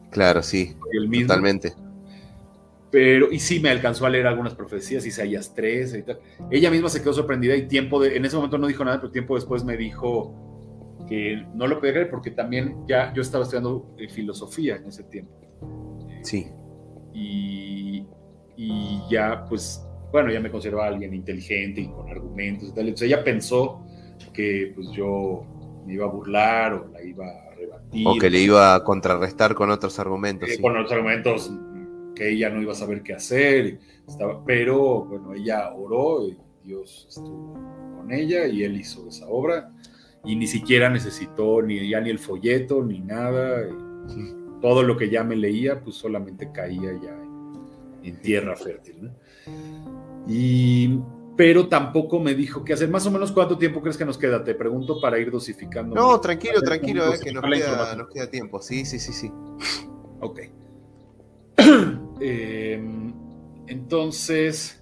Claro, 0.10 0.42
sí, 0.42 0.76
totalmente. 1.22 1.74
Pero, 2.90 3.32
y 3.32 3.40
sí 3.40 3.60
me 3.60 3.70
alcanzó 3.70 4.06
a 4.06 4.10
leer 4.10 4.26
algunas 4.26 4.56
profecías, 4.56 5.06
Isaías 5.06 5.54
3 5.54 5.96
y 5.96 6.04
tal. 6.04 6.20
Ella 6.50 6.72
misma 6.72 6.90
se 6.90 7.02
quedó 7.02 7.14
sorprendida 7.14 7.56
y 7.56 7.68
tiempo 7.68 8.02
de, 8.02 8.16
en 8.16 8.26
ese 8.26 8.38
momento 8.38 8.58
no 8.58 8.68
dijo 8.68 8.86
nada, 8.86 9.02
pero 9.02 9.12
tiempo 9.12 9.36
después 9.36 9.66
me 9.66 9.76
dijo, 9.76 10.34
que 11.08 11.46
no 11.54 11.68
lo 11.68 11.80
podía 11.80 11.94
creer 11.94 12.10
porque 12.10 12.32
también 12.32 12.86
ya 12.88 13.14
yo 13.14 13.22
estaba 13.22 13.44
estudiando 13.44 13.96
eh, 13.98 14.10
filosofía 14.10 14.78
en 14.78 14.88
ese 14.88 15.04
tiempo. 15.04 15.34
Sí. 16.24 16.48
Y, 17.14 18.06
y, 18.58 19.02
ya, 19.10 19.46
pues, 19.48 19.86
bueno, 20.12 20.32
ya 20.32 20.40
me 20.40 20.52
consideraba 20.52 20.88
alguien 20.88 21.14
inteligente 21.14 21.82
y 21.82 21.88
con 21.88 22.10
argumentos 22.10 22.70
y 22.70 22.72
tal. 22.74 22.86
Entonces 22.88 23.08
ella 23.08 23.24
pensó 23.24 23.86
que 24.34 24.72
pues 24.76 24.90
yo 24.92 25.46
me 25.86 25.94
iba 25.94 26.06
a 26.06 26.10
burlar 26.10 26.74
o 26.74 26.88
la 26.88 27.04
iba 27.04 27.26
a 27.26 27.56
rebatir. 27.56 28.08
O 28.08 28.18
que 28.18 28.30
le 28.30 28.40
iba 28.40 28.76
a 28.76 28.84
contrarrestar 28.84 29.54
con 29.54 29.70
otros 29.70 30.00
argumentos. 30.00 30.50
Eh, 30.50 30.60
con 30.60 30.76
otros 30.76 30.92
argumentos 30.92 31.52
que 32.16 32.32
ella 32.32 32.50
no 32.50 32.62
iba 32.62 32.72
a 32.72 32.76
saber 32.76 33.04
qué 33.04 33.14
hacer. 33.14 33.80
Estaba, 34.08 34.44
pero 34.44 35.06
bueno, 35.06 35.34
ella 35.34 35.74
oró 35.74 36.28
y 36.28 36.38
Dios 36.64 37.06
estuvo 37.10 37.54
con 37.98 38.12
ella 38.12 38.48
y 38.48 38.64
él 38.64 38.78
hizo 38.78 39.08
esa 39.08 39.28
obra 39.28 39.72
y 40.26 40.36
ni 40.36 40.48
siquiera 40.48 40.90
necesitó 40.90 41.62
ni 41.62 41.90
ya 41.90 42.02
ni 42.02 42.10
el 42.10 42.20
folleto 42.20 42.84
ni 42.84 43.00
nada. 43.00 43.64
Todo 44.62 44.84
lo 44.84 44.98
que 44.98 45.10
ya 45.10 45.24
me 45.24 45.36
leía, 45.36 45.82
pues 45.82 45.96
solamente 45.96 46.52
caía 46.52 46.92
ya 47.02 47.16
en, 48.04 48.22
tierra 48.22 48.56
fértil. 48.56 49.12
Y, 50.28 51.00
pero 51.36 51.68
tampoco 51.68 52.20
me 52.20 52.34
dijo 52.34 52.64
qué 52.64 52.74
hacer. 52.74 52.90
Más 52.90 53.06
o 53.06 53.12
menos 53.12 53.32
cuánto 53.32 53.58
tiempo 53.58 53.82
crees 53.82 53.98
que 53.98 54.06
nos 54.06 54.18
queda? 54.18 54.44
Te 54.44 54.56
pregunto 54.56 55.00
para 55.00 55.20
ir 55.20 55.30
dosificando. 55.30 55.96
No, 55.96 56.20
tranquilo, 56.20 56.62
tranquilo, 56.62 57.14
eh, 57.14 57.20
que 57.22 57.32
nos 57.32 57.44
queda, 57.44 57.96
nos 57.96 58.10
queda, 58.10 58.30
tiempo. 58.30 58.62
Sí, 58.62 58.86
sí, 58.86 59.00
sí, 59.00 59.14
sí. 59.14 59.32
Ok. 60.22 60.40
Em, 62.22 63.14
entonces, 63.68 64.82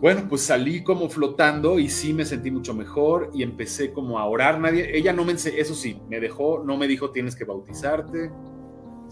bueno, 0.00 0.26
pues 0.28 0.42
salí 0.42 0.82
como 0.82 1.08
flotando 1.08 1.78
y 1.78 1.88
sí 1.88 2.12
me 2.12 2.24
sentí 2.24 2.50
mucho 2.50 2.74
mejor 2.74 3.30
y 3.34 3.42
empecé 3.42 3.92
como 3.92 4.18
a 4.18 4.26
orar. 4.26 4.60
Nadie, 4.60 4.96
ella 4.96 5.12
no 5.12 5.24
me 5.24 5.32
eso 5.32 5.74
sí, 5.74 6.00
me 6.08 6.20
dejó, 6.20 6.62
no 6.64 6.76
me 6.76 6.86
dijo 6.86 7.10
tienes 7.10 7.34
que 7.34 7.44
bautizarte, 7.44 8.30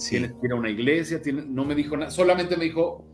tienes 0.08 0.32
que 0.32 0.46
ir 0.46 0.52
a 0.52 0.56
una 0.56 0.70
iglesia, 0.70 1.20
no 1.48 1.64
me 1.64 1.74
dijo 1.74 1.96
nada, 1.96 2.10
solamente 2.10 2.56
me 2.56 2.64
dijo, 2.64 3.04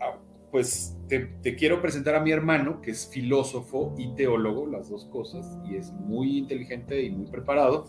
ah, 0.00 0.18
pues 0.50 0.96
te, 1.08 1.56
quiero 1.56 1.80
presentar 1.80 2.16
a 2.16 2.20
mi 2.20 2.32
hermano, 2.32 2.80
que 2.80 2.90
es 2.90 3.08
filósofo 3.08 3.94
y 3.96 4.14
teólogo, 4.14 4.66
las 4.66 4.90
dos 4.90 5.06
cosas, 5.06 5.58
y 5.68 5.76
es 5.76 5.92
muy 5.92 6.38
inteligente 6.38 7.02
y 7.02 7.10
muy 7.10 7.26
preparado, 7.26 7.86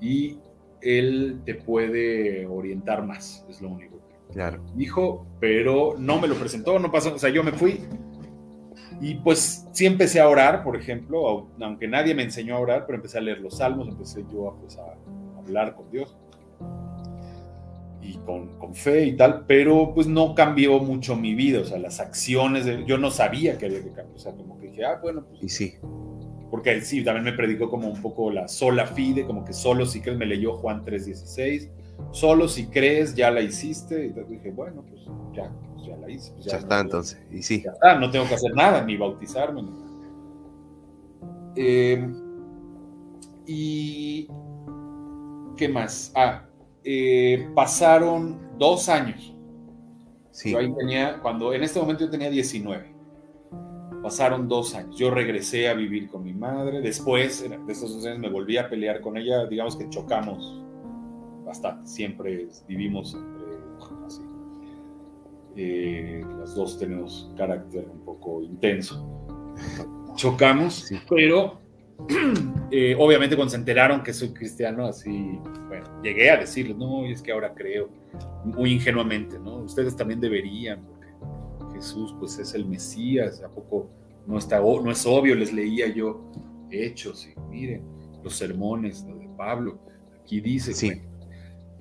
y 0.00 0.38
él 0.80 1.42
te 1.44 1.54
puede 1.54 2.46
orientar 2.46 3.06
más, 3.06 3.44
es 3.48 3.60
lo 3.60 3.68
único. 3.68 3.89
Claro. 4.32 4.62
Dijo, 4.74 5.26
pero 5.40 5.96
no 5.98 6.20
me 6.20 6.28
lo 6.28 6.34
presentó, 6.36 6.78
no 6.78 6.90
pasó, 6.90 7.14
o 7.14 7.18
sea, 7.18 7.30
yo 7.30 7.42
me 7.42 7.52
fui 7.52 7.80
y 9.00 9.14
pues 9.14 9.66
sí 9.72 9.86
empecé 9.86 10.20
a 10.20 10.28
orar, 10.28 10.62
por 10.62 10.76
ejemplo, 10.76 11.48
aunque 11.60 11.88
nadie 11.88 12.14
me 12.14 12.22
enseñó 12.22 12.56
a 12.56 12.60
orar, 12.60 12.84
pero 12.86 12.96
empecé 12.96 13.18
a 13.18 13.22
leer 13.22 13.40
los 13.40 13.56
salmos, 13.56 13.88
empecé 13.88 14.24
yo 14.30 14.48
a, 14.48 14.56
pues, 14.60 14.76
a 14.76 15.38
hablar 15.38 15.74
con 15.74 15.90
Dios 15.90 16.16
y 18.02 18.14
con, 18.18 18.58
con, 18.58 18.74
fe 18.74 19.06
y 19.06 19.16
tal, 19.16 19.46
pero 19.46 19.92
pues 19.94 20.06
no 20.06 20.34
cambió 20.34 20.78
mucho 20.80 21.16
mi 21.16 21.34
vida, 21.34 21.60
o 21.60 21.64
sea, 21.64 21.78
las 21.78 21.98
acciones, 22.00 22.66
de, 22.66 22.84
yo 22.84 22.98
no 22.98 23.10
sabía 23.10 23.56
que 23.56 23.66
había 23.66 23.78
que 23.78 23.90
cambiar, 23.92 24.16
o 24.16 24.18
sea, 24.18 24.32
como 24.32 24.58
que 24.58 24.68
dije, 24.68 24.84
ah, 24.84 24.98
bueno, 25.00 25.24
pues... 25.26 25.42
Y 25.42 25.48
sí. 25.48 25.74
Porque 26.50 26.80
sí, 26.80 27.04
también 27.04 27.24
me 27.24 27.32
predicó 27.32 27.70
como 27.70 27.88
un 27.88 28.02
poco 28.02 28.30
la 28.30 28.48
sola 28.48 28.86
fide, 28.86 29.24
como 29.24 29.44
que 29.44 29.52
solo 29.52 29.86
si 29.86 30.00
crees, 30.00 30.18
me 30.18 30.26
leyó 30.26 30.54
Juan 30.58 30.84
3.16, 30.84 31.70
solo 32.12 32.48
si 32.48 32.66
crees 32.66 33.14
ya 33.14 33.30
la 33.30 33.40
hiciste, 33.40 34.06
y 34.06 34.32
dije, 34.32 34.50
bueno, 34.50 34.84
pues 34.88 35.02
ya, 35.34 35.50
pues, 35.74 35.86
ya 35.86 35.96
la 35.96 36.10
hice. 36.10 36.32
Pues, 36.32 36.44
ya, 36.44 36.58
está 36.58 36.80
entonces, 36.80 37.20
y 37.30 37.42
sí. 37.42 37.62
Ya 37.64 37.72
está, 37.72 37.98
no 37.98 38.10
tengo 38.10 38.26
que 38.26 38.34
hacer 38.34 38.54
nada, 38.54 38.82
ni 38.84 38.96
bautizarme. 38.96 39.62
Em, 41.56 42.14
y, 43.46 44.28
¿qué 45.56 45.68
más? 45.68 46.12
Ah, 46.14 46.44
eh, 46.84 47.48
pasaron 47.54 48.38
dos 48.58 48.88
años. 48.88 49.34
Sí. 50.30 50.52
Yo 50.52 50.58
ahí 50.58 50.72
tenía, 50.74 51.20
cuando 51.20 51.52
en 51.52 51.62
este 51.62 51.80
momento 51.80 52.04
yo 52.04 52.10
tenía 52.10 52.30
19. 52.30 52.94
Pasaron 54.02 54.48
dos 54.48 54.74
años. 54.74 54.96
Yo 54.96 55.10
regresé 55.10 55.68
a 55.68 55.74
vivir 55.74 56.08
con 56.08 56.24
mi 56.24 56.32
madre. 56.32 56.80
Después 56.80 57.42
de 57.42 57.72
esos 57.72 57.94
dos 57.94 58.06
años 58.06 58.18
me 58.18 58.30
volví 58.30 58.56
a 58.56 58.70
pelear 58.70 59.02
con 59.02 59.18
ella. 59.18 59.44
Digamos 59.44 59.76
que 59.76 59.90
chocamos 59.90 60.59
bastante. 61.50 61.88
Siempre 61.88 62.46
vivimos 62.68 63.12
entre 63.14 64.06
así. 64.06 64.22
Eh, 65.56 66.24
las 66.38 66.54
dos 66.54 66.78
tenemos 66.78 67.28
carácter 67.36 67.88
un 67.92 68.04
poco 68.04 68.40
intenso. 68.40 69.04
Chocamos, 70.14 70.88
pero 71.08 71.60
eh, 72.70 72.94
obviamente 72.96 73.34
cuando 73.34 73.50
se 73.50 73.56
enteraron 73.56 74.02
que 74.04 74.12
soy 74.12 74.32
cristiano, 74.32 74.86
así, 74.86 75.40
bueno, 75.66 76.00
llegué 76.02 76.30
a 76.30 76.36
decirles, 76.36 76.76
no, 76.76 77.04
es 77.04 77.20
que 77.20 77.32
ahora 77.32 77.52
creo, 77.52 77.88
muy 78.44 78.72
ingenuamente, 78.74 79.36
¿no? 79.38 79.56
Ustedes 79.56 79.96
también 79.96 80.20
deberían, 80.20 80.86
porque 81.58 81.78
Jesús 81.78 82.14
pues 82.20 82.38
es 82.38 82.54
el 82.54 82.64
Mesías, 82.64 83.42
¿a 83.42 83.48
poco 83.48 83.90
no, 84.26 84.38
está, 84.38 84.60
no 84.60 84.90
es 84.90 85.04
obvio? 85.04 85.34
Les 85.34 85.52
leía 85.52 85.88
yo 85.88 86.30
hechos 86.70 87.26
y 87.26 87.40
miren 87.50 87.82
los 88.22 88.36
sermones 88.36 89.04
de 89.04 89.28
Pablo, 89.36 89.80
aquí 90.22 90.40
dice, 90.40 90.72
sí 90.74 91.09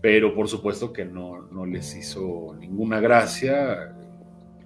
pero 0.02 0.34
por 0.34 0.48
supuesto 0.48 0.94
que 0.94 1.06
no, 1.06 1.42
no 1.52 1.66
les 1.66 1.96
hizo 1.96 2.56
ninguna 2.58 3.00
gracia. 3.00 3.96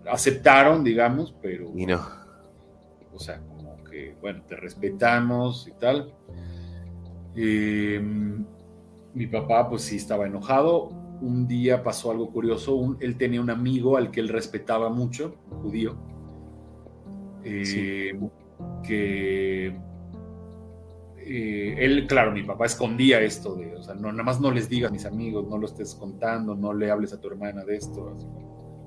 Aceptaron, 0.09 0.83
digamos, 0.83 1.33
pero... 1.41 1.71
Y 1.75 1.85
no. 1.85 2.01
O 3.13 3.19
sea, 3.19 3.39
como 3.39 3.83
que, 3.83 4.15
bueno, 4.21 4.43
te 4.47 4.55
respetamos 4.55 5.67
y 5.67 5.71
tal. 5.71 6.13
Em, 7.35 8.45
mi 9.13 9.27
papá, 9.27 9.69
pues 9.69 9.83
sí, 9.83 9.95
estaba 9.95 10.27
enojado. 10.27 10.89
Un 11.21 11.47
día 11.47 11.83
pasó 11.83 12.11
algo 12.11 12.29
curioso. 12.31 12.97
él 12.99 13.17
tenía 13.17 13.41
un 13.41 13.49
amigo 13.49 13.97
al 13.97 14.11
que 14.11 14.19
él 14.19 14.29
respetaba 14.29 14.89
mucho, 14.89 15.35
un 15.49 15.61
judío, 15.61 15.95
em, 17.43 18.29
que 18.83 19.75
eh, 21.25 21.75
él, 21.79 22.07
claro, 22.07 22.31
mi 22.31 22.43
papá 22.43 22.65
escondía 22.65 23.21
esto 23.21 23.55
de, 23.55 23.75
o 23.75 23.83
sea, 23.83 23.95
no, 23.95 24.11
nada 24.11 24.23
más 24.23 24.41
no 24.41 24.51
les 24.51 24.69
digas 24.69 24.89
a 24.89 24.93
mis 24.93 25.05
amigos, 25.05 25.47
no 25.47 25.57
lo 25.57 25.67
estés 25.67 25.95
contando, 25.95 26.55
no 26.55 26.73
le 26.73 26.91
hables 26.91 27.13
a 27.13 27.21
tu 27.21 27.27
hermana 27.27 27.63
de 27.63 27.77
esto, 27.77 28.15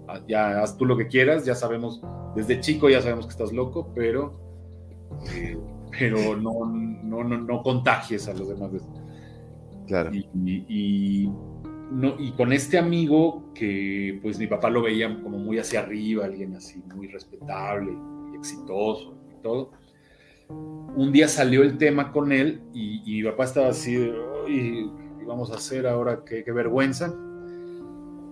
ah, 0.09 0.21
ya 0.29 0.63
haz 0.63 0.77
tú 0.77 0.85
lo 0.85 0.97
que 0.97 1.09
quieras, 1.09 1.45
ya 1.45 1.55
sabemos, 1.55 2.03
desde 2.35 2.61
chico 2.61 2.89
ya 2.89 3.01
sabemos 3.01 3.27
que 3.27 3.33
estás 3.33 3.53
loco, 3.53 3.93
pero, 3.95 4.39
eh, 5.35 5.57
pero 5.99 6.37
no, 6.37 6.67
no, 6.67 7.25
no, 7.25 7.39
no, 7.39 7.63
contagies 7.63 8.29
a 8.29 8.35
los 8.35 8.49
demás 8.49 8.73
de 8.73 8.79
esto. 8.79 8.95
Claro. 9.87 10.11
Y, 10.13 11.31
no, 11.93 12.17
y 12.19 12.33
con 12.33 12.53
este 12.53 12.79
amigo 12.79 13.53
que 13.55 14.19
pues 14.21 14.39
mi 14.39 14.49
papá 14.49 14.69
lo 14.69 14.83
veía 14.83 15.23
como 15.23 15.39
muy 15.39 15.59
hacia 15.59 15.81
arriba, 15.81 16.25
alguien 16.25 16.57
así 16.57 16.83
muy 16.95 17.07
respetable 17.07 17.97
y 18.33 18.37
exitoso 18.37 19.17
y 19.31 19.43
todo 19.43 19.71
un 20.49 21.13
día 21.13 21.29
salió 21.29 21.63
el 21.63 21.79
tema 21.79 22.13
con 22.13 22.33
él 22.33 22.63
y, 22.73 23.01
mi 23.05 23.23
papá 23.23 23.45
estaba 23.45 23.69
así 23.69 23.97
¿qué 24.47 25.25
vamos 25.27 25.51
a 25.51 25.57
hacer 25.57 25.87
ahora? 25.87 26.23
Qué, 26.25 26.45
vergüenza. 26.53 27.15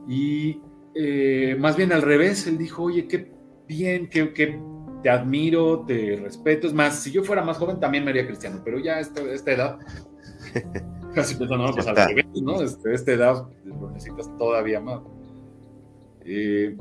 Y 0.08 0.60
eh, 0.94 1.56
más 1.58 1.76
bien 1.76 1.92
al 1.92 2.02
revés, 2.02 2.46
él 2.46 2.58
dijo, 2.58 2.84
oye, 2.84 3.06
¿qué, 3.08 3.32
bien, 3.66 4.08
que, 4.08 4.32
que 4.32 4.58
te 5.04 5.10
admiro, 5.10 5.80
te 5.80 6.16
respeto. 6.16 6.66
Es 6.66 6.72
más, 6.72 7.02
si 7.02 7.12
yo 7.12 7.22
fuera 7.22 7.42
más 7.42 7.58
joven 7.58 7.78
también 7.78 8.04
me 8.04 8.10
haría 8.10 8.26
cristiano, 8.26 8.62
pero 8.64 8.78
ya 8.78 8.94
a 8.94 9.00
esta, 9.00 9.20
esta 9.20 9.52
edad, 9.52 9.78
casi 11.14 11.36
pensando, 11.36 11.66
no, 11.66 11.74
pues 11.74 11.86
al 11.86 11.96
revés, 11.96 12.24
¿no? 12.42 12.62
Este, 12.62 12.94
esta 12.94 13.12
edad 13.12 13.46
lo 13.64 13.90
necesitas 13.90 14.34
todavía 14.38 14.80
más. 14.80 15.02
Eh, 16.24 16.74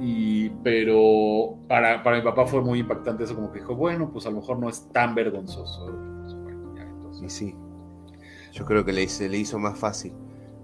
y, 0.00 0.50
pero 0.62 1.56
para, 1.66 2.02
para 2.02 2.18
mi 2.18 2.22
papá 2.22 2.46
fue 2.46 2.62
muy 2.62 2.80
impactante 2.80 3.24
eso, 3.24 3.34
como 3.34 3.50
que 3.50 3.60
dijo, 3.60 3.74
bueno, 3.74 4.10
pues 4.12 4.26
a 4.26 4.30
lo 4.30 4.36
mejor 4.36 4.58
no 4.58 4.68
es 4.68 4.88
tan 4.92 5.14
vergonzoso. 5.14 5.92
Y 7.22 7.28
sí, 7.28 7.54
yo 8.52 8.64
creo 8.64 8.84
que 8.84 8.92
le, 8.92 9.08
se 9.08 9.28
le 9.28 9.38
hizo 9.38 9.58
más 9.58 9.78
fácil. 9.78 10.12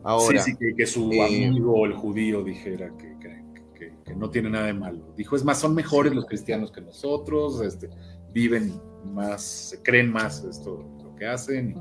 Ahora, 0.04 0.40
sí, 0.40 0.52
sí, 0.52 0.74
que, 0.76 0.86
su 0.86 1.10
eh, 1.12 1.46
amigo, 1.46 1.84
el 1.86 1.94
judío, 1.94 2.44
dijera 2.44 2.92
que, 2.96 3.14
que, 3.18 4.14
no 4.14 4.30
tiene 4.30 4.50
nada 4.50 4.66
de 4.66 4.74
malo. 4.74 5.12
Dijo, 5.16 5.34
es 5.34 5.44
más, 5.44 5.58
son 5.58 5.74
mejores 5.74 6.14
los 6.14 6.26
cristianos 6.26 6.70
que 6.70 6.80
nosotros, 6.80 7.60
este, 7.62 7.88
viven 8.32 8.72
más, 9.12 9.76
creen 9.82 10.12
más 10.12 10.44
esto, 10.44 10.84
lo 11.02 11.16
que 11.16 11.26
hacen. 11.26 11.74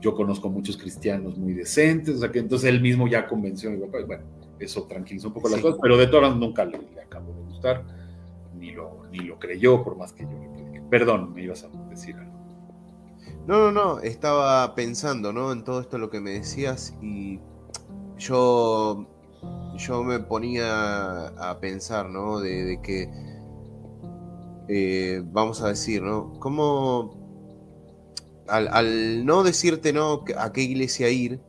Yo 0.00 0.14
conozco 0.14 0.50
muchos 0.50 0.76
cristianos 0.76 1.38
muy 1.38 1.54
decentes, 1.54 2.16
o 2.16 2.18
sea 2.18 2.30
que 2.30 2.40
entonces 2.40 2.68
él 2.68 2.80
mismo 2.80 3.06
ya 3.08 3.26
convenció 3.26 3.70
a 3.70 3.72
mi 3.72 3.78
papá, 3.78 3.98
bueno, 4.06 4.24
eso 4.60 4.84
tranquilizó 4.84 5.28
un 5.28 5.34
poco 5.34 5.48
las 5.48 5.60
cosas, 5.60 5.78
pero 5.82 5.96
de 5.96 6.06
todas 6.06 6.36
nunca 6.36 6.64
le, 6.64 6.78
le, 6.78 7.00
acabó 7.00 7.32
de 7.32 7.42
gustar, 7.42 7.84
ni 8.54 8.72
lo, 8.72 9.06
ni 9.10 9.20
lo 9.20 9.38
creyó, 9.38 9.82
por 9.82 9.96
más 9.96 10.12
que 10.12 10.24
yo 10.24 10.30
le 10.30 10.48
prediqué. 10.48 10.82
Perdón, 10.88 11.34
me 11.34 11.42
ibas 11.42 11.64
a 11.64 11.68
decir 11.88 12.16
algo. 12.16 12.30
No, 13.46 13.58
no, 13.58 13.72
no, 13.72 14.00
estaba 14.00 14.74
pensando, 14.74 15.32
¿no? 15.32 15.50
En 15.52 15.64
todo 15.64 15.80
esto 15.80 15.98
lo 15.98 16.10
que 16.10 16.20
me 16.20 16.32
decías 16.32 16.94
y 17.00 17.40
yo, 18.18 19.06
yo 19.76 20.04
me 20.04 20.20
ponía 20.20 21.28
a 21.28 21.58
pensar, 21.58 22.10
¿no? 22.10 22.38
De, 22.40 22.78
que, 22.82 23.10
eh, 24.68 25.22
vamos 25.24 25.62
a 25.62 25.68
decir, 25.68 26.02
¿no? 26.02 26.34
¿Cómo, 26.38 27.16
al, 28.46 28.68
al, 28.68 29.24
no 29.24 29.42
decirte, 29.42 29.92
¿no? 29.92 30.24
A 30.36 30.52
qué 30.52 30.60
iglesia 30.60 31.08
ir, 31.08 31.40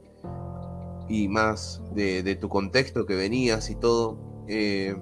y 1.12 1.28
más 1.28 1.82
de, 1.94 2.36
tu 2.40 2.48
contexto 2.48 3.06
que 3.06 3.16
venías 3.16 3.70
y 3.70 3.76
todo, 3.76 4.18
eh, 4.48 4.96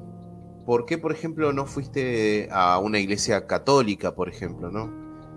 ¿por 0.66 0.88
qué, 0.88 0.98
por 0.98 1.12
ejemplo, 1.12 1.54
no 1.54 1.68
fuiste 1.68 2.50
a 2.52 2.80
una 2.80 2.98
iglesia 2.98 3.46
católica, 3.46 4.16
por 4.16 4.28
ejemplo, 4.28 4.72
¿no? 4.72 4.92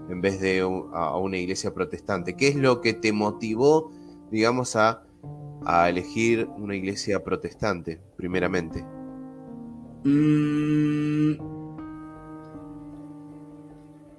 En 0.08 0.22
vez 0.22 0.40
de 0.40 0.60
a 0.60 1.16
una 1.18 1.36
iglesia 1.36 1.74
protestante. 1.74 2.36
¿Qué 2.36 2.48
es 2.48 2.56
lo 2.56 2.80
que 2.80 2.94
te 2.94 3.12
motivó, 3.12 3.92
digamos, 4.30 4.74
a, 4.76 5.04
elegir 5.88 6.48
una 6.58 6.74
iglesia 6.74 7.22
protestante, 7.22 8.00
primeramente? 8.16 8.82
Mm. 10.04 11.34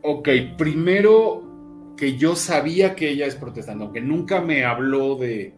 Ok, 0.03 0.29
primero 0.57 1.95
que 1.97 2.15
yo 2.15 2.35
sabía 2.35 2.95
que 2.95 3.09
ella 3.09 3.25
es 3.25 3.35
protestante, 3.35 3.83
aunque 3.83 4.01
nunca 4.01 4.39
me 4.39 4.63
habló 4.65 5.15
de, 5.15 5.53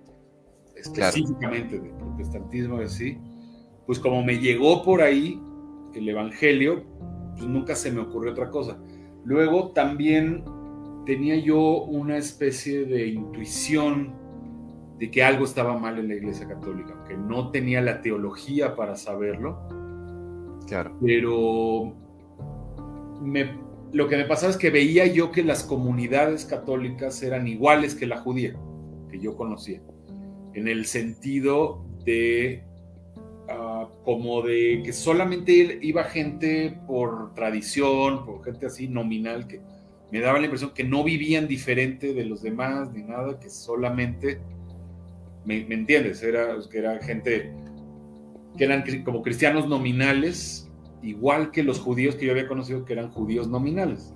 específicamente 0.85 1.79
de 1.79 1.89
protestantismo 1.89 2.81
y 2.81 2.85
así, 2.85 3.17
pues 3.85 3.99
como 3.99 4.23
me 4.23 4.39
llegó 4.39 4.83
por 4.83 5.01
ahí 5.01 5.41
el 5.93 6.09
Evangelio, 6.09 6.83
pues 7.33 7.47
nunca 7.47 7.75
se 7.75 7.91
me 7.91 8.01
ocurrió 8.01 8.31
otra 8.31 8.49
cosa. 8.49 8.77
Luego 9.23 9.71
también 9.71 10.43
tenía 11.05 11.35
yo 11.37 11.83
una 11.83 12.17
especie 12.17 12.85
de 12.85 13.07
intuición 13.07 14.13
de 14.99 15.11
que 15.11 15.23
algo 15.23 15.45
estaba 15.45 15.77
mal 15.77 15.99
en 15.99 16.07
la 16.07 16.15
Iglesia 16.15 16.47
Católica, 16.47 16.93
aunque 16.95 17.17
no 17.17 17.51
tenía 17.51 17.81
la 17.81 18.01
teología 18.01 18.75
para 18.75 18.95
saberlo. 18.95 19.59
Claro. 20.67 20.97
Pero 21.01 21.93
me, 23.21 23.57
lo 23.91 24.07
que 24.07 24.17
me 24.17 24.25
pasaba 24.25 24.51
es 24.51 24.57
que 24.57 24.69
veía 24.69 25.05
yo 25.05 25.31
que 25.31 25.43
las 25.43 25.63
comunidades 25.63 26.45
católicas 26.45 27.21
eran 27.23 27.47
iguales 27.47 27.93
que 27.95 28.07
la 28.07 28.17
judía, 28.17 28.55
que 29.09 29.19
yo 29.19 29.35
conocía 29.35 29.81
en 30.55 30.69
el 30.69 30.85
sentido 30.85 31.85
de 32.05 32.63
uh, 33.49 33.87
como 34.03 34.41
de 34.41 34.81
que 34.83 34.93
solamente 34.93 35.79
iba 35.81 36.05
gente 36.05 36.79
por 36.87 37.33
tradición, 37.33 38.25
por 38.25 38.43
gente 38.43 38.65
así 38.65 38.87
nominal, 38.87 39.47
que 39.47 39.59
me 40.11 40.21
daba 40.21 40.39
la 40.39 40.45
impresión 40.45 40.71
que 40.73 40.85
no 40.85 41.03
vivían 41.03 41.47
diferente 41.47 42.13
de 42.13 42.25
los 42.25 42.41
demás 42.41 42.91
ni 42.93 43.03
nada, 43.03 43.37
que 43.37 43.49
solamente, 43.49 44.39
¿me, 45.43 45.57
entiendes? 45.57 46.23
Era, 46.23 46.55
que 46.71 46.77
era 46.77 47.01
gente 47.03 47.51
que 48.57 48.63
eran 48.63 48.85
como 49.03 49.21
cristianos 49.21 49.67
nominales, 49.67 50.71
igual 51.03 51.51
que 51.51 51.63
los 51.63 51.81
judíos 51.81 52.15
que 52.15 52.27
yo 52.27 52.31
había 52.31 52.47
conocido 52.47 52.85
que 52.85 52.93
eran 52.93 53.11
judíos 53.11 53.49
nominales. 53.49 54.13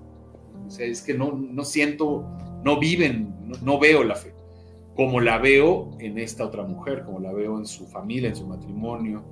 O 0.65 0.69
sea, 0.69 0.85
es 0.85 1.01
que 1.01 1.13
no, 1.13 1.33
no 1.33 1.65
siento, 1.65 2.25
no 2.63 2.79
viven, 2.79 3.35
no 3.61 3.77
veo 3.77 4.05
la 4.05 4.15
fe 4.15 4.38
como 4.99 5.21
la 5.21 5.37
veo 5.37 5.91
en 5.99 6.17
esta 6.17 6.45
otra 6.45 6.63
mujer, 6.63 7.05
como 7.05 7.21
la 7.21 7.31
veo 7.31 7.57
en 7.57 7.65
su 7.65 7.87
familia, 7.87 8.27
en 8.27 8.35
su 8.35 8.45
matrimonio, 8.45 9.23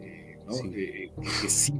eh, 0.00 0.38
que, 0.70 1.48
sí 1.48 1.72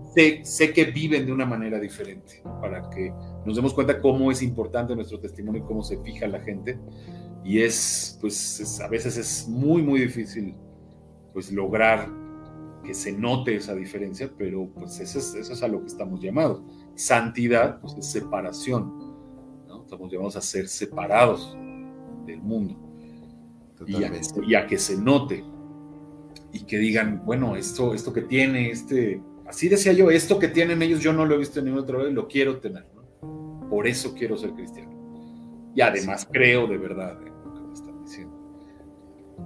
sé, 0.43 0.73
que 0.73 0.87
viven 0.87 1.25
de 1.25 1.31
una 1.31 1.47
manera 1.47 1.79
diferente, 1.79 2.43
para 2.61 2.91
que 2.91 3.13
nos 3.45 3.55
demos 3.55 3.75
cuenta 3.75 4.01
cómo 4.01 4.33
es 4.33 4.43
importante 4.43 4.97
nuestro 4.97 5.21
testimonio 5.21 5.63
y 5.63 5.65
cómo 5.65 5.85
se 5.85 5.99
fija 5.99 6.27
la 6.27 6.41
gente. 6.41 6.81
Y 7.45 7.61
es, 7.61 8.19
pues, 8.21 8.81
a 8.81 8.89
veces 8.89 9.17
es 9.17 9.47
muy, 9.47 9.83
muy 9.83 10.01
difícil, 10.01 10.57
pues, 11.33 11.53
lograr 11.53 12.09
que 12.85 12.93
se 12.93 13.13
note 13.13 13.55
esa 13.55 13.77
diferencia, 13.77 14.33
pero 14.37 14.69
pues 14.75 14.99
eso 14.99 15.21
es, 15.21 15.33
eso 15.37 15.53
es 15.53 15.63
a 15.63 15.69
lo 15.69 15.81
que 15.81 15.87
estamos 15.87 16.21
llamados. 16.21 16.61
Santidad, 16.97 17.81
pues 17.81 17.95
es 17.99 18.07
separación, 18.11 19.15
¿no? 19.69 19.83
Estamos 19.83 20.11
llamados 20.11 20.35
a 20.35 20.41
ser 20.41 20.67
separados 20.67 21.57
del 22.27 22.43
mundo 22.43 22.86
y 23.87 24.55
a, 24.55 24.67
que 24.67 24.79
se 24.79 24.97
note 24.97 25.45
y 26.53 26.65
que 26.65 26.79
digan, 26.79 27.23
bueno, 27.25 27.57
esto, 27.57 27.95
esto 27.95 28.13
que 28.13 28.23
tiene, 28.23 28.71
este, 28.71 29.21
así 29.47 29.69
decía 29.69 29.93
yo, 29.93 30.11
esto 30.11 30.39
que 30.39 30.49
tienen 30.49 30.83
ellos 30.83 31.01
yo 31.01 31.13
no 31.13 31.27
lo 31.27 31.35
he 31.35 31.39
visto 31.39 31.59
en 31.59 31.67
ningún 31.67 31.83
otro 31.83 31.99
lado 31.99 32.11
y 32.11 32.15
lo 32.15 32.29
quiero 32.29 32.59
tener, 32.59 32.87
Por 33.69 33.87
eso 33.87 34.15
quiero 34.15 34.37
ser 34.37 34.53
cristiano. 34.53 34.93
Y 35.75 35.83
además 35.83 36.27
creo 36.31 36.67
de 36.67 36.79
verdad 36.79 37.21
en 37.21 37.35
lo 37.45 37.55
que 37.55 37.61
me 37.61 37.75
están 37.75 38.03
diciendo. 38.03 38.35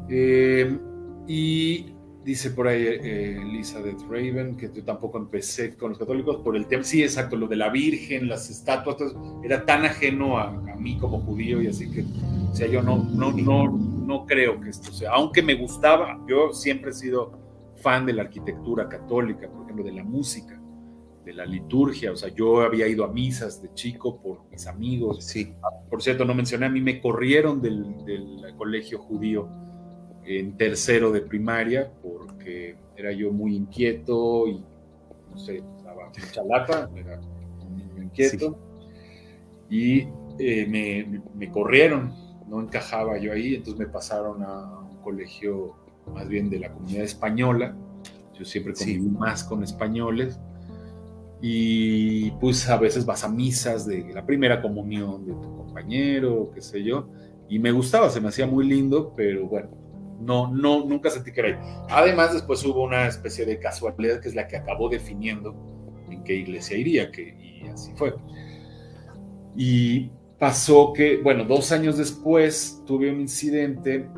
Eh, 0.08 0.78
y 1.26 1.94
dice 2.24 2.50
por 2.50 2.68
ahí 2.68 2.82
eh, 2.82 3.40
Elizabeth 3.40 4.00
Raven 4.02 4.56
que 4.56 4.70
yo 4.72 4.84
tampoco 4.84 5.18
empecé 5.18 5.74
con 5.74 5.90
los 5.90 5.98
católicos 5.98 6.36
por 6.44 6.56
el 6.56 6.66
tema, 6.66 6.84
sí, 6.84 7.02
exacto, 7.02 7.36
lo 7.36 7.48
de 7.48 7.56
la 7.56 7.70
Virgen, 7.70 8.28
las 8.28 8.50
estatuas, 8.50 8.96
era 9.42 9.64
tan 9.64 9.84
ajeno 9.84 10.38
a, 10.38 10.48
a, 10.48 10.76
mí 10.76 10.98
como 10.98 11.20
judío 11.20 11.60
y 11.62 11.66
así 11.66 11.90
que, 11.90 12.02
o 12.02 12.54
sea, 12.54 12.66
yo 12.66 12.82
no, 12.82 12.98
no, 12.98 13.32
no, 13.32 13.89
no 14.11 14.26
creo 14.26 14.61
que 14.61 14.70
esto 14.70 14.90
sea, 14.92 15.12
aunque 15.12 15.40
me 15.40 15.54
gustaba, 15.54 16.20
yo 16.28 16.52
siempre 16.52 16.90
he 16.90 16.94
sido 16.94 17.38
fan 17.76 18.04
de 18.04 18.12
la 18.12 18.22
arquitectura 18.22 18.88
católica, 18.88 19.48
por 19.48 19.62
ejemplo, 19.62 19.84
de 19.84 19.92
la 19.92 20.02
música, 20.02 20.61
de 21.24 21.32
la 21.32 21.46
liturgia, 21.46 22.11
o 22.11 22.16
sea, 22.16 22.28
yo 22.30 22.61
había 22.61 22.88
ido 22.88 23.04
a 23.04 23.08
misas 23.08 23.62
de 23.62 23.72
chico 23.74 24.20
por 24.20 24.50
mis 24.50 24.66
amigos. 24.66 25.24
Sí. 25.24 25.54
Por 25.88 26.02
cierto, 26.02 26.24
no 26.24 26.34
mencioné, 26.34 26.66
a 26.66 26.70
mí 26.70 26.80
me 26.80 27.00
corrieron 27.00 27.62
del, 27.62 28.04
del 28.04 28.52
colegio 28.56 28.98
judío 28.98 29.48
en 30.24 30.56
tercero 30.56 31.12
de 31.12 31.20
primaria 31.20 31.92
porque 32.02 32.74
era 32.96 33.12
yo 33.12 33.30
muy 33.30 33.54
inquieto 33.54 34.48
y, 34.48 34.61
no 35.30 35.38
sé, 35.38 35.58
estaba 35.58 36.08
mucha 36.08 36.44
lata, 36.44 36.90
era 36.96 37.20
un 37.64 37.76
niño 37.76 38.02
inquieto. 38.02 38.58
Y 39.70 40.00
eh, 40.40 40.66
me, 40.66 41.22
me 41.36 41.48
corrieron 41.52 42.29
no 42.51 42.61
encajaba 42.61 43.16
yo 43.16 43.32
ahí, 43.32 43.55
entonces 43.55 43.78
me 43.78 43.86
pasaron 43.86 44.42
a 44.42 44.80
un 44.80 44.96
colegio 45.03 45.76
más 46.12 46.28
bien 46.28 46.51
de 46.51 46.59
la 46.59 46.72
comunidad 46.72 47.05
española. 47.05 47.76
Yo 48.36 48.44
siempre 48.44 48.74
conviví 48.74 49.09
más 49.09 49.44
con 49.44 49.62
españoles. 49.62 50.38
Y 51.40 52.32
pues 52.32 52.68
a 52.68 52.76
veces 52.76 53.07
vas 53.07 53.24
a 53.24 53.28
misas 53.28 53.86
de 53.86 54.12
la 54.12 54.26
primera 54.26 54.61
comunión 54.61 55.24
de 55.24 55.32
tu 55.32 55.57
compañero, 55.57 56.51
qué 56.53 56.61
sé 56.61 56.82
yo. 56.82 57.09
Y 57.48 57.59
me 57.61 57.70
gustaba, 57.70 58.11
se 58.11 58.20
me 58.20 58.28
hacía 58.28 58.46
muy 58.46 58.66
lindo, 58.66 59.14
pero 59.16 59.46
bueno, 59.46 59.70
no, 60.20 60.53
no, 60.53 60.84
nunca 60.84 61.09
sentí 61.09 61.32
que 61.32 61.40
era 61.40 61.48
ahí. 61.48 61.84
Además, 61.88 62.34
después 62.34 62.64
hubo 62.64 62.82
una 62.82 63.07
especie 63.07 63.46
de 63.46 63.59
casualidad 63.59 64.20
que 64.20 64.28
es 64.28 64.34
la 64.34 64.48
que 64.48 64.57
acabó 64.57 64.88
definiendo 64.88 65.55
en 66.11 66.22
qué 66.24 66.34
iglesia 66.34 66.76
iría, 66.76 67.11
que, 67.11 67.62
y 67.62 67.68
así 67.68 67.92
fue. 67.94 68.14
Y 69.57 70.11
pasó 70.41 70.95
que, 70.95 71.18
bueno, 71.18 71.45
dos 71.45 71.70
años 71.70 71.99
después 71.99 72.82
tuve 72.86 73.12
un 73.12 73.20
incidente 73.20 74.09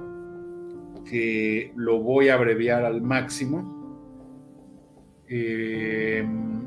que 1.10 1.72
lo 1.74 2.00
voy 2.00 2.28
a 2.28 2.34
abreviar 2.34 2.84
al 2.84 3.02
máximo. 3.02 4.08
Em, 5.26 6.62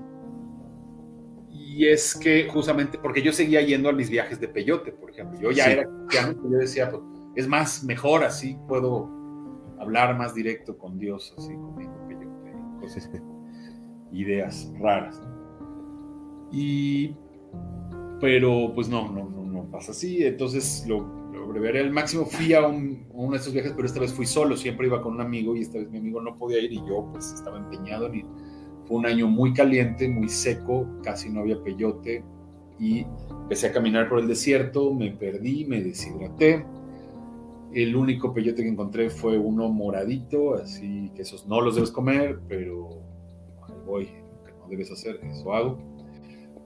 y 1.49 1.87
es 1.87 2.15
que 2.15 2.49
justamente, 2.49 2.99
porque 2.99 3.21
yo 3.21 3.31
seguía 3.31 3.61
yendo 3.61 3.87
a 3.87 3.93
mis 3.93 4.09
viajes 4.09 4.41
de 4.41 4.49
peyote, 4.49 4.91
por 4.91 5.09
ejemplo. 5.11 5.39
Yo 5.39 5.51
ya 5.51 5.71
era 5.71 5.85
cristiano, 5.85 6.35
yo 6.51 6.57
decía, 6.57 6.91
pues, 6.91 7.01
es 7.35 7.47
más, 7.47 7.83
mejor 7.85 8.25
así 8.25 8.57
puedo 8.67 9.09
hablar 9.79 10.17
más 10.17 10.35
directo 10.35 10.77
con 10.77 10.99
Dios, 10.99 11.33
así, 11.37 11.53
con 11.53 11.77
mi 11.77 11.85
peyote. 11.85 13.21
ideas 14.11 14.69
raras. 14.81 15.21
Y, 16.51 17.15
pero 18.19 18.73
pues 18.75 18.89
no, 18.89 19.11
no, 19.11 19.29
no 19.29 19.44
pasa 19.75 19.91
así. 19.91 20.23
Entonces 20.23 20.85
lo, 20.87 21.01
lo 21.31 21.45
abreviaré 21.45 21.81
al 21.81 21.91
máximo. 21.91 22.25
Fui 22.25 22.53
a, 22.53 22.65
un, 22.65 23.05
uno 23.11 23.31
de 23.31 23.37
estos 23.37 23.53
viajes, 23.53 23.73
pero 23.75 23.87
esta 23.87 23.99
vez 23.99 24.13
fui 24.13 24.25
solo. 24.25 24.55
Siempre 24.55 24.87
iba 24.87 25.01
con 25.01 25.13
un 25.13 25.21
amigo 25.21 25.55
y 25.55 25.61
esta 25.61 25.77
vez 25.77 25.89
mi 25.89 25.97
amigo 25.97 26.21
no 26.21 26.37
podía 26.37 26.59
ir 26.59 26.71
y 26.73 26.77
yo 26.87 27.07
pues 27.11 27.33
estaba 27.33 27.57
empeñado 27.57 28.07
en 28.07 28.15
ir. 28.15 28.25
Fue 28.87 28.97
un 28.97 29.05
año 29.05 29.27
muy 29.27 29.53
caliente, 29.53 30.07
muy 30.07 30.29
seco, 30.29 30.87
casi 31.03 31.29
no 31.29 31.41
había 31.41 31.61
peyote 31.61 32.23
y 32.79 33.05
empecé 33.29 33.67
a 33.67 33.71
caminar 33.71 34.09
por 34.09 34.19
el 34.19 34.27
desierto, 34.27 34.93
me 34.93 35.11
perdí, 35.11 35.65
me 35.65 35.81
deshidraté. 35.81 36.65
El 37.73 37.95
único 37.95 38.33
peyote 38.33 38.63
que 38.63 38.69
encontré 38.69 39.09
fue 39.09 39.37
uno 39.37 39.69
moradito, 39.69 40.53
así 40.53 41.11
que 41.15 41.23
esos 41.23 41.45
no 41.47 41.61
los 41.61 41.75
debes 41.75 41.91
comer, 41.91 42.39
pero 42.47 42.89
ahí 43.67 43.73
voy, 43.85 44.05
que 44.05 44.51
no 44.59 44.67
debes 44.69 44.91
hacer, 44.91 45.19
eso 45.23 45.53
hago. 45.53 45.94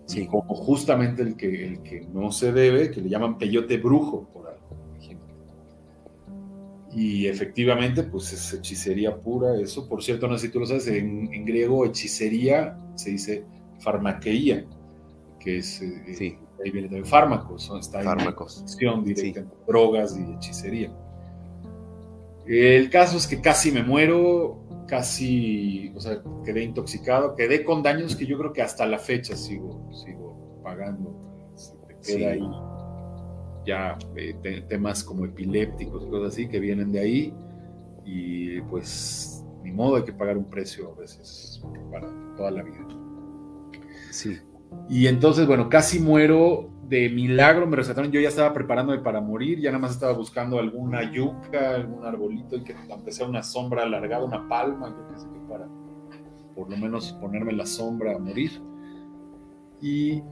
Sí. 0.10 0.26
como 0.28 0.55
justamente 0.55 1.22
el 1.22 1.36
que, 1.36 1.68
el 1.68 1.80
que 1.84 2.01
no 2.12 2.32
se 2.32 2.51
debe, 2.51 2.89
que 2.91 3.01
le 3.01 3.10
llaman 3.10 3.38
peyote 3.38 3.78
brujo 3.78 4.28
por 4.34 4.47
algo. 4.47 4.60
Y 6.91 7.28
efectivamente, 7.28 8.01
pues 8.03 8.34
es 8.34 8.51
hechicería 8.53 9.16
pura, 9.16 9.55
eso. 9.62 9.88
Por 9.88 10.03
cierto, 10.03 10.28
no 10.28 10.38
sé 10.38 10.47
si 10.47 10.51
tú 10.51 10.60
lo 10.60 10.66
sabes, 10.66 10.88
en, 10.88 11.32
en 11.32 11.45
griego 11.45 11.86
hechicería 11.86 12.78
se 12.95 13.12
dice 13.12 13.43
farmaqueía, 13.80 14.66
que 15.39 15.60
es, 15.60 15.82
eh, 15.82 16.16
Sí. 16.18 16.36
ahí 16.66 16.72
viene 16.72 16.88
también 16.88 17.05
fármacos, 17.05 17.70
¿no? 17.70 17.78
está 17.80 18.01
Fármacos. 18.01 18.66
en 18.80 19.03
directa 19.03 19.41
entre 19.41 19.57
drogas 19.68 20.18
y 20.18 20.34
hechicería. 20.34 20.91
El 22.47 22.89
caso 22.89 23.18
es 23.18 23.28
que 23.28 23.39
casi 23.39 23.72
me 23.72 23.84
muero, 23.84 24.59
casi, 24.90 25.92
o 25.96 26.00
sea, 26.00 26.22
quedé 26.44 26.64
intoxicado, 26.64 27.36
quedé 27.36 27.64
con 27.64 27.84
daños 27.84 28.16
que 28.16 28.26
yo 28.26 28.38
creo 28.38 28.52
que 28.54 28.62
hasta 28.62 28.86
la 28.86 28.98
fecha 29.00 29.36
sigo, 29.36 29.90
sigo 29.94 30.62
pagando. 30.64 31.14
Se 31.56 31.76
te 31.88 31.94
queda 31.96 32.02
Sí. 32.02 32.24
ahí 32.26 32.50
ya 33.66 33.98
eh, 34.16 34.36
te- 34.42 34.62
temas 34.62 35.04
como 35.04 35.26
epilépticos 35.26 36.04
y 36.04 36.10
cosas 36.10 36.34
así 36.34 36.48
que 36.48 36.60
vienen 36.60 36.92
de 36.92 37.00
ahí 37.00 37.34
y 38.06 38.62
pues 38.62 39.44
ni 39.64 39.72
modo 39.72 39.98
hay 39.98 40.04
que 40.04 40.14
pagar 40.14 40.38
un 40.38 40.46
precio 40.50 40.94
a 40.96 41.00
veces 41.00 41.62
para 41.92 42.08
toda 42.36 42.50
la 42.52 42.64
vida. 42.64 42.88
Sí. 44.12 44.38
Y 44.88 45.08
entonces, 45.08 45.46
bueno, 45.46 45.70
casi 45.70 46.00
muero 46.00 46.70
de 46.90 47.08
milagro, 47.08 47.68
me 47.68 47.76
rescataron, 47.76 48.12
yo 48.12 48.20
ya 48.20 48.30
estaba 48.30 48.52
preparándome 48.52 48.98
para 49.00 49.22
morir, 49.22 49.60
ya 49.60 49.70
nada 49.70 49.80
más 49.80 49.92
estaba 49.92 50.14
buscando 50.14 50.58
alguna 50.58 51.12
yuca, 51.12 51.76
algún 51.76 52.04
arbolito 52.04 52.56
y 52.56 52.64
que 52.64 52.76
sea 53.12 53.28
una 53.28 53.44
sombra 53.44 53.84
alargada, 53.84 54.26
una 54.26 54.48
palma, 54.48 54.90
yo 54.90 55.08
qué 55.08 55.20
sé 55.20 55.28
qué, 55.32 55.40
para 55.48 55.68
por 56.56 56.70
lo 56.70 56.78
menos 56.78 57.14
ponerme 57.14 57.54
la 57.54 57.68
sombra 57.68 58.16
a 58.16 58.18
morir. 58.18 58.52
Y 59.82 60.24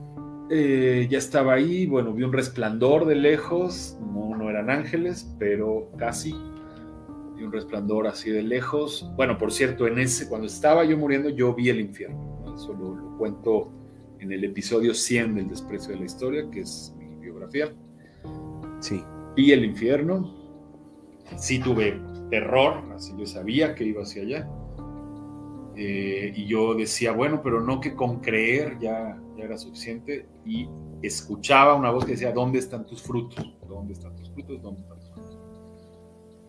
eh, 0.50 1.08
ya 1.10 1.20
estaba 1.20 1.54
ahí, 1.54 1.86
bueno, 1.86 2.12
vi 2.12 2.24
un 2.24 2.34
resplandor 2.34 3.06
de 3.06 3.16
lejos, 3.16 3.96
no, 4.02 4.36
no 4.36 4.50
eran 4.50 4.72
ángeles, 4.72 5.32
pero 5.38 5.90
casi, 5.96 6.36
vi 7.36 7.44
un 7.44 7.52
resplandor 7.52 8.08
así 8.08 8.32
de 8.32 8.42
lejos. 8.42 9.08
Bueno, 9.16 9.38
por 9.38 9.52
cierto, 9.52 9.86
en 9.86 10.00
ese, 10.00 10.28
cuando 10.28 10.48
estaba 10.48 10.84
yo 10.86 10.98
muriendo, 10.98 11.30
yo 11.30 11.54
vi 11.54 11.70
el 11.70 11.80
infierno, 11.80 12.42
¿no? 12.44 12.56
eso 12.56 12.74
lo, 12.74 12.96
lo 12.96 13.18
cuento 13.20 13.77
en 14.20 14.32
el 14.32 14.44
episodio 14.44 14.94
100 14.94 15.36
del 15.36 15.50
Desprecio 15.50 15.94
de 15.94 16.00
la 16.00 16.06
Historia, 16.06 16.50
que 16.52 16.62
es 16.62 16.94
mi 16.98 17.16
biografía. 17.16 17.74
Sí. 18.80 19.02
Vi 19.36 19.52
el 19.52 19.66
infierno, 19.66 20.34
sí 21.38 21.60
tuve 21.60 22.00
terror, 22.30 22.84
así 22.96 23.14
yo 23.18 23.26
sabía 23.26 23.76
que 23.76 23.84
iba 23.84 24.02
hacia 24.02 24.24
allá. 24.24 24.50
Eh, 25.76 26.34
y 26.36 26.46
yo 26.48 26.74
decía, 26.74 27.12
bueno, 27.12 27.42
pero 27.44 27.62
no 27.62 27.80
que 27.80 27.94
con 27.94 28.20
creer 28.20 28.80
ya, 28.80 29.22
ya 29.38 29.44
era 29.44 29.58
suficiente. 29.58 30.26
Y 30.44 30.68
escuchaba 31.04 31.76
una 31.76 31.92
voz 31.92 32.06
que 32.06 32.14
decía, 32.14 32.32
¿dónde 32.32 32.60
están 32.60 32.86
tus 32.88 33.02
frutos? 33.04 33.46
¿Dónde 33.68 33.94
están 33.94 34.16
tus 34.16 34.32
frutos? 34.32 34.62
¿Dónde 34.62 34.82
están 34.82 34.98
tus 35.00 35.12
frutos? 35.12 35.38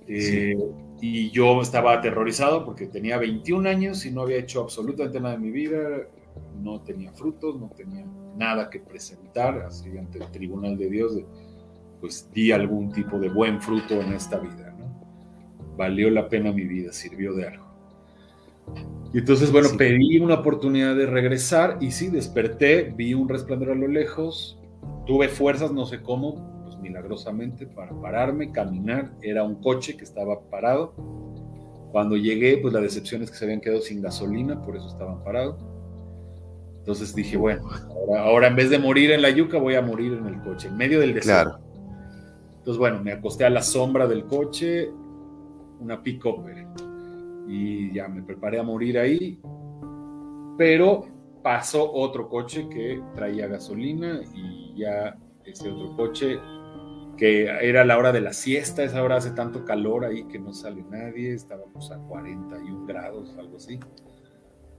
Eh, 0.07 0.57
Y 1.01 1.31
yo 1.31 1.61
estaba 1.61 1.93
aterrorizado 1.93 2.65
porque 2.65 2.87
tenía 2.87 3.19
21 3.19 3.69
años 3.69 4.07
y 4.07 4.11
no 4.11 4.23
había 4.23 4.39
hecho 4.39 4.63
absolutamente 4.63 5.21
nada 5.21 5.35
en 5.35 5.43
mi 5.43 5.51
vida, 5.51 5.79
no 6.63 6.81
tenía 6.81 7.13
frutos, 7.13 7.59
no 7.61 7.69
tenía 7.77 8.05
nada 8.37 8.71
que 8.71 8.81
presentar 8.81 9.61
así 9.63 9.97
ante 9.97 10.19
el 10.19 10.31
tribunal 10.31 10.77
de 10.77 10.89
Dios, 10.91 11.17
de, 11.17 11.25
pues 12.01 12.29
di 12.33 12.53
algún 12.53 12.93
tipo 12.93 13.19
de 13.19 13.29
buen 13.29 13.61
fruto 13.61 13.95
en 13.95 14.13
esta 14.13 14.39
vida, 14.39 14.75
¿no? 14.79 14.87
Valió 15.77 16.11
la 16.11 16.29
pena 16.29 16.53
mi 16.53 16.65
vida, 16.65 16.93
sirvió 16.93 17.35
de 17.35 17.49
algo. 17.49 17.65
Y 19.13 19.19
entonces, 19.19 19.51
bueno, 19.51 19.69
Sí. 19.69 19.77
pedí 19.77 20.19
una 20.19 20.35
oportunidad 20.35 20.95
de 20.95 21.07
regresar 21.07 21.79
y 21.81 21.91
sí, 21.93 22.09
desperté, 22.09 22.93
vi 22.95 23.15
un 23.15 23.29
resplandor 23.29 23.71
a 23.71 23.75
lo 23.75 23.89
lejos, 23.89 24.59
tuve 25.07 25.29
fuerzas, 25.29 25.73
no 25.73 25.87
sé 25.87 26.03
cómo, 26.03 26.63
pues 26.65 26.77
milagrosamente, 26.79 27.67
para 27.67 27.93
pararme, 28.01 28.53
caminar. 28.53 29.13
Era 29.23 29.45
un 29.45 29.57
coche 29.57 29.97
que 29.97 30.05
estaba 30.05 30.41
parado. 30.51 30.93
Cuando 31.91 32.19
llegué, 32.19 32.59
pues 32.59 32.75
la 32.75 32.81
decepción 32.81 33.23
es 33.23 33.31
que 33.31 33.39
se 33.39 33.47
habían 33.47 33.63
quedado 33.63 33.81
sin 33.81 34.03
gasolina, 34.03 34.61
por 34.61 34.77
eso 34.77 34.87
estaban 34.89 35.25
parados. 35.25 35.57
Entonces 36.89 37.15
dije, 37.15 37.37
bueno, 37.37 37.69
ahora, 37.91 38.23
ahora 38.23 38.47
en 38.47 38.57
vez 38.57 38.71
de 38.71 38.79
morir 38.79 39.11
en 39.11 39.21
la 39.21 39.29
yuca, 39.29 39.59
voy 39.59 39.75
a 39.75 39.83
morir 39.83 40.15
en 40.15 40.27
el 40.27 40.41
coche, 40.41 40.69
en 40.69 40.77
medio 40.79 41.01
del 41.01 41.13
desierto. 41.13 41.59
Claro. 41.59 41.65
Entonces, 42.57 42.79
bueno, 42.79 43.03
me 43.05 43.13
acosté 43.13 43.45
a 43.45 43.51
la 43.51 43.61
sombra 43.61 44.07
del 44.07 44.25
coche, 44.25 44.89
una 45.81 46.03
pick-up, 46.03 46.49
era, 46.49 46.67
y 47.47 47.93
ya 47.93 48.09
me 48.09 48.23
preparé 48.23 48.59
a 48.59 48.63
morir 48.63 48.99
ahí, 48.99 49.39
pero 50.57 51.05
pasó 51.43 51.93
otro 51.93 52.27
coche 52.31 52.67
que 52.71 53.03
traía 53.15 53.49
gasolina 53.49 54.23
y 54.35 54.73
ya 54.79 55.15
ese 55.45 55.69
otro 55.69 55.95
coche 55.95 56.39
que 57.19 57.43
era 57.69 57.85
la 57.85 57.99
hora 57.99 58.13
de 58.13 58.23
la 58.23 58.33
siesta, 58.33 58.83
esa 58.83 59.03
hora 59.03 59.17
hace 59.17 59.33
tanto 59.33 59.67
calor 59.67 60.07
ahí 60.07 60.25
que 60.25 60.39
no 60.39 60.55
sale 60.55 60.83
nadie, 60.91 61.35
estábamos 61.35 61.93
a 61.93 61.99
41 61.99 62.87
grados, 62.87 63.35
algo 63.39 63.59
así. 63.59 63.77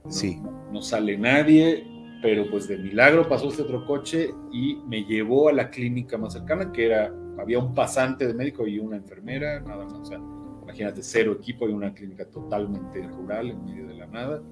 No, 0.04 0.10
Sí. 0.10 0.40
no- 0.42 0.72
no 0.72 0.82
sale 0.82 1.16
nadie, 1.18 1.86
pero 2.22 2.48
pues 2.50 2.68
de 2.68 2.76
milagro 2.76 3.28
pasó 3.28 3.48
este 3.48 3.62
otro 3.62 3.86
coche 3.86 4.34
y 4.52 4.76
me 4.86 5.04
llevó 5.04 5.48
a 5.48 5.52
la 5.52 5.70
clínica 5.70 6.18
más 6.18 6.34
cercana, 6.34 6.70
que 6.70 6.86
era, 6.86 7.12
había 7.38 7.58
un 7.58 7.74
pasante 7.74 8.26
de 8.26 8.34
médico 8.34 8.66
y 8.66 8.78
una 8.78 8.96
enfermera, 8.96 9.60
nada 9.60 9.84
más, 9.84 9.92
o 9.94 10.04
sea, 10.04 10.20
imagínate, 10.62 11.02
cero 11.02 11.36
equipo 11.38 11.68
y 11.68 11.72
una 11.72 11.92
clínica 11.94 12.26
totalmente 12.26 13.02
rural 13.08 13.50
en 13.50 13.64
medio 13.64 13.86
de 13.86 13.94
la 13.94 14.06
nada. 14.06 14.42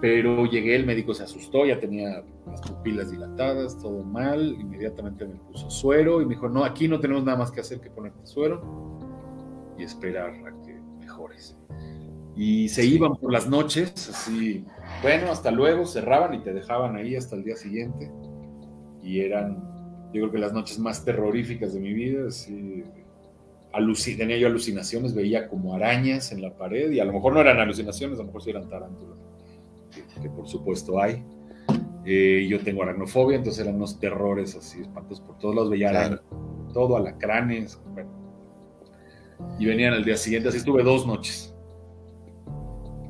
Pero 0.00 0.44
llegué, 0.46 0.76
el 0.76 0.86
médico 0.86 1.14
se 1.14 1.22
asustó, 1.22 1.64
ya 1.66 1.80
tenía 1.80 2.22
las 2.46 2.60
pupilas 2.60 3.10
dilatadas, 3.10 3.78
todo 3.78 4.02
mal, 4.02 4.56
inmediatamente 4.58 5.26
me 5.26 5.36
puso 5.36 5.70
suero 5.70 6.20
y 6.20 6.26
me 6.26 6.34
dijo, 6.34 6.48
no, 6.48 6.64
aquí 6.64 6.88
no 6.88 7.00
tenemos 7.00 7.24
nada 7.24 7.38
más 7.38 7.50
que 7.50 7.60
hacer 7.60 7.80
que 7.80 7.90
ponerte 7.90 8.26
suero 8.26 8.62
y 9.78 9.82
esperar 9.82 10.30
a 10.30 10.64
que 10.64 10.78
mejores. 10.98 11.56
Y 12.36 12.68
se 12.68 12.84
iban 12.84 13.16
por 13.16 13.32
las 13.32 13.48
noches, 13.48 14.10
así, 14.10 14.64
bueno, 15.02 15.30
hasta 15.30 15.50
luego, 15.50 15.86
cerraban 15.86 16.34
y 16.34 16.42
te 16.42 16.52
dejaban 16.52 16.96
ahí 16.96 17.16
hasta 17.16 17.36
el 17.36 17.44
día 17.44 17.56
siguiente. 17.56 18.10
Y 19.02 19.20
eran, 19.20 19.56
yo 20.12 20.22
creo 20.22 20.32
que 20.32 20.38
las 20.38 20.52
noches 20.52 20.78
más 20.78 21.04
terroríficas 21.04 21.74
de 21.74 21.80
mi 21.80 21.92
vida, 21.92 22.22
aluci- 23.72 24.16
tenía 24.16 24.38
yo 24.38 24.46
alucinaciones, 24.48 25.14
veía 25.14 25.48
como 25.48 25.74
arañas 25.74 26.32
en 26.32 26.42
la 26.42 26.56
pared 26.56 26.90
y 26.90 27.00
a 27.00 27.04
lo 27.04 27.12
mejor 27.12 27.34
no 27.34 27.40
eran 27.40 27.58
alucinaciones, 27.60 28.18
a 28.18 28.22
lo 28.22 28.26
mejor 28.28 28.42
sí 28.42 28.50
eran 28.50 28.68
tarántulas, 28.68 29.18
que, 29.94 30.22
que 30.22 30.30
por 30.30 30.48
supuesto 30.48 31.00
hay. 31.00 31.22
Eh, 32.04 32.46
yo 32.48 32.60
tengo 32.60 32.82
aracnofobia, 32.84 33.36
entonces 33.36 33.62
eran 33.64 33.76
unos 33.76 33.98
terrores 33.98 34.54
así, 34.56 34.80
espantos 34.80 35.20
por 35.20 35.38
todos 35.38 35.54
lados, 35.56 35.70
veía 35.70 35.90
Claro. 35.90 36.06
arañas, 36.06 36.72
todo, 36.72 36.96
alacranes, 36.96 37.78
bueno. 37.92 38.10
Y 39.58 39.66
venían 39.66 39.92
al 39.92 40.04
día 40.04 40.16
siguiente, 40.16 40.48
así 40.48 40.58
estuve 40.58 40.82
dos 40.82 41.06
noches. 41.06 41.52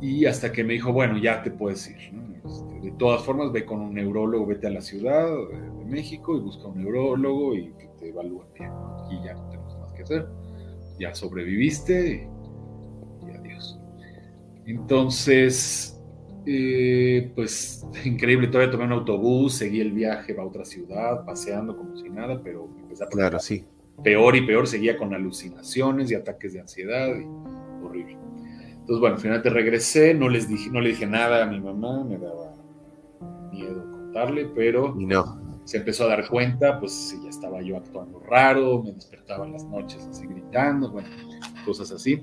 Y 0.00 0.26
hasta 0.26 0.52
que 0.52 0.62
me 0.64 0.74
dijo, 0.74 0.92
bueno, 0.92 1.18
ya 1.18 1.42
te 1.42 1.50
puedes 1.50 1.88
ir. 1.90 2.12
¿no? 2.12 2.22
Este, 2.48 2.80
de 2.80 2.92
todas 2.92 3.22
formas, 3.22 3.50
ve 3.52 3.64
con 3.64 3.80
un 3.80 3.94
neurólogo, 3.94 4.46
vete 4.46 4.66
a 4.66 4.70
la 4.70 4.80
ciudad 4.80 5.26
de, 5.26 5.60
de 5.78 5.84
México 5.86 6.36
y 6.36 6.40
busca 6.40 6.66
un 6.68 6.78
neurólogo 6.78 7.54
y 7.54 7.72
que 7.78 7.88
te 7.98 8.08
evalúe 8.10 8.42
bien. 8.58 8.70
Aquí 9.04 9.16
ya 9.24 9.34
no 9.34 9.48
tenemos 9.48 9.78
más 9.78 9.92
que 9.92 10.02
hacer. 10.02 10.26
Ya 10.98 11.14
sobreviviste 11.14 12.28
y, 13.24 13.26
y 13.26 13.30
adiós. 13.30 13.78
Entonces, 14.66 16.00
eh, 16.46 17.32
pues 17.34 17.84
increíble, 18.04 18.46
todavía 18.48 18.70
tomé 18.70 18.84
un 18.84 18.92
autobús, 18.92 19.54
seguí 19.54 19.80
el 19.80 19.92
viaje 19.92 20.36
a 20.38 20.44
otra 20.44 20.64
ciudad, 20.64 21.24
paseando 21.24 21.76
como 21.76 21.96
si 21.96 22.08
nada, 22.08 22.40
pero 22.42 22.68
empecé 22.82 23.04
a 23.04 23.08
Claro, 23.08 23.38
sí. 23.40 23.64
peor 24.02 24.36
y 24.36 24.46
peor, 24.46 24.66
seguía 24.66 24.96
con 24.96 25.12
alucinaciones 25.14 26.10
y 26.10 26.14
ataques 26.14 26.52
de 26.52 26.60
ansiedad, 26.60 27.08
y 27.08 27.84
horrible. 27.84 28.16
Entonces, 28.86 29.00
bueno, 29.00 29.16
finalmente 29.18 29.50
regresé, 29.50 30.14
no 30.14 30.28
les 30.28 30.48
dije, 30.48 30.70
no 30.70 30.80
le 30.80 30.90
dije 30.90 31.08
nada 31.08 31.42
a 31.42 31.46
mi 31.46 31.58
mamá, 31.60 32.04
me 32.04 32.18
daba 32.18 32.54
miedo 33.50 33.82
contarle, 33.90 34.46
pero 34.54 34.94
Y 34.96 35.06
no. 35.06 35.24
se 35.64 35.78
empezó 35.78 36.04
a 36.04 36.06
dar 36.10 36.28
cuenta, 36.28 36.78
pues 36.78 37.18
ya 37.20 37.28
estaba 37.28 37.60
yo 37.62 37.78
actuando 37.78 38.20
raro, 38.20 38.84
me 38.84 38.92
despertaba 38.92 39.44
en 39.44 39.54
las 39.54 39.64
noches 39.64 40.06
así 40.08 40.28
gritando, 40.28 40.88
bueno, 40.92 41.08
cosas 41.64 41.90
así. 41.90 42.22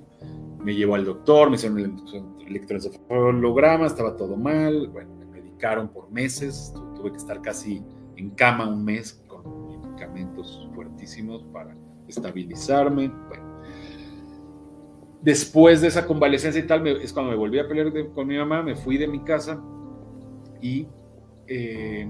me 0.64 0.74
llevó 0.74 0.95
al 0.95 1.03
doctor, 1.03 1.49
me 1.49 1.57
hicieron 1.57 1.80
el 1.80 2.47
electroencefalograma, 2.47 3.86
estaba 3.86 4.16
todo 4.16 4.38
mal, 4.38 4.88
bueno, 4.88 5.14
me 5.16 5.26
medicaron 5.26 5.89
por 5.89 6.09
meses, 6.11 6.74
tuve 6.95 7.11
que 7.11 7.18
estar 7.18 7.41
casi 7.41 7.84
en 8.16 8.30
cama 8.30 8.70
un 8.70 8.86
mes 8.86 9.22
con 9.28 9.68
medicamentos 9.68 10.66
fuertísimos 10.74 11.43
para 11.51 11.76
estabilizarme, 12.07 13.09
bueno. 13.28 13.43
Después 15.24 15.80
de 15.80 15.88
esa 15.88 16.05
convalecencia 16.05 16.59
y 16.59 16.67
tal, 16.67 16.86
es 16.86 17.13
cuando 17.13 17.32
me 17.32 17.38
volví 17.38 17.57
a 17.57 17.65
pelear 17.65 17.93
con 18.13 18.28
mi 18.28 18.38
mamá, 18.38 18.61
me 18.61 18.76
fui 18.76 18.97
de 18.97 19.07
mi 19.07 19.24
casa 19.24 19.57
y 20.61 20.86
eh, 21.47 22.05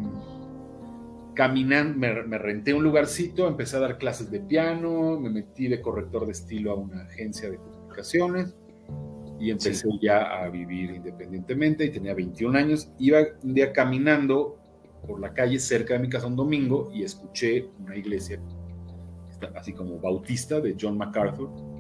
caminando, 1.36 1.96
me, 2.00 2.38
renté 2.40 2.74
un 2.74 2.84
lugarcito, 2.84 3.48
empecé 3.48 3.78
a 3.78 3.82
dar 3.82 4.00
clases 4.00 4.32
de 4.32 4.40
piano, 4.40 5.20
me 5.20 5.30
metí 5.30 5.68
de 5.68 5.80
corrector 5.80 6.26
de 6.26 6.32
estilo 6.32 6.72
a 6.72 6.76
una 6.76 7.04
agencia 7.04 7.52
de 7.52 7.58
comunicaciones 7.58 8.56
y 9.40 9.52
empecé 9.52 9.88
ya 10.02 10.44
a 10.44 10.50
vivir 10.50 10.90
independientemente 10.90 11.86
y 11.86 11.92
tenía 11.92 12.16
21 12.16 12.58
años. 12.58 12.90
Iba 12.98 13.20
un 13.44 13.54
día 13.54 13.74
caminando 13.74 14.58
por 15.06 15.20
la 15.20 15.34
calle 15.34 15.60
cerca 15.60 15.94
de 15.94 16.00
mi 16.00 16.10
casa 16.10 16.26
un 16.26 16.36
domingo 16.36 16.90
y 16.92 17.04
escuché 17.04 17.68
una 17.80 17.96
iglesia, 17.96 18.40
así 19.56 19.72
como 19.74 20.00
bautista 20.00 20.60
de 20.60 20.76
John 20.80 20.98
MacArthur. 20.98 21.73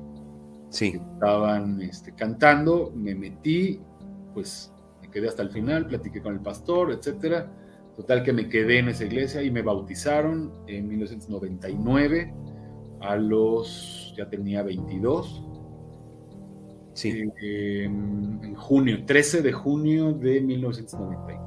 Sí. 0.73 0.99
Estaban 1.13 1.81
este, 1.81 2.13
cantando, 2.13 2.91
me 2.93 3.15
metí, 3.15 3.79
pues 4.33 4.73
me 5.01 5.09
quedé 5.09 5.29
hasta 5.29 5.43
el 5.43 5.51
final, 5.51 5.87
platiqué 5.87 6.21
con 6.21 6.33
el 6.33 6.41
pastor, 6.41 6.91
etcétera 6.91 7.47
Total 7.95 8.23
que 8.23 8.33
me 8.33 8.49
quedé 8.49 8.79
en 8.79 8.89
esa 8.89 9.05
iglesia 9.05 9.43
y 9.43 9.51
me 9.51 9.61
bautizaron 9.61 10.51
en 10.65 10.87
1999 10.87 12.33
a 13.01 13.15
los, 13.17 14.15
ya 14.17 14.27
tenía 14.27 14.63
22. 14.63 15.43
Sí. 16.95 17.23
en 17.41 18.55
junio, 18.55 19.05
13 19.05 19.41
de 19.41 19.51
junio 19.51 20.13
de 20.13 20.41
1999. 20.41 21.43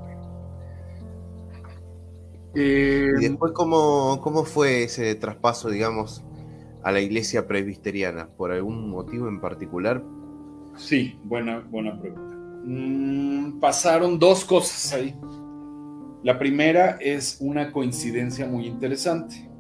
¿Y 2.55 3.29
después 3.29 3.53
cómo, 3.53 4.20
cómo 4.22 4.45
fue 4.45 4.85
ese 4.85 5.14
traspaso, 5.16 5.68
digamos, 5.68 6.22
a 6.87 6.93
la 6.93 7.01
iglesia 7.01 7.49
presbiteriana? 7.49 8.28
¿Por 8.28 8.53
algún 8.53 8.89
motivo 8.89 9.26
en 9.26 9.41
particular? 9.41 10.01
Sí, 10.76 11.18
buena, 11.24 11.59
buena 11.59 12.01
pregunta. 12.01 12.37
Mm, 12.64 13.59
pasaron 13.59 14.20
dos 14.20 14.45
cosas 14.45 14.93
ahí. 14.93 15.12
La 16.22 16.39
primera 16.39 16.97
es 17.01 17.39
una 17.41 17.72
coincidencia 17.72 18.47
muy 18.47 18.66
interesante. 18.66 19.51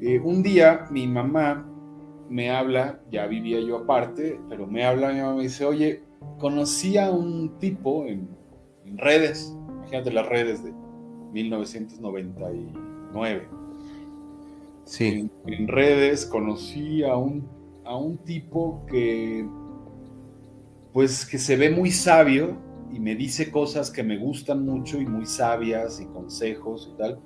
Eh, 0.00 0.18
un 0.18 0.42
día 0.42 0.86
mi 0.90 1.06
mamá 1.06 1.68
me 2.30 2.50
habla, 2.50 3.02
ya 3.10 3.26
vivía 3.26 3.60
yo 3.60 3.80
aparte, 3.80 4.40
pero 4.48 4.66
me 4.66 4.86
habla, 4.86 5.12
mi 5.12 5.20
mamá 5.20 5.34
me 5.34 5.42
dice, 5.42 5.66
oye, 5.66 6.00
conocí 6.38 6.96
a 6.96 7.10
un 7.10 7.58
tipo 7.58 8.06
en, 8.06 8.30
redes, 8.96 9.54
imagínate 9.76 10.10
las 10.10 10.26
redes 10.26 10.64
de 10.64 10.72
1999. 11.32 13.61
Sí. 14.84 15.30
En, 15.46 15.68
redes 15.68 16.26
conocí 16.26 17.02
a 17.04 17.16
un, 17.16 17.48
a 17.84 17.96
un 17.96 18.18
tipo 18.18 18.84
que, 18.86 19.46
pues, 20.92 21.24
que 21.24 21.38
se 21.38 21.56
ve 21.56 21.70
muy 21.70 21.90
sabio, 21.90 22.56
y 22.92 23.00
me 23.00 23.14
dice 23.16 23.50
cosas 23.50 23.90
que 23.90 24.02
me 24.02 24.18
gustan 24.18 24.66
mucho 24.66 25.00
y 25.00 25.06
muy 25.06 25.24
sabias 25.24 26.00
y 26.00 26.04
consejos 26.06 26.90
y 26.92 26.98
tal. 26.98 27.18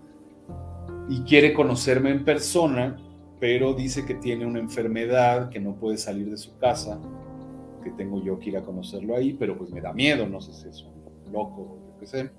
Y 1.09 1.23
quiere 1.23 1.53
conocerme 1.53 2.11
en 2.11 2.25
persona, 2.25 2.97
pero 3.41 3.75
dice 3.75 4.07
que 4.07 4.15
tiene 4.15 4.47
una 4.47 4.61
enfermedad, 4.61 5.49
que 5.51 5.59
no 5.59 5.75
puede 5.75 5.99
salir 5.99 6.31
de 6.31 6.37
su 6.37 6.57
casa, 6.59 7.01
que 7.83 7.91
tengo 7.91 8.23
yo 8.23 8.39
que 8.39 8.51
ir 8.51 8.57
a 8.57 8.63
conocerlo 8.63 9.17
ahí, 9.17 9.33
pero 9.33 9.59
pues 9.59 9.71
me 9.71 9.81
da 9.81 9.93
miedo, 9.93 10.29
no 10.29 10.41
sé 10.41 10.53
si 10.53 10.69
es 10.69 10.85
un 10.85 11.33
loco 11.33 11.63
o 11.63 11.93
yo 11.93 11.99
qué 11.99 12.07
sé. 12.07 12.31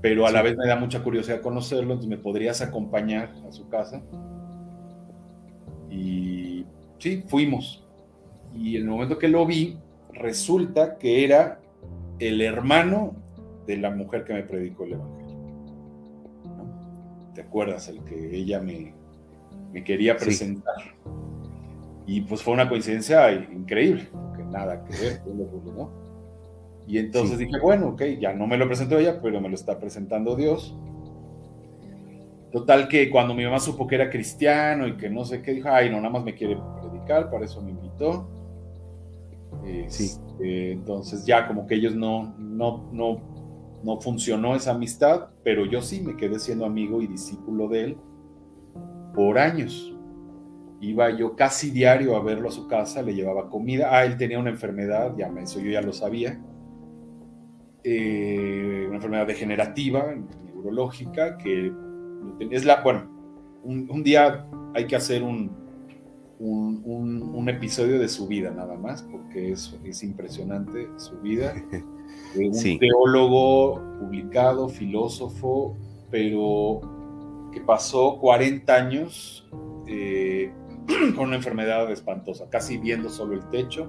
Pero 0.00 0.26
a 0.26 0.30
la 0.30 0.42
vez 0.42 0.56
me 0.56 0.66
da 0.66 0.76
mucha 0.76 1.02
curiosidad 1.02 1.40
conocerlo, 1.40 1.94
entonces 1.94 2.08
me 2.08 2.18
podrías 2.18 2.60
acompañar 2.60 3.34
a 3.48 3.52
su 3.52 3.68
casa. 3.68 4.02
Y 5.90 6.64
sí, 6.98 7.24
fuimos. 7.26 7.84
Y 8.54 8.76
en 8.76 8.82
el 8.82 8.88
momento 8.88 9.18
que 9.18 9.28
lo 9.28 9.44
vi, 9.44 9.76
resulta 10.12 10.98
que 10.98 11.24
era 11.24 11.60
el 12.18 12.40
hermano 12.40 13.14
de 13.66 13.76
la 13.76 13.90
mujer 13.90 14.24
que 14.24 14.34
me 14.34 14.42
predicó 14.42 14.84
el 14.84 14.92
Evangelio. 14.92 15.38
¿Te 17.34 17.42
acuerdas? 17.42 17.88
El 17.88 18.02
que 18.04 18.36
ella 18.36 18.60
me, 18.60 18.94
me 19.72 19.84
quería 19.84 20.16
presentar. 20.16 20.76
Y 22.06 22.22
pues 22.22 22.42
fue 22.42 22.54
una 22.54 22.68
coincidencia 22.68 23.30
increíble, 23.32 24.08
que 24.36 24.42
nada 24.44 24.82
que 24.84 24.92
ver, 24.96 25.20
¿no? 25.26 25.90
Y 26.88 26.96
entonces 26.96 27.36
dije, 27.36 27.60
bueno, 27.60 27.88
ok, 27.88 28.02
ya 28.18 28.32
no 28.32 28.46
me 28.46 28.56
lo 28.56 28.66
presentó 28.66 28.98
ella, 28.98 29.20
pero 29.20 29.42
me 29.42 29.50
lo 29.50 29.54
está 29.54 29.78
presentando 29.78 30.34
Dios. 30.34 30.74
Total 32.50 32.88
que 32.88 33.10
cuando 33.10 33.34
mi 33.34 33.44
mamá 33.44 33.60
supo 33.60 33.86
que 33.86 33.96
era 33.96 34.08
cristiano 34.08 34.88
y 34.88 34.96
que 34.96 35.10
no 35.10 35.26
sé 35.26 35.42
qué, 35.42 35.52
dijo, 35.52 35.68
ay, 35.70 35.90
no, 35.90 35.98
nada 35.98 36.08
más 36.08 36.24
me 36.24 36.34
quiere 36.34 36.56
predicar, 36.80 37.30
para 37.30 37.44
eso 37.44 37.60
me 37.60 37.72
invitó. 37.72 38.26
sí. 39.88 40.04
Este, 40.04 40.18
eh, 40.40 40.72
entonces 40.72 41.26
ya 41.26 41.46
como 41.46 41.66
que 41.66 41.74
ellos 41.74 41.94
no, 41.94 42.34
no, 42.38 42.88
no, 42.90 43.20
no 43.84 44.00
funcionó 44.00 44.56
esa 44.56 44.70
amistad, 44.70 45.28
pero 45.44 45.66
yo 45.66 45.82
sí 45.82 46.00
me 46.00 46.16
quedé 46.16 46.38
siendo 46.38 46.64
amigo 46.64 47.02
y 47.02 47.06
discípulo 47.06 47.68
de 47.68 47.84
él 47.84 47.96
por 49.14 49.38
años. 49.38 49.94
Iba 50.80 51.10
yo 51.10 51.36
casi 51.36 51.70
diario 51.70 52.16
a 52.16 52.22
verlo 52.22 52.48
a 52.48 52.52
su 52.52 52.66
casa, 52.66 53.02
le 53.02 53.14
llevaba 53.14 53.50
comida. 53.50 53.88
Ah, 53.90 54.06
él 54.06 54.16
tenía 54.16 54.38
una 54.38 54.50
enfermedad, 54.50 55.12
ya 55.18 55.26
eso 55.42 55.60
yo 55.60 55.70
ya 55.70 55.82
lo 55.82 55.92
sabía. 55.92 56.40
Eh, 57.90 58.84
una 58.86 58.96
enfermedad 58.96 59.26
degenerativa, 59.26 60.14
neurológica, 60.44 61.38
que 61.38 61.72
es 62.50 62.64
la, 62.64 62.82
bueno, 62.82 63.04
un 63.64 64.02
día 64.02 64.44
hay 64.74 64.86
que 64.86 64.96
hacer 64.96 65.22
un, 65.22 65.50
un, 66.38 67.48
episodio 67.48 67.98
de 67.98 68.08
su 68.08 68.26
vida 68.26 68.50
nada 68.50 68.76
más, 68.76 69.02
porque 69.02 69.52
es, 69.52 69.74
es 69.84 70.02
impresionante 70.02 70.88
su 70.98 71.16
vida. 71.20 71.54
un 72.36 72.78
teólogo 72.78 73.80
publicado, 74.00 74.68
filósofo, 74.68 75.74
pero 76.10 76.80
que 77.52 77.60
pasó 77.60 78.18
40 78.20 78.74
años 78.74 79.48
eh, 79.86 80.52
con 81.16 81.28
una 81.28 81.36
enfermedad 81.36 81.90
espantosa, 81.90 82.48
casi 82.50 82.76
viendo 82.76 83.08
solo 83.08 83.34
el 83.34 83.48
techo 83.50 83.88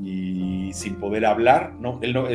y 0.00 0.72
sin 0.72 0.96
poder 0.96 1.26
hablar. 1.26 1.74
No, 1.80 1.98
él 2.02 2.12
no, 2.12 2.26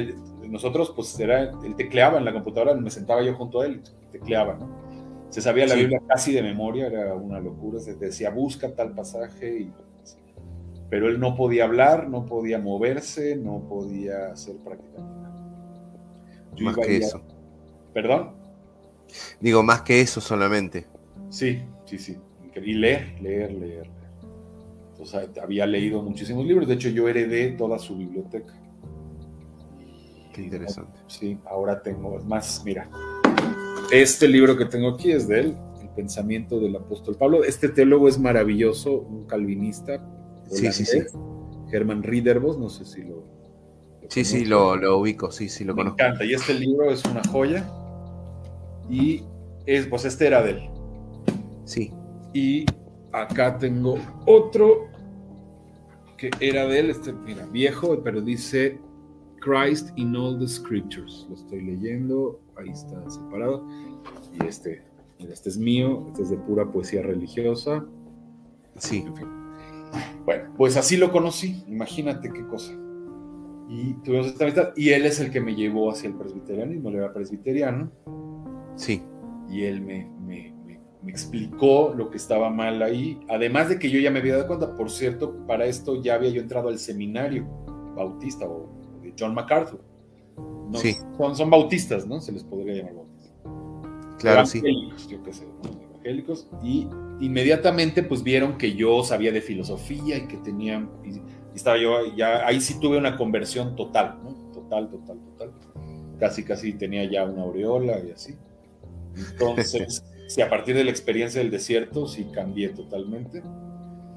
nosotros, 0.50 0.94
pues 0.96 1.20
era, 1.20 1.52
él 1.64 1.76
tecleaba 1.76 2.18
en 2.18 2.26
la 2.26 2.34
computadora, 2.34 2.74
me 2.74 2.90
sentaba 2.90 3.22
yo 3.24 3.36
junto 3.36 3.62
a 3.62 3.66
él, 3.66 3.82
tecleaba, 4.12 4.56
¿no? 4.56 4.88
Se 5.30 5.42
sabía 5.42 5.68
la 5.68 5.76
Biblia 5.76 6.02
casi 6.08 6.32
de 6.32 6.42
memoria, 6.42 6.88
era 6.88 7.14
una 7.14 7.40
locura. 7.40 7.80
Se 7.80 7.96
decía, 7.96 8.30
busca 8.30 8.74
tal 8.74 8.94
pasaje. 8.94 9.62
Y, 9.62 9.74
pero 10.90 11.10
él 11.10 11.20
no 11.20 11.36
podía 11.36 11.66
hablar, 11.66 12.08
no 12.08 12.26
podía 12.26 12.60
moverse, 12.60 13.36
no 13.36 13.60
podía 13.68 14.32
hacer 14.32 14.56
prácticamente 14.58 15.20
nada. 15.22 15.36
más 16.62 16.78
que 16.78 16.98
eso. 16.98 17.22
¿Perdón? 17.94 18.32
Digo, 19.42 19.64
más 19.64 19.82
que 19.82 20.00
eso 20.00 20.22
solamente. 20.22 20.86
Sí, 21.30 21.62
sí, 21.86 21.98
sí. 21.98 22.18
Y 22.56 22.74
leer, 22.74 23.22
leer, 23.22 23.52
leer. 23.52 23.97
Había 25.42 25.66
leído 25.66 26.02
muchísimos 26.02 26.46
libros. 26.46 26.68
De 26.68 26.76
hecho, 26.76 26.90
yo 26.90 27.08
heredé 27.08 27.52
toda 27.52 27.80
su 27.80 27.98
biblioteca. 27.98 28.54
Qué 30.34 30.44
interesante. 30.44 30.98
Sí, 31.08 31.38
ahora 31.46 31.82
tengo 31.82 32.20
más, 32.24 32.62
mira, 32.64 32.90
este 33.92 34.28
libro 34.28 34.58
que 34.58 34.66
tengo 34.66 34.90
aquí 34.90 35.12
es 35.12 35.28
de 35.28 35.40
él, 35.40 35.58
El 35.82 35.90
pensamiento 35.90 36.60
del 36.60 36.76
apóstol 36.76 37.16
Pablo. 37.16 37.44
Este 37.44 37.70
teólogo 37.70 38.08
es 38.08 38.20
maravilloso, 38.20 38.92
un 38.92 39.26
calvinista. 39.26 40.00
Sí, 40.50 40.72
sí, 40.72 40.86
sí. 40.86 41.00
Germán 41.70 42.04
Riederbos, 42.04 42.58
no 42.58 42.70
sé 42.70 42.86
si 42.86 43.04
lo. 43.04 43.24
sí, 44.10 44.24
sí, 44.24 44.46
lo, 44.46 44.98
ubico, 44.98 45.32
sí, 45.32 45.50
sí, 45.50 45.64
lo 45.64 45.74
Me 45.74 45.84
conozco. 45.84 45.98
Me 45.98 46.06
encanta, 46.06 46.26
y 46.26 46.34
este 46.34 46.54
libro 46.54 46.92
es 46.92 47.04
una 47.06 47.24
joya. 47.24 47.66
Y 48.90 49.24
es, 49.66 49.88
pues 49.88 50.06
este 50.06 50.28
era 50.28 50.44
de 50.44 50.52
él. 50.52 50.70
Sí. 51.66 51.92
Y 52.34 52.66
acá 53.12 53.58
tengo 53.58 53.98
otro 54.26 54.88
que 56.18 56.32
era 56.40 56.66
de 56.66 56.80
él, 56.80 56.90
este, 56.90 57.14
mira, 57.14 57.46
viejo, 57.46 58.02
pero 58.04 58.22
dice 58.22 58.80
Christ 59.40 59.90
in 59.96 60.16
all 60.16 60.38
the 60.38 60.48
scriptures. 60.48 61.26
Lo 61.30 61.36
estoy 61.36 61.62
leyendo, 61.62 62.40
ahí 62.56 62.70
está 62.70 63.10
separado. 63.10 63.66
Y 64.34 64.46
este, 64.46 64.82
este 65.20 65.50
es 65.50 65.58
mío, 65.58 66.06
este 66.08 66.24
es 66.24 66.30
de 66.30 66.38
pura 66.38 66.70
poesía 66.72 67.04
religiosa. 67.04 67.86
Sí. 68.78 69.06
Bueno, 70.26 70.54
pues 70.58 70.76
así 70.76 70.98
lo 70.98 71.12
conocí, 71.12 71.64
imagínate 71.68 72.32
qué 72.32 72.46
cosa. 72.48 72.74
Y 73.70 73.94
tuvimos 74.04 74.28
esta 74.28 74.46
amistad, 74.46 74.70
y 74.76 74.90
él 74.90 75.06
es 75.06 75.20
el 75.20 75.32
que 75.32 75.42
me 75.42 75.56
llevó 75.56 75.92
hacia 75.92 76.10
el 76.10 76.16
presbiterianismo, 76.16 76.90
él 76.90 76.96
era 76.96 77.14
presbiteriano. 77.14 77.92
Sí. 78.76 79.02
Y 79.50 79.64
él 79.64 79.82
me, 79.82 80.10
me 81.02 81.12
explicó 81.12 81.94
lo 81.96 82.10
que 82.10 82.18
estaba 82.18 82.50
mal 82.50 82.82
ahí, 82.82 83.20
además 83.30 83.70
de 83.70 83.80
que 83.80 83.90
yo 83.90 84.00
ya 84.00 84.12
me 84.12 84.20
había 84.20 84.34
dado 84.34 84.48
cuenta, 84.48 84.76
por 84.76 84.90
cierto, 84.90 85.46
para 85.46 85.66
esto 85.66 86.02
ya 86.02 86.16
había 86.16 86.30
yo 86.30 86.42
entrado 86.42 86.70
al 86.70 86.80
seminario 86.80 87.46
bautista 87.96 88.46
o 88.46 88.70
de 89.02 89.14
John 89.18 89.34
MacArthur. 89.34 89.82
sí. 90.76 90.96
son, 91.18 91.36
son, 91.36 91.50
bautistas, 91.50 92.06
¿no? 92.06 92.20
Se 92.20 92.32
les 92.32 92.44
podría 92.44 92.76
llamar 92.76 92.96
bautistas. 92.96 93.32
Claro, 94.20 94.46
sí. 94.46 94.62
Yo 95.10 95.24
qué 95.24 95.34
sé, 95.34 95.48
evangélicos. 95.92 96.48
Y 96.64 96.88
inmediatamente 97.20 98.04
pues 98.04 98.24
vieron 98.24 98.58
que 98.58 98.74
yo 98.74 99.04
sabía 99.04 99.32
de 99.32 99.42
filosofía 99.42 100.18
y 100.18 100.28
que 100.28 100.38
tenía, 100.38 100.88
y, 101.04 101.22
estaba 101.56 101.78
yo, 101.78 102.16
ya 102.16 102.46
ahí 102.46 102.60
sí 102.60 102.80
tuve 102.80 102.98
una 102.98 103.18
conversión 103.18 103.76
total, 103.76 104.20
¿no? 104.24 104.32
Total, 104.54 104.90
total, 104.90 105.20
total. 105.20 105.52
Casi, 106.20 106.44
casi 106.44 106.74
tenía 106.74 107.10
ya 107.10 107.24
una 107.26 107.44
aureola 107.44 108.00
y 108.00 108.12
así. 108.12 108.36
Entonces... 109.16 110.04
Sí, 110.28 110.42
a 110.42 110.50
partir 110.50 110.76
de 110.76 110.84
la 110.84 110.92
experiencia 110.92 111.42
del 111.42 111.50
desierto, 111.50 112.08
sí 112.08 112.28
cambié 112.34 112.70
totalmente. 112.70 113.42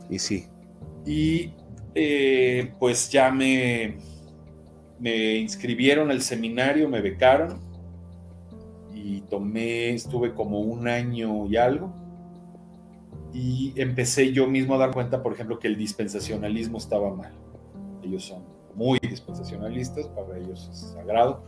Y 0.08 0.18
sí. 0.18 0.46
Y 1.06 1.52
eh, 1.94 2.72
pues 2.78 3.10
ya 3.10 3.30
me, 3.30 3.98
me 4.98 5.36
inscribieron 5.36 6.10
al 6.10 6.20
seminario, 6.20 6.88
me 6.88 7.00
becaron 7.00 7.60
y 8.92 9.20
tomé, 9.22 9.90
estuve 9.90 10.34
como 10.34 10.60
un 10.60 10.88
año 10.88 11.46
y 11.46 11.56
algo. 11.56 11.94
Y 13.32 13.72
empecé 13.76 14.32
yo 14.32 14.48
mismo 14.48 14.74
a 14.74 14.78
dar 14.78 14.90
cuenta, 14.90 15.22
por 15.22 15.32
ejemplo, 15.32 15.60
que 15.60 15.68
el 15.68 15.76
dispensacionalismo 15.76 16.78
estaba 16.78 17.14
mal. 17.14 17.32
Ellos 18.02 18.24
son 18.24 18.42
muy 18.74 18.98
dispensacionalistas, 18.98 20.08
para 20.08 20.36
ellos 20.36 20.68
es 20.72 20.78
sagrado 20.92 21.44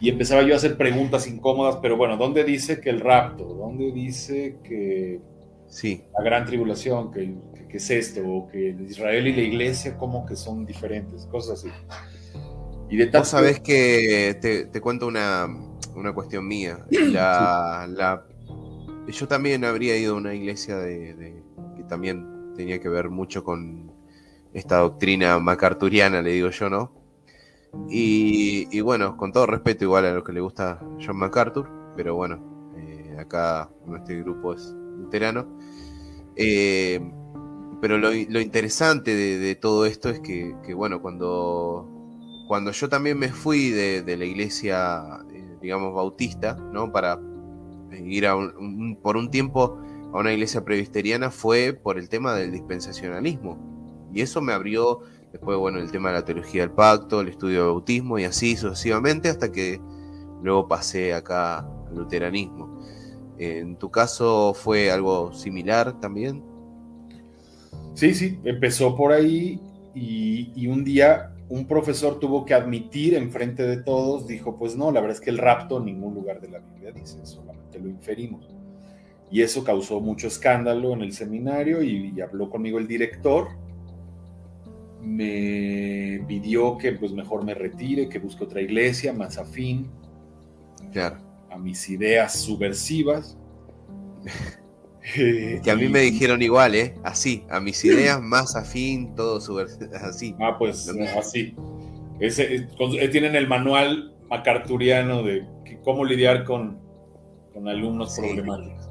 y 0.00 0.08
empezaba 0.08 0.42
yo 0.42 0.54
a 0.54 0.56
hacer 0.56 0.76
preguntas 0.76 1.26
incómodas, 1.26 1.78
pero 1.82 1.96
bueno, 1.96 2.16
¿dónde 2.16 2.44
dice 2.44 2.80
que 2.80 2.90
el 2.90 3.00
rapto? 3.00 3.44
¿Dónde 3.44 3.90
dice 3.92 4.56
que 4.62 5.20
sí. 5.68 6.04
la 6.16 6.24
gran 6.24 6.44
tribulación? 6.44 7.10
¿Qué 7.10 7.34
que, 7.68 7.76
es 7.76 7.90
esto? 7.90 8.20
¿O 8.26 8.48
que 8.48 8.76
Israel 8.88 9.26
y 9.26 9.34
la 9.34 9.42
iglesia 9.42 9.96
como 9.96 10.24
que 10.24 10.36
son 10.36 10.64
diferentes? 10.64 11.26
Cosas 11.26 11.64
así. 11.64 11.68
Y 12.90 12.96
de 12.96 13.06
Vos 13.06 13.28
sabés 13.28 13.60
que 13.60 14.38
te, 14.40 14.80
cuento 14.80 15.06
una, 15.06 15.46
una, 15.94 16.12
cuestión 16.12 16.46
mía. 16.46 16.86
La, 17.12 17.86
la, 17.88 18.24
yo 19.12 19.28
también 19.28 19.64
habría 19.64 19.96
ido 19.96 20.14
a 20.14 20.16
una 20.16 20.34
iglesia 20.34 20.76
de, 20.76 21.42
que 21.76 21.82
también 21.84 22.54
tenía 22.56 22.80
que 22.80 22.88
ver 22.88 23.10
mucho 23.10 23.44
con 23.44 23.92
esta 24.52 24.78
doctrina 24.78 25.38
macarturiana, 25.38 26.22
le 26.22 26.32
digo 26.32 26.50
yo, 26.50 26.70
¿no? 26.70 26.92
Y, 27.88 28.80
bueno, 28.80 29.16
con 29.16 29.32
todo 29.32 29.46
respeto 29.46 29.84
igual 29.84 30.06
a 30.06 30.12
lo 30.12 30.24
que 30.24 30.32
le 30.32 30.40
gusta 30.40 30.78
John 31.04 31.16
MacArthur, 31.16 31.68
pero 31.96 32.14
bueno, 32.14 32.38
eh, 32.76 33.16
acá 33.18 33.70
nuestro 33.86 34.16
grupo 34.18 34.54
es 34.54 34.74
luterano. 34.98 35.46
Eh, 36.36 37.00
pero 37.80 37.98
lo, 37.98 38.12
interesante 38.12 39.14
de, 39.14 39.54
todo 39.54 39.86
esto 39.86 40.08
es 40.08 40.20
que, 40.20 40.54
bueno, 40.74 41.00
cuando, 41.00 41.88
cuando 42.48 42.72
yo 42.72 42.88
también 42.88 43.18
me 43.18 43.28
fui 43.28 43.70
de, 43.70 44.16
la 44.16 44.24
iglesia, 44.24 45.24
eh, 45.32 45.56
digamos, 45.62 45.94
bautista, 45.94 46.54
¿no? 46.54 46.92
Para 46.92 47.20
ir 48.04 48.26
a 48.26 48.36
por 49.02 49.16
un 49.16 49.30
tiempo 49.30 49.78
a 50.12 50.18
una 50.18 50.32
iglesia 50.32 50.64
presbiteriana 50.64 51.30
fue 51.30 51.72
por 51.72 51.98
el 51.98 52.08
tema 52.08 52.34
del 52.34 52.52
dispensacionalismo. 52.52 54.08
Y 54.12 54.22
eso 54.22 54.40
me 54.40 54.52
abrió 54.52 55.00
Después, 55.38 55.56
bueno, 55.56 55.78
el 55.78 55.88
tema 55.92 56.08
de 56.08 56.16
la 56.16 56.24
teología 56.24 56.62
del 56.62 56.72
pacto, 56.72 57.20
el 57.20 57.28
estudio 57.28 57.58
del 57.58 57.68
bautismo 57.68 58.18
y 58.18 58.24
así 58.24 58.56
sucesivamente 58.56 59.28
hasta 59.28 59.52
que 59.52 59.80
luego 60.42 60.66
pasé 60.66 61.14
acá 61.14 61.58
al 61.58 61.94
luteranismo. 61.94 62.82
¿En 63.38 63.76
tu 63.76 63.88
caso 63.88 64.52
fue 64.52 64.90
algo 64.90 65.32
similar 65.32 66.00
también? 66.00 66.42
Sí, 67.94 68.14
sí, 68.14 68.40
empezó 68.42 68.96
por 68.96 69.12
ahí 69.12 69.60
y, 69.94 70.66
un 70.66 70.82
día 70.82 71.32
un 71.48 71.68
profesor 71.68 72.18
tuvo 72.18 72.44
que 72.44 72.54
admitir 72.54 73.14
en 73.14 73.30
frente 73.30 73.62
de 73.62 73.76
todos, 73.76 74.26
dijo, 74.26 74.58
pues 74.58 74.76
no, 74.76 74.90
la 74.90 75.00
verdad 75.00 75.18
es 75.18 75.20
que 75.20 75.30
el 75.30 75.38
rapto 75.38 75.78
en 75.78 75.84
ningún 75.84 76.14
lugar 76.14 76.40
de 76.40 76.48
la 76.48 76.58
Biblia 76.58 76.90
dice, 76.90 77.24
solamente 77.24 77.78
lo 77.78 77.88
inferimos. 77.88 78.44
Y 79.30 79.42
eso 79.42 79.62
causó 79.62 80.00
mucho 80.00 80.26
escándalo 80.26 80.94
en 80.94 81.02
el 81.02 81.12
seminario 81.12 81.80
y 81.80 82.20
habló 82.20 82.50
conmigo 82.50 82.78
el 82.78 82.88
director 82.88 83.46
me 85.02 86.24
pidió 86.26 86.76
que 86.78 86.92
pues 86.92 87.12
mejor 87.12 87.44
me 87.44 87.54
retire, 87.54 88.08
que 88.08 88.18
busque 88.18 88.44
otra 88.44 88.60
iglesia 88.60 89.12
más 89.12 89.38
afín 89.38 89.90
a 91.50 91.58
mis 91.58 91.88
ideas 91.88 92.40
subversivas. 92.40 93.36
que 95.14 95.70
a 95.70 95.76
mí 95.76 95.88
me 95.88 96.00
dijeron 96.00 96.42
igual, 96.42 96.74
¿eh? 96.74 96.94
Así, 97.02 97.44
a 97.50 97.60
mis 97.60 97.84
ideas 97.84 98.20
más 98.20 98.56
afín, 98.56 99.14
todo 99.14 99.38
así. 100.02 100.34
Ah, 100.40 100.56
pues 100.58 100.88
así. 101.16 101.54
Ese, 102.20 102.56
eh, 102.56 103.08
tienen 103.08 103.36
el 103.36 103.46
manual 103.46 104.14
macarturiano 104.28 105.22
de 105.22 105.46
cómo 105.84 106.04
lidiar 106.04 106.44
con, 106.44 106.80
con 107.54 107.68
alumnos 107.68 108.16
problemáticos. 108.18 108.88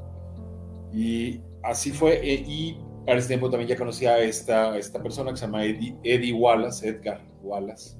Y 0.92 1.40
así 1.62 1.92
fue, 1.92 2.14
eh, 2.22 2.42
y 2.46 2.78
para 3.08 3.20
ese 3.20 3.28
tiempo 3.28 3.48
también 3.48 3.70
ya 3.70 3.76
conocía 3.76 4.12
a 4.12 4.18
esta, 4.18 4.76
esta 4.76 5.02
persona 5.02 5.30
que 5.30 5.38
se 5.38 5.46
llama 5.46 5.64
Eddie, 5.64 6.32
Wallace, 6.34 6.86
Edgar 6.86 7.22
Wallace, 7.42 7.96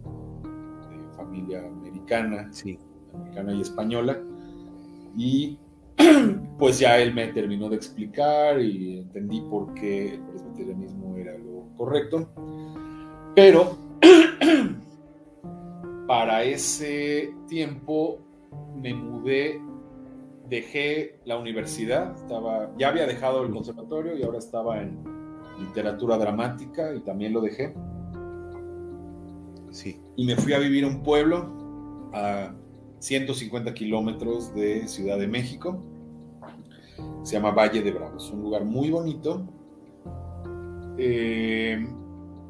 de 0.90 1.16
familia 1.16 1.66
americana, 1.66 2.46
sí. 2.52 2.78
americana 3.14 3.54
y 3.54 3.62
española. 3.62 4.20
Y 5.16 5.58
pues 6.58 6.78
ya 6.78 6.98
él 6.98 7.14
me 7.14 7.28
terminó 7.28 7.70
de 7.70 7.76
explicar 7.76 8.60
y 8.60 8.98
entendí 8.98 9.40
por 9.40 9.72
qué 9.72 10.16
el 10.16 10.20
presbiterianismo 10.24 11.16
era 11.16 11.38
lo 11.38 11.74
correcto. 11.78 12.28
Pero 13.34 13.78
para 16.06 16.42
ese 16.42 17.32
tiempo 17.48 18.18
me 18.76 18.92
mudé 18.92 19.58
dejé 20.48 21.18
la 21.24 21.36
universidad, 21.36 22.14
estaba, 22.14 22.70
ya 22.78 22.88
había 22.88 23.06
dejado 23.06 23.44
el 23.44 23.52
conservatorio 23.52 24.16
y 24.16 24.22
ahora 24.22 24.38
estaba 24.38 24.80
en 24.80 24.98
literatura 25.58 26.16
dramática 26.16 26.94
y 26.94 27.00
también 27.00 27.32
lo 27.32 27.40
dejé. 27.40 27.74
Sí. 29.70 30.00
Y 30.16 30.24
me 30.24 30.36
fui 30.36 30.52
a 30.52 30.58
vivir 30.58 30.84
a 30.84 30.88
un 30.88 31.02
pueblo 31.02 32.10
a 32.12 32.54
150 33.00 33.74
kilómetros 33.74 34.54
de 34.54 34.88
Ciudad 34.88 35.18
de 35.18 35.28
México. 35.28 35.82
Se 37.22 37.34
llama 37.34 37.50
Valle 37.50 37.82
de 37.82 37.92
Bravos, 37.92 38.30
un 38.32 38.42
lugar 38.42 38.64
muy 38.64 38.90
bonito, 38.90 39.46
eh, 40.96 41.86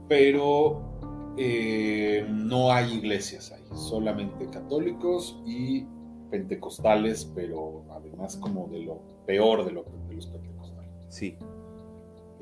pero 0.08 1.34
eh, 1.36 2.26
no 2.30 2.72
hay 2.72 2.94
iglesias 2.94 3.52
ahí, 3.52 3.62
solamente 3.74 4.48
católicos 4.48 5.42
y 5.44 5.84
pentecostales, 6.30 7.30
pero 7.34 7.84
además 7.90 8.36
como 8.36 8.68
de 8.68 8.80
lo 8.80 9.00
peor 9.26 9.64
de, 9.64 9.72
lo, 9.72 9.84
de 10.08 10.14
los 10.14 10.26
pentecostales. 10.26 10.90
Sí. 11.08 11.36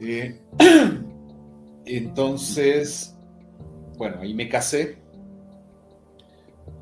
Eh, 0.01 0.41
entonces, 1.85 3.17
bueno, 3.97 4.19
ahí 4.21 4.35
me 4.35 4.49
casé. 4.49 4.99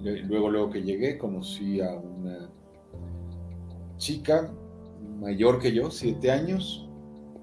Luego, 0.01 0.51
luego 0.51 0.71
que 0.71 0.83
llegué, 0.83 1.17
conocí 1.17 1.81
a 1.81 1.95
una 1.95 2.51
chica 3.97 4.53
mayor 5.19 5.61
que 5.61 5.73
yo, 5.73 5.91
siete 5.91 6.31
años, 6.31 6.87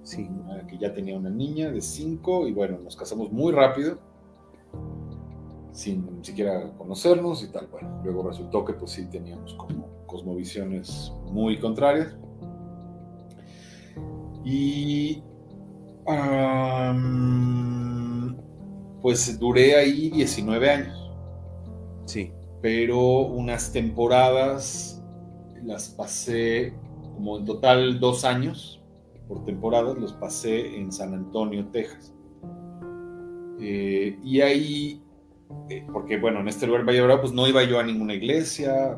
sí. 0.03 0.29
que 0.69 0.77
ya 0.77 0.93
tenía 0.93 1.17
una 1.17 1.31
niña 1.31 1.71
de 1.71 1.81
cinco, 1.81 2.47
y 2.47 2.51
bueno, 2.51 2.77
nos 2.77 2.95
casamos 2.95 3.31
muy 3.31 3.51
rápido 3.51 3.97
sin 5.71 6.23
siquiera 6.23 6.71
conocernos 6.77 7.43
y 7.43 7.47
tal. 7.47 7.67
Bueno, 7.67 8.01
luego 8.03 8.27
resultó 8.27 8.65
que 8.65 8.73
pues 8.73 8.91
sí 8.91 9.05
teníamos 9.05 9.53
como 9.55 9.87
cosmovisiones 10.05 11.13
muy 11.31 11.59
contrarias. 11.59 12.15
Y 14.43 15.23
pues 19.01 19.39
duré 19.39 19.75
ahí 19.75 20.09
19 20.09 20.69
años. 20.69 21.11
Sí. 22.05 22.31
Pero 22.61 23.21
unas 23.21 23.71
temporadas 23.71 25.01
las 25.63 25.89
pasé 25.89 26.73
como 27.15 27.37
en 27.37 27.45
total 27.45 27.99
dos 27.99 28.25
años 28.25 28.81
por 29.31 29.45
temporadas, 29.45 29.97
los 29.97 30.11
pasé 30.11 30.75
en 30.77 30.91
San 30.91 31.13
Antonio, 31.13 31.65
Texas. 31.67 32.13
Eh, 33.61 34.19
y 34.21 34.41
ahí 34.41 35.00
eh, 35.69 35.85
porque 35.91 36.17
bueno, 36.17 36.39
en 36.39 36.47
este 36.47 36.67
lugar 36.67 36.85
Valle 36.85 37.17
pues 37.17 37.31
no 37.33 37.47
iba 37.47 37.63
yo 37.63 37.79
a 37.79 37.83
ninguna 37.83 38.13
iglesia, 38.13 38.97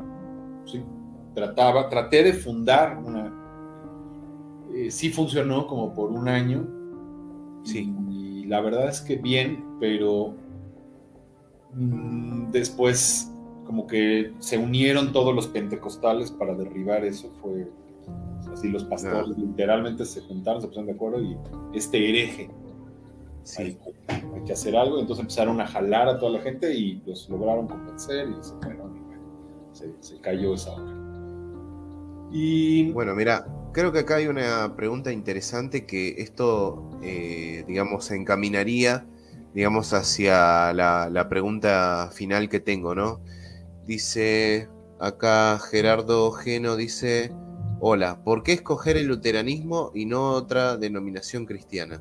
trataba, 1.34 1.88
traté 1.88 2.22
de 2.22 2.32
fundar 2.32 2.98
una, 2.98 3.32
eh, 4.74 4.90
sí 4.90 5.10
funcionó 5.10 5.66
como 5.66 5.94
por 5.94 6.10
un 6.10 6.28
año, 6.28 6.66
sí. 7.64 7.92
y 8.10 8.44
la 8.46 8.60
verdad 8.60 8.88
es 8.88 9.00
que 9.00 9.16
bien, 9.16 9.64
pero 9.80 10.34
mm, 11.74 12.50
después 12.50 13.30
como 13.66 13.86
que 13.86 14.32
se 14.38 14.58
unieron 14.58 15.12
todos 15.12 15.34
los 15.34 15.48
pentecostales 15.48 16.30
para 16.30 16.54
derribar 16.54 17.04
eso, 17.04 17.30
fue 17.40 17.66
Sí, 18.54 18.68
los 18.68 18.84
pastores 18.84 19.36
literalmente 19.36 20.04
se 20.04 20.20
juntaron, 20.20 20.60
se 20.60 20.68
pusieron 20.68 20.86
de 20.86 20.92
acuerdo 20.92 21.20
y 21.20 21.36
este 21.72 22.08
hereje, 22.08 22.50
sí. 23.44 23.78
hay, 24.08 24.44
que 24.44 24.52
hacer 24.52 24.76
algo. 24.76 24.98
Entonces 24.98 25.22
empezaron 25.22 25.60
a 25.60 25.66
jalar 25.66 26.08
a 26.08 26.18
toda 26.18 26.32
la 26.32 26.40
gente 26.40 26.74
y 26.74 26.96
pues 26.96 27.28
lograron 27.28 27.68
convencer 27.68 28.28
y 28.28 28.42
se 28.42 28.54
fueron 28.62 28.96
y 28.96 29.76
se, 29.76 29.92
se 30.00 30.20
cayó 30.20 30.54
esa 30.54 30.72
obra. 30.72 31.04
Y 32.32 32.90
bueno, 32.90 33.14
mira, 33.14 33.46
creo 33.72 33.92
que 33.92 34.00
acá 34.00 34.16
hay 34.16 34.26
una 34.26 34.74
pregunta 34.76 35.12
interesante 35.12 35.86
que 35.86 36.16
esto, 36.18 36.98
eh, 37.02 37.64
digamos, 37.68 38.10
encaminaría, 38.10 39.06
digamos, 39.54 39.92
hacia 39.92 40.72
la, 40.72 41.08
la, 41.10 41.28
pregunta 41.28 42.10
final 42.12 42.48
que 42.48 42.60
tengo, 42.60 42.94
¿no? 42.94 43.20
Dice 43.86 44.68
acá 44.98 45.60
Gerardo 45.70 46.32
Geno, 46.32 46.76
dice, 46.76 47.32
hola, 47.80 48.22
¿por 48.24 48.42
qué 48.42 48.52
escoger 48.52 48.96
el 48.96 49.06
luteranismo 49.06 49.90
y 49.94 50.06
no 50.06 50.30
otra 50.30 50.76
denominación 50.76 51.46
cristiana? 51.46 52.00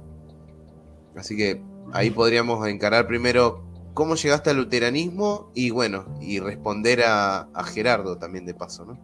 Así 1.16 1.38
que 1.38 1.62
ahí 1.92 2.10
podríamos 2.10 2.68
encarar 2.68 3.08
primero 3.08 3.62
cómo 3.94 4.16
llegaste 4.16 4.50
al 4.50 4.58
luteranismo 4.58 5.52
y 5.54 5.70
bueno, 5.70 6.06
y 6.20 6.40
responder 6.40 7.02
a, 7.06 7.48
Gerardo 7.66 8.18
también 8.18 8.46
de 8.46 8.54
paso, 8.54 8.86
¿no? 8.86 8.98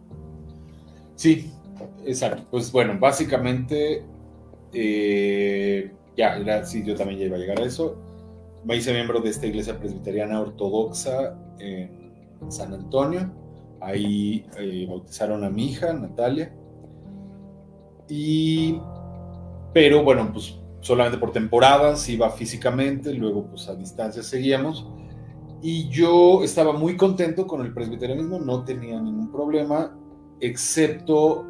Sí, 1.16 1.52
exacto. 2.04 2.44
Pues 2.50 2.72
bueno, 2.72 2.98
básicamente, 2.98 4.04
eh, 4.72 5.92
ya, 6.16 6.36
era, 6.36 6.64
sí, 6.64 6.82
yo 6.84 6.94
también 6.96 7.20
ya 7.20 7.26
iba 7.26 7.36
a 7.36 7.40
llegar 7.40 7.60
a 7.60 7.64
eso. 7.64 7.96
Me 8.64 8.76
hice 8.76 8.92
miembro 8.92 9.20
de 9.20 9.30
esta 9.30 9.46
iglesia 9.46 9.78
presbiteriana 9.78 10.40
ortodoxa 10.40 11.38
en 11.58 12.50
San 12.50 12.74
Antonio. 12.74 13.32
Ahí 13.80 14.44
eh, 14.58 14.86
bautizaron 14.88 15.44
a 15.44 15.50
mi 15.50 15.70
hija, 15.70 15.92
Natalia. 15.92 16.52
Y, 18.08 18.78
pero 19.72 20.02
bueno, 20.02 20.30
pues 20.32 20.59
solamente 20.80 21.18
por 21.18 21.32
temporadas, 21.32 22.08
iba 22.08 22.30
físicamente, 22.30 23.12
luego 23.14 23.46
pues 23.46 23.68
a 23.68 23.74
distancia 23.74 24.22
seguíamos. 24.22 24.86
Y 25.62 25.88
yo 25.88 26.42
estaba 26.42 26.72
muy 26.72 26.96
contento 26.96 27.46
con 27.46 27.60
el 27.60 27.72
presbiterianismo, 27.74 28.38
no 28.38 28.64
tenía 28.64 29.00
ningún 29.00 29.30
problema 29.30 29.94
excepto 30.40 31.46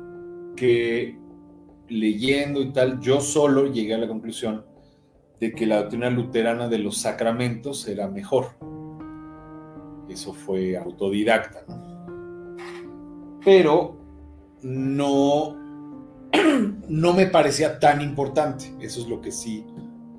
que 0.56 1.16
leyendo 1.88 2.60
y 2.60 2.72
tal, 2.72 3.00
yo 3.00 3.20
solo 3.20 3.66
llegué 3.66 3.94
a 3.94 3.98
la 3.98 4.08
conclusión 4.08 4.64
de 5.40 5.52
que 5.52 5.66
la 5.66 5.78
doctrina 5.78 6.10
luterana 6.10 6.68
de 6.68 6.78
los 6.78 6.98
sacramentos 6.98 7.88
era 7.88 8.08
mejor. 8.08 8.56
Eso 10.08 10.32
fue 10.32 10.76
autodidacta, 10.76 11.64
Pero 13.44 13.96
no, 14.62 15.56
no 16.88 17.12
me 17.12 17.26
parecía 17.26 17.78
tan 17.78 18.00
importante. 18.00 18.72
Eso 18.80 19.00
es 19.00 19.08
lo 19.08 19.20
que 19.20 19.32
sí 19.32 19.66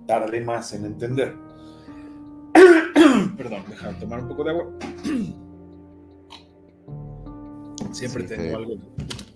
tardé 0.07 0.41
más 0.41 0.74
en 0.74 0.86
entender. 0.86 1.36
Perdón, 3.38 3.64
déjame 3.70 3.99
tomar 3.99 4.22
un 4.22 4.28
poco 4.28 4.43
de 4.43 4.49
agua. 4.49 4.68
Siempre 7.91 8.24
tengo 8.24 8.57
algo. 8.57 8.76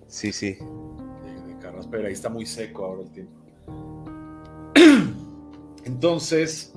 Sí, 0.08 0.32
sí. 0.32 0.54
De, 0.54 1.58
carraspera. 1.60 2.08
Ahí 2.08 2.14
está 2.14 2.30
muy 2.30 2.46
seco 2.46 2.86
ahora 2.86 3.02
el 3.04 3.12
tiempo. 3.12 3.36
Entonces, 5.84 6.74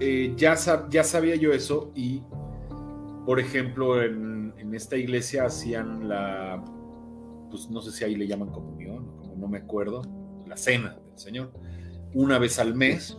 eh, 0.00 0.32
ya, 0.36 0.56
ya 0.90 1.04
sabía 1.04 1.36
yo 1.36 1.52
eso 1.52 1.92
y, 1.94 2.22
por 3.26 3.38
ejemplo, 3.38 4.02
en, 4.02 4.34
esta 4.72 4.96
iglesia 4.96 5.44
hacían 5.44 6.08
la, 6.08 6.64
pues 7.54 7.70
no 7.70 7.80
sé 7.80 7.92
si 7.92 8.02
ahí 8.02 8.16
le 8.16 8.26
llaman 8.26 8.50
comunión, 8.50 9.06
como 9.16 9.36
no 9.36 9.46
me 9.46 9.58
acuerdo, 9.58 10.02
la 10.44 10.56
cena 10.56 10.96
del 11.10 11.18
Señor, 11.18 11.52
una 12.12 12.40
vez 12.40 12.58
al 12.58 12.74
mes, 12.74 13.16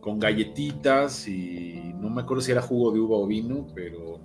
con 0.00 0.18
galletitas 0.18 1.28
y 1.28 1.94
no 2.00 2.10
me 2.10 2.22
acuerdo 2.22 2.42
si 2.42 2.50
era 2.50 2.60
jugo 2.60 2.90
de 2.90 2.98
uva 2.98 3.16
o 3.16 3.24
vino, 3.28 3.68
pero 3.72 4.18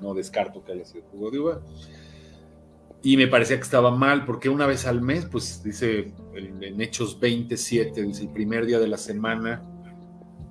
no 0.00 0.14
descarto 0.14 0.64
que 0.64 0.72
haya 0.72 0.86
sido 0.86 1.04
jugo 1.12 1.30
de 1.30 1.38
uva. 1.40 1.60
Y 3.02 3.18
me 3.18 3.26
parecía 3.26 3.56
que 3.56 3.64
estaba 3.64 3.90
mal, 3.90 4.24
porque 4.24 4.48
una 4.48 4.66
vez 4.66 4.86
al 4.86 5.02
mes, 5.02 5.26
pues 5.26 5.62
dice 5.62 6.14
en 6.34 6.80
Hechos 6.80 7.20
27, 7.20 8.00
dice 8.02 8.22
el 8.22 8.30
primer 8.30 8.64
día 8.64 8.78
de 8.78 8.88
la 8.88 8.96
semana, 8.96 9.62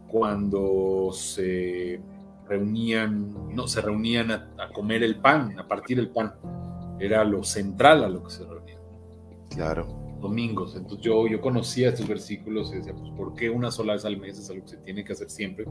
cuando 0.08 1.10
se 1.14 2.00
reunían, 2.48 3.56
no, 3.56 3.68
se 3.68 3.82
reunían 3.82 4.30
a, 4.30 4.70
comer 4.72 5.02
el 5.02 5.16
pan, 5.16 5.58
a 5.58 5.68
partir 5.68 5.98
el 5.98 6.10
pan. 6.10 6.34
Era 7.02 7.24
lo 7.24 7.44
central 7.44 8.04
a 8.04 8.10
lo 8.10 8.24
que 8.24 8.30
se 8.30 8.46
reunían. 8.46 8.80
Claro. 9.50 9.88
Domingos. 10.22 10.76
Entonces 10.76 11.04
yo, 11.04 11.28
yo 11.28 11.42
conocía 11.42 11.90
estos 11.90 12.08
versículos 12.08 12.72
y 12.72 12.78
decía, 12.78 12.94
pues, 12.94 13.10
¿por 13.12 13.34
qué 13.34 13.50
una 13.50 13.72
sola 13.72 13.94
vez 13.94 14.06
al 14.06 14.18
mes 14.18 14.38
es 14.38 14.50
algo 14.52 14.64
que 14.64 14.70
se 14.70 14.78
tiene 14.78 15.04
que 15.04 15.14
hacer 15.14 15.30
siempre? 15.32 15.66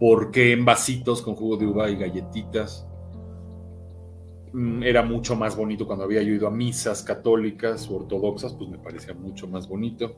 ¿Por 0.00 0.32
qué 0.32 0.52
en 0.52 0.64
vasitos 0.64 1.22
con 1.22 1.36
jugo 1.36 1.56
de 1.56 1.66
uva 1.66 1.88
y 1.88 1.96
galletitas? 1.96 2.86
Mm, 4.52 4.82
era 4.82 5.02
mucho 5.02 5.36
más 5.36 5.56
bonito 5.56 5.86
cuando 5.86 6.04
había 6.04 6.22
yo 6.22 6.34
ido 6.34 6.48
a 6.48 6.50
misas 6.50 7.02
católicas 7.02 7.88
o 7.88 7.96
ortodoxas, 7.96 8.54
pues 8.54 8.68
me 8.68 8.78
parecía 8.78 9.14
mucho 9.14 9.46
más 9.46 9.68
bonito. 9.68 10.16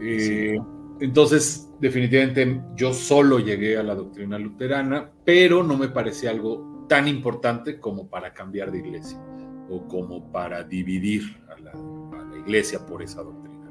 Eh, 0.00 0.56
entonces, 1.00 1.68
definitivamente 1.80 2.62
yo 2.76 2.92
solo 2.92 3.38
llegué 3.38 3.76
a 3.76 3.82
la 3.82 3.94
doctrina 3.94 4.38
luterana, 4.38 5.10
pero 5.24 5.62
no 5.62 5.76
me 5.76 5.88
parecía 5.88 6.30
algo 6.30 6.75
tan 6.88 7.08
importante 7.08 7.78
como 7.80 8.08
para 8.08 8.32
cambiar 8.32 8.70
de 8.70 8.78
iglesia 8.78 9.18
o 9.68 9.86
como 9.88 10.30
para 10.30 10.62
dividir 10.62 11.22
a 11.48 11.60
la, 11.60 12.38
iglesia 12.38 12.84
por 12.86 13.02
esa 13.02 13.22
doctrina. 13.22 13.70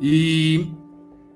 Y 0.00 0.72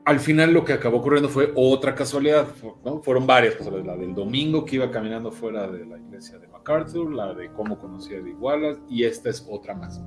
al 0.04 0.20
final 0.20 0.52
lo 0.52 0.64
que 0.64 0.72
acabó 0.72 0.98
ocurriendo 0.98 1.28
fue 1.28 1.52
otra 1.54 1.94
casualidad, 1.94 2.46
¿no? 2.84 3.02
Fueron 3.02 3.26
varias 3.26 3.54
la 3.84 3.96
del 3.96 4.14
domingo 4.14 4.64
que 4.64 4.76
iba 4.76 4.90
caminando 4.90 5.32
fuera 5.32 5.68
de 5.68 5.84
la 5.84 5.98
iglesia 5.98 6.38
de 6.38 6.46
MacArthur, 6.48 7.12
la 7.12 7.34
de 7.34 7.50
cómo 7.52 7.78
conocía 7.78 8.20
de 8.20 8.30
Igualas 8.30 8.78
y 8.88 9.04
esta 9.04 9.30
es 9.30 9.46
otra 9.48 9.74
más. 9.74 10.00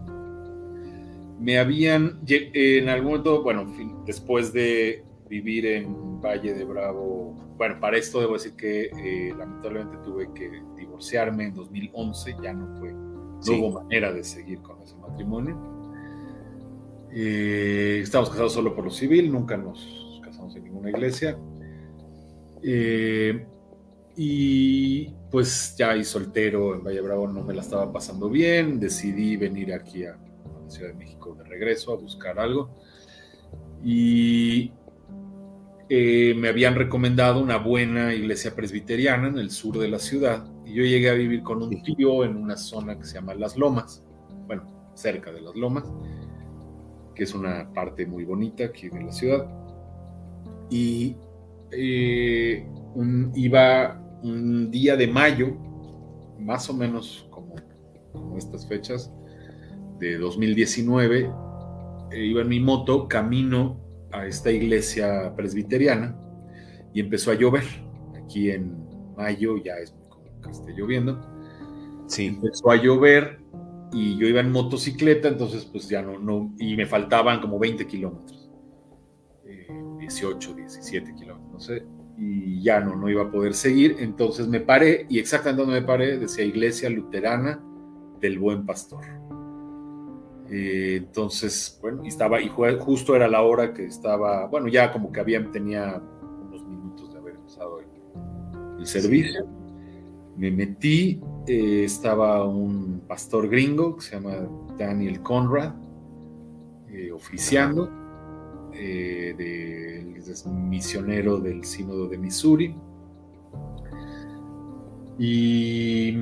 Me 1.39 1.59
habían, 1.59 2.21
en 2.27 2.87
algún 2.87 3.11
momento, 3.11 3.43
bueno, 3.43 3.65
después 4.05 4.53
de 4.53 5.03
vivir 5.41 5.65
en 5.65 6.21
Valle 6.21 6.53
de 6.53 6.63
Bravo, 6.63 7.35
bueno, 7.57 7.79
para 7.79 7.97
esto 7.97 8.19
debo 8.19 8.33
decir 8.33 8.55
que 8.55 8.85
eh, 8.85 9.33
lamentablemente 9.37 9.97
tuve 10.03 10.31
que 10.33 10.61
divorciarme 10.77 11.45
en 11.45 11.53
2011, 11.55 12.35
ya 12.41 12.53
no 12.53 12.79
fue, 12.79 12.91
no 12.93 13.59
hubo 13.59 13.71
manera 13.81 14.11
de 14.11 14.23
seguir 14.23 14.59
con 14.61 14.81
ese 14.81 14.95
matrimonio 14.97 15.73
eh, 17.15 17.99
estamos 18.01 18.29
casados 18.29 18.53
solo 18.53 18.73
por 18.73 18.85
lo 18.85 18.91
civil, 18.91 19.31
nunca 19.31 19.55
nos 19.55 20.19
casamos 20.23 20.55
en 20.55 20.63
ninguna 20.63 20.89
iglesia. 20.89 21.37
Eh, 22.63 23.45
y 24.15 25.09
pues 25.29 25.75
ya 25.77 25.95
y 25.95 26.03
soltero 26.03 26.75
en 26.75 26.83
Valle 26.83 27.01
Bravo 27.01 27.27
no 27.27 27.43
me 27.43 27.53
la 27.53 27.61
estaba 27.61 27.91
pasando 27.91 28.29
bien, 28.29 28.79
decidí 28.79 29.37
venir 29.37 29.73
aquí 29.73 30.05
a, 30.05 30.15
la 30.15 30.69
Ciudad 30.69 30.91
de 30.91 30.95
México 30.97 31.35
de 31.35 31.43
regreso 31.43 31.93
a 31.93 31.97
buscar 31.97 32.39
algo. 32.39 32.69
Y 33.83 34.71
eh, 35.95 36.33
me 36.35 36.49
habían 36.49 36.75
recomendado 36.75 37.41
una 37.41 37.57
buena 37.57 38.13
iglesia 38.13 38.55
presbiteriana 38.55 39.27
en 39.27 39.37
el 39.37 39.51
sur 39.51 39.77
de 39.77 39.87
la 39.87 39.99
ciudad. 39.99 40.45
Y 40.65 40.73
yo 40.73 40.83
llegué 40.83 41.09
a 41.09 41.13
vivir 41.13 41.43
con 41.43 41.61
un 41.61 41.83
tío 41.83 42.23
en 42.23 42.35
una 42.35 42.57
zona 42.57 42.97
que 42.97 43.05
se 43.05 43.15
llama 43.15 43.33
Las 43.35 43.57
Lomas, 43.57 44.03
bueno, 44.47 44.63
cerca 44.95 45.31
de 45.31 45.41
Las 45.41 45.55
Lomas 45.55 45.83
que 47.13 47.23
es 47.23 47.33
una 47.33 47.71
parte 47.73 48.05
muy 48.05 48.25
bonita 48.25 48.65
aquí 48.65 48.89
de 48.89 49.03
la 49.03 49.11
ciudad. 49.11 49.47
Y 50.69 51.15
eh, 51.71 52.67
iba 53.35 54.01
un 54.23 54.71
día 54.71 54.95
de 54.95 55.07
mayo, 55.07 55.55
más 56.39 56.69
o 56.69 56.73
menos 56.73 57.27
como, 57.29 57.55
estas 58.37 58.67
fechas, 58.67 59.11
de 59.99 60.17
2019, 60.17 61.29
eh, 62.11 62.25
iba 62.25 62.41
en 62.41 62.47
mi 62.47 62.59
moto 62.59 63.07
camino 63.07 63.79
a 64.13 64.25
esta 64.27 64.51
iglesia 64.51 65.33
presbiteriana 65.35 66.15
y 66.93 67.01
empezó 67.01 67.31
a 67.31 67.35
llover. 67.35 67.63
Aquí 68.23 68.51
en 68.51 68.77
mayo 69.17 69.57
ya 69.57 69.73
es 69.75 69.93
como 70.09 70.23
que 70.41 70.49
esté 70.49 70.73
lloviendo. 70.73 71.19
Sí. 72.07 72.27
Empezó 72.27 72.71
a 72.71 72.75
llover 72.75 73.43
y 73.93 74.17
yo 74.17 74.27
iba 74.27 74.39
en 74.39 74.51
motocicleta, 74.51 75.27
entonces 75.27 75.65
pues 75.65 75.87
ya 75.87 76.01
no, 76.01 76.17
no, 76.19 76.53
y 76.57 76.75
me 76.75 76.85
faltaban 76.85 77.39
como 77.39 77.59
20 77.59 77.85
kilómetros, 77.85 78.49
18, 79.99 80.49
eh, 80.49 80.55
17 80.55 81.13
kilómetros, 81.13 81.51
no 81.51 81.59
sé, 81.59 81.85
y 82.17 82.61
ya 82.63 82.79
no, 82.79 82.95
no 82.95 83.09
iba 83.09 83.23
a 83.23 83.31
poder 83.31 83.53
seguir, 83.53 83.97
entonces 83.99 84.47
me 84.47 84.59
paré 84.59 85.05
y 85.09 85.19
exactamente 85.19 85.61
donde 85.61 85.81
me 85.81 85.85
paré 85.85 86.17
decía 86.17 86.43
Iglesia 86.43 86.89
Luterana 86.89 87.63
del 88.19 88.39
Buen 88.39 88.65
Pastor. 88.65 89.05
Eh, 90.49 90.97
entonces, 90.97 91.79
bueno, 91.81 92.03
y 92.03 92.09
estaba, 92.09 92.41
y 92.41 92.49
justo 92.79 93.15
era 93.15 93.27
la 93.27 93.41
hora 93.41 93.73
que 93.73 93.85
estaba, 93.85 94.47
bueno, 94.47 94.67
ya 94.67 94.91
como 94.91 95.11
que 95.11 95.19
había, 95.19 95.51
tenía 95.51 96.01
unos 96.47 96.67
minutos 96.67 97.13
de 97.13 97.19
haber 97.19 97.35
empezado 97.35 97.79
el, 97.79 97.87
el 98.79 98.85
servicio. 98.85 99.45
Me 100.37 100.51
metí, 100.51 101.21
eh, 101.47 101.83
estaba 101.85 102.45
un 102.45 103.01
pastor 103.07 103.47
gringo 103.47 103.95
que 103.97 104.01
se 104.01 104.15
llama 104.15 104.47
Daniel 104.77 105.21
Conrad, 105.21 105.73
eh, 106.89 107.11
oficiando, 107.11 107.89
de, 108.71 110.03
es 110.17 110.47
misionero 110.47 111.37
del 111.37 111.63
Sínodo 111.63 112.07
de 112.07 112.17
Missouri. 112.17 112.75
Y 115.19 116.13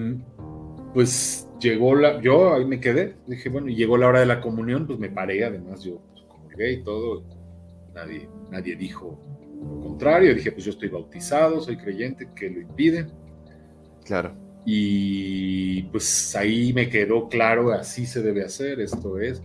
pues 0.93 1.47
llegó 1.61 1.95
la, 1.95 2.21
yo 2.21 2.53
ahí 2.53 2.65
me 2.65 2.79
quedé, 2.79 3.15
dije, 3.27 3.49
bueno, 3.49 3.69
y 3.69 3.75
llegó 3.75 3.97
la 3.97 4.07
hora 4.07 4.19
de 4.19 4.25
la 4.25 4.41
comunión, 4.41 4.87
pues 4.87 4.99
me 4.99 5.09
paré, 5.09 5.45
además 5.45 5.83
yo 5.83 6.01
pues, 6.11 6.25
comulgué 6.27 6.73
y 6.73 6.83
todo, 6.83 7.23
nadie, 7.93 8.27
nadie 8.49 8.75
dijo 8.75 9.17
lo 9.61 9.79
contrario, 9.79 10.33
dije, 10.33 10.51
pues 10.51 10.65
yo 10.65 10.71
estoy 10.71 10.89
bautizado, 10.89 11.61
soy 11.61 11.77
creyente, 11.77 12.27
¿qué 12.35 12.49
lo 12.49 12.61
impide? 12.61 13.07
Claro. 14.05 14.33
Y 14.65 15.83
pues 15.83 16.35
ahí 16.35 16.73
me 16.73 16.89
quedó 16.89 17.29
claro, 17.29 17.71
así 17.71 18.05
se 18.05 18.21
debe 18.21 18.43
hacer, 18.43 18.79
esto 18.79 19.19
es. 19.19 19.41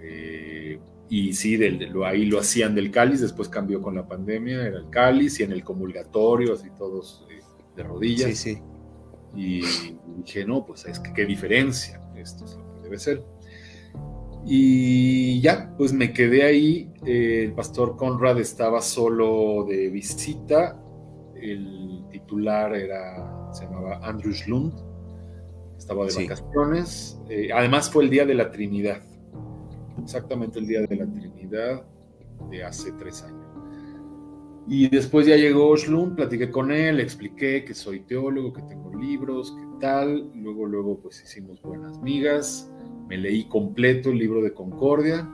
Eh, 0.00 0.78
y 1.08 1.32
sí, 1.32 1.56
lo, 1.56 2.04
ahí 2.04 2.26
lo 2.26 2.38
hacían 2.38 2.74
del 2.74 2.90
cáliz, 2.90 3.20
después 3.20 3.48
cambió 3.48 3.80
con 3.80 3.94
la 3.94 4.06
pandemia, 4.06 4.66
era 4.66 4.78
el 4.78 4.90
cáliz 4.90 5.40
y 5.40 5.42
en 5.44 5.52
el 5.52 5.64
comulgatorio, 5.64 6.54
así 6.54 6.68
todos 6.76 7.26
eh, 7.30 7.40
de 7.76 7.82
rodillas. 7.82 8.30
Sí, 8.30 8.54
sí. 8.54 8.62
Y 9.34 9.62
dije, 10.16 10.44
no, 10.44 10.64
pues 10.64 10.84
es 10.84 10.98
que 11.00 11.12
qué 11.12 11.24
diferencia, 11.24 12.02
esto 12.16 12.44
es 12.44 12.54
lo 12.54 12.74
que 12.74 12.80
debe 12.82 12.98
ser. 12.98 13.22
Y 14.44 15.40
ya, 15.40 15.72
pues 15.76 15.92
me 15.92 16.12
quedé 16.12 16.42
ahí. 16.44 16.92
el 17.06 17.52
pastor 17.52 17.96
Conrad 17.96 18.40
estaba 18.40 18.80
solo 18.80 19.64
de 19.68 19.88
visita. 19.88 20.78
El 21.36 22.04
titular 22.10 22.74
era, 22.74 23.52
se 23.52 23.64
llamaba 23.64 24.00
Andrew 24.02 24.32
Schlund. 24.32 24.72
Estaba 25.78 26.06
de 26.06 26.26
vacaciones. 26.26 27.20
Eh, 27.28 27.50
además 27.52 27.90
fue 27.90 28.04
el 28.04 28.10
día 28.10 28.26
de 28.26 28.34
la 28.34 28.50
Trinidad. 28.50 29.02
Exactamente 30.02 30.58
el 30.58 30.66
día 30.66 30.82
de 30.82 30.96
la 30.96 31.06
Trinidad 31.06 31.84
de 32.50 32.64
hace 32.64 32.92
tres 32.92 33.22
años. 33.22 33.51
Y 34.68 34.88
después 34.88 35.26
ya 35.26 35.36
llegó 35.36 35.76
Schlund, 35.76 36.14
platiqué 36.14 36.50
con 36.50 36.70
él, 36.70 36.98
le 36.98 37.02
expliqué 37.02 37.64
que 37.64 37.74
soy 37.74 38.00
teólogo, 38.00 38.52
que 38.52 38.62
tengo 38.62 38.94
libros, 38.94 39.56
qué 39.58 39.66
tal. 39.80 40.30
Luego, 40.34 40.66
luego, 40.66 41.00
pues 41.00 41.22
hicimos 41.22 41.60
buenas 41.62 42.00
migas. 42.00 42.70
Me 43.08 43.18
leí 43.18 43.44
completo 43.48 44.10
el 44.10 44.18
libro 44.18 44.40
de 44.40 44.54
Concordia. 44.54 45.28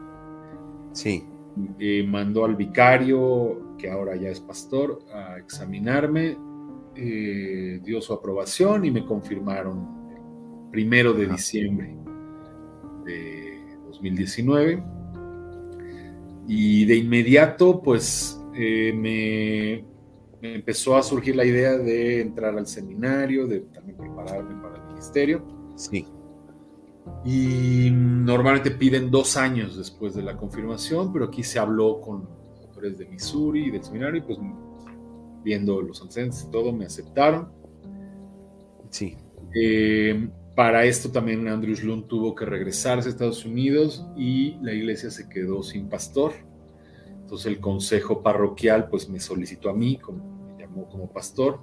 Sí. 0.92 1.24
Eh, 1.78 2.04
mandó 2.08 2.44
al 2.44 2.56
vicario, 2.56 3.76
que 3.76 3.90
ahora 3.90 4.16
ya 4.16 4.30
es 4.30 4.40
pastor, 4.40 5.00
a 5.12 5.38
examinarme. 5.38 6.36
Eh, 6.96 7.80
dio 7.84 8.00
su 8.00 8.12
aprobación 8.12 8.84
y 8.84 8.90
me 8.90 9.04
confirmaron 9.04 9.78
el 10.64 10.70
primero 10.70 11.12
de 11.12 11.26
diciembre 11.26 11.94
de 13.04 13.76
2019. 13.86 14.82
Y 16.48 16.86
de 16.86 16.96
inmediato, 16.96 17.82
pues 17.82 18.37
eh, 18.60 18.92
me, 18.92 19.84
empezó 20.54 20.96
a 20.96 21.02
surgir 21.02 21.36
la 21.36 21.44
idea 21.44 21.78
de 21.78 22.20
entrar 22.20 22.58
al 22.58 22.66
seminario, 22.66 23.46
de 23.46 23.60
también 23.60 23.96
prepararme 23.96 24.60
para 24.60 24.76
el 24.76 24.88
ministerio. 24.88 25.44
Sí. 25.76 26.04
Y 27.24 27.90
normalmente 27.92 28.72
piden 28.72 29.10
dos 29.10 29.36
años 29.36 29.76
después 29.76 30.14
de 30.14 30.22
la 30.22 30.36
confirmación, 30.36 31.12
pero 31.12 31.26
aquí 31.26 31.44
se 31.44 31.60
habló 31.60 32.00
con 32.00 32.28
autores 32.66 32.98
de 32.98 33.06
Missouri 33.06 33.66
y 33.66 33.70
del 33.70 33.84
seminario, 33.84 34.18
y 34.18 34.22
pues 34.22 34.38
viendo 35.44 35.80
los 35.80 36.02
antecedentes 36.02 36.44
y 36.48 36.50
todo, 36.50 36.72
me 36.72 36.86
aceptaron. 36.86 37.48
Sí. 38.90 39.16
Eh, 39.54 40.28
para 40.56 40.84
esto 40.84 41.12
también 41.12 41.46
Andrew 41.46 41.76
Lund 41.84 42.08
tuvo 42.08 42.34
que 42.34 42.44
regresarse 42.44 43.08
a 43.08 43.12
Estados 43.12 43.44
Unidos 43.44 44.04
y 44.16 44.56
la 44.60 44.72
iglesia 44.72 45.10
se 45.10 45.28
quedó 45.28 45.62
sin 45.62 45.88
pastor. 45.88 46.32
Entonces 47.28 47.48
el 47.48 47.60
consejo 47.60 48.22
parroquial 48.22 48.88
pues 48.88 49.06
me 49.10 49.20
solicitó 49.20 49.68
a 49.68 49.74
mí, 49.74 49.98
como, 49.98 50.24
me 50.56 50.62
llamó 50.62 50.88
como 50.88 51.12
pastor, 51.12 51.60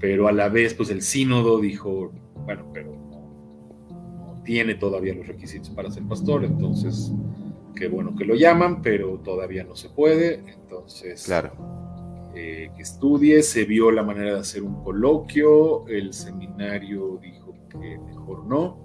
pero 0.00 0.28
a 0.28 0.32
la 0.32 0.48
vez 0.48 0.72
pues 0.72 0.88
el 0.88 1.02
sínodo 1.02 1.60
dijo, 1.60 2.10
bueno, 2.46 2.64
pero 2.72 2.94
no, 2.94 4.42
tiene 4.44 4.76
todavía 4.76 5.12
los 5.12 5.26
requisitos 5.26 5.68
para 5.68 5.90
ser 5.90 6.04
pastor, 6.04 6.42
entonces 6.42 7.12
qué 7.76 7.86
bueno 7.86 8.16
que 8.16 8.24
lo 8.24 8.34
llaman, 8.34 8.80
pero 8.80 9.18
todavía 9.18 9.62
no 9.62 9.76
se 9.76 9.90
puede, 9.90 10.42
entonces 10.54 11.22
claro. 11.26 11.52
Eh, 12.34 12.70
que 12.74 12.82
estudie, 12.82 13.42
se 13.42 13.66
vio 13.66 13.90
la 13.90 14.02
manera 14.02 14.32
de 14.32 14.40
hacer 14.40 14.62
un 14.62 14.82
coloquio, 14.82 15.86
el 15.88 16.14
seminario 16.14 17.18
dijo 17.22 17.54
que 17.68 17.98
mejor 17.98 18.46
no, 18.46 18.78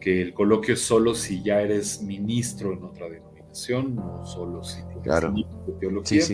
que 0.00 0.22
el 0.22 0.32
coloquio 0.32 0.72
es 0.72 0.80
solo 0.80 1.14
si 1.14 1.42
ya 1.42 1.60
eres 1.60 2.00
ministro 2.00 2.72
en 2.72 2.82
otra 2.82 3.10
no 3.82 4.24
solo 4.26 4.62
si 4.62 4.82
claro. 5.02 5.32
de 5.32 5.72
teología. 5.80 6.24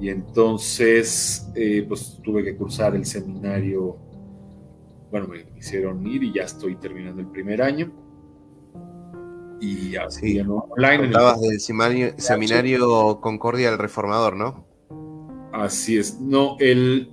Y 0.00 0.08
entonces, 0.08 1.48
eh, 1.54 1.84
pues 1.86 2.18
tuve 2.22 2.42
que 2.42 2.56
cursar 2.56 2.96
el 2.96 3.04
seminario. 3.04 3.96
Bueno, 5.10 5.28
me 5.28 5.44
hicieron 5.56 6.04
ir 6.06 6.24
y 6.24 6.32
ya 6.32 6.42
estoy 6.42 6.76
terminando 6.76 7.20
el 7.20 7.28
primer 7.28 7.62
año. 7.62 7.92
Y 9.60 9.94
así 9.94 10.40
online. 10.40 11.06
Estabas 11.06 11.40
del 11.40 11.60
seminario, 11.60 12.14
seminario 12.16 13.20
Concordia 13.20 13.70
del 13.70 13.78
Reformador, 13.78 14.34
¿no? 14.34 14.66
Así 15.52 15.98
es. 15.98 16.18
No, 16.20 16.56
el, 16.58 17.12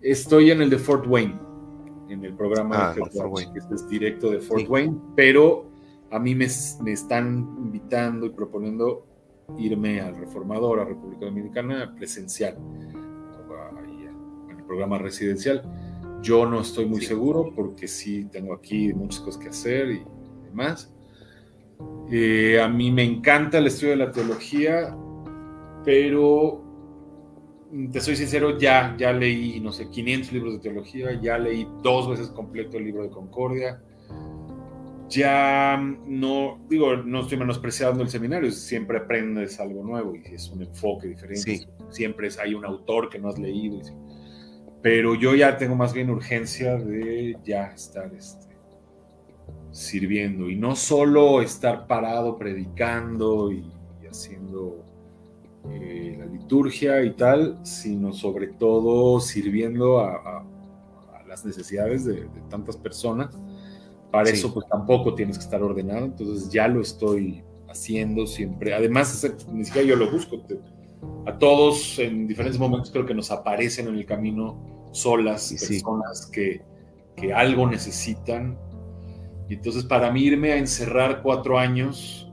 estoy 0.00 0.52
en 0.52 0.62
el 0.62 0.70
de 0.70 0.78
Fort 0.78 1.06
Wayne, 1.08 1.36
en 2.08 2.24
el 2.24 2.34
programa 2.34 2.90
ah, 2.90 2.94
de 2.94 3.00
que 3.52 3.74
es 3.74 3.88
directo 3.88 4.30
de 4.30 4.38
Fort 4.40 4.68
Wayne, 4.68 4.96
pero 5.16 5.69
a 6.10 6.18
mí 6.18 6.34
me, 6.34 6.44
están 6.44 7.56
invitando 7.58 8.26
y 8.26 8.30
proponiendo 8.30 9.06
irme 9.58 10.00
al 10.00 10.16
Reformador, 10.16 10.80
a 10.80 10.84
República 10.84 11.26
Dominicana, 11.26 11.94
presencial, 11.96 12.56
en 14.50 14.56
el 14.56 14.64
programa 14.64 14.98
residencial. 14.98 15.62
Yo 16.22 16.46
no 16.46 16.60
estoy 16.60 16.86
muy 16.86 17.00
seguro 17.00 17.52
porque 17.54 17.88
sí 17.88 18.26
tengo 18.30 18.52
aquí 18.52 18.92
muchas 18.92 19.20
cosas 19.20 19.42
que 19.42 19.48
hacer 19.48 19.90
y 19.90 20.04
demás. 20.44 20.92
Eh, 22.10 22.60
a 22.60 22.68
mí 22.68 22.90
me 22.90 23.04
encanta 23.04 23.58
el 23.58 23.68
estudio 23.68 23.92
de 23.92 23.96
la 23.96 24.10
teología, 24.10 24.94
pero 25.84 26.64
te 27.92 28.00
soy 28.00 28.16
sincero, 28.16 28.58
ya, 28.58 28.96
ya 28.98 29.12
leí, 29.12 29.60
no 29.60 29.70
sé, 29.72 29.88
500 29.88 30.32
libros 30.32 30.54
de 30.54 30.58
teología, 30.58 31.20
ya 31.20 31.38
leí 31.38 31.66
dos 31.82 32.10
veces 32.10 32.28
completo 32.28 32.76
el 32.76 32.84
libro 32.84 33.04
de 33.04 33.10
Concordia 33.10 33.80
ya 35.10 35.76
no, 36.06 36.58
digo, 36.68 36.96
no 36.96 37.22
estoy 37.22 37.36
menospreciando 37.36 38.02
el 38.02 38.08
seminario, 38.08 38.50
siempre 38.52 38.98
aprendes 38.98 39.58
algo 39.58 39.82
nuevo 39.82 40.14
y 40.14 40.22
es 40.32 40.48
un 40.50 40.62
enfoque 40.62 41.08
diferente. 41.08 41.66
Siempre 41.90 42.28
es, 42.28 42.38
hay 42.38 42.54
un 42.54 42.64
autor 42.64 43.10
que 43.10 43.18
no 43.18 43.28
has 43.28 43.38
leído. 43.38 43.80
pero 44.82 45.14
yo 45.14 45.34
ya 45.34 45.58
tengo 45.58 45.74
más 45.74 45.92
bien 45.92 46.10
urgencia 46.10 46.76
de 46.76 47.36
ya 47.44 47.66
estar 47.66 48.14
este, 48.14 48.56
sirviendo 49.72 50.48
y 50.48 50.56
no 50.56 50.76
solo 50.76 51.42
estar 51.42 51.86
parado 51.86 52.38
predicando 52.38 53.52
y, 53.52 53.70
haciendo 54.08 54.84
eh, 55.70 56.16
la 56.18 56.26
liturgia 56.26 57.02
y 57.04 57.14
tal, 57.14 57.58
sino 57.64 58.12
sobre 58.12 58.48
todo 58.48 59.20
sirviendo 59.20 60.00
a, 60.00 60.44
las 61.28 61.44
necesidades 61.44 62.04
de 62.04 62.28
tantas 62.48 62.76
personas 62.76 63.30
para 64.10 64.30
eso 64.30 64.52
pues 64.52 64.66
tampoco 64.66 65.14
tienes 65.14 65.38
que 65.38 65.44
estar 65.44 65.62
ordenado, 65.62 66.06
entonces 66.06 66.50
ya 66.50 66.66
lo 66.68 66.80
estoy 66.80 67.44
haciendo 67.68 68.26
siempre. 68.26 68.74
Además, 68.74 69.24
ni 69.52 69.64
siquiera 69.64 69.86
yo 69.86 69.96
lo 69.96 70.10
busco. 70.10 70.42
a 71.26 71.38
todos 71.38 71.98
en 71.98 72.26
diferentes 72.26 72.58
momentos 72.58 72.90
creo 72.90 73.06
que 73.06 73.14
nos 73.14 73.30
aparecen 73.30 73.88
en 73.88 73.94
el 73.94 74.04
camino 74.04 74.88
solas 74.92 75.50
personas 75.50 76.26
que, 76.32 76.62
que 77.16 77.32
algo 77.32 77.68
necesitan. 77.68 78.58
Y 79.48 79.54
entonces 79.54 79.84
para 79.84 80.10
mí 80.10 80.22
irme 80.22 80.52
a 80.52 80.56
encerrar 80.56 81.22
cuatro 81.22 81.58
años 81.58 82.30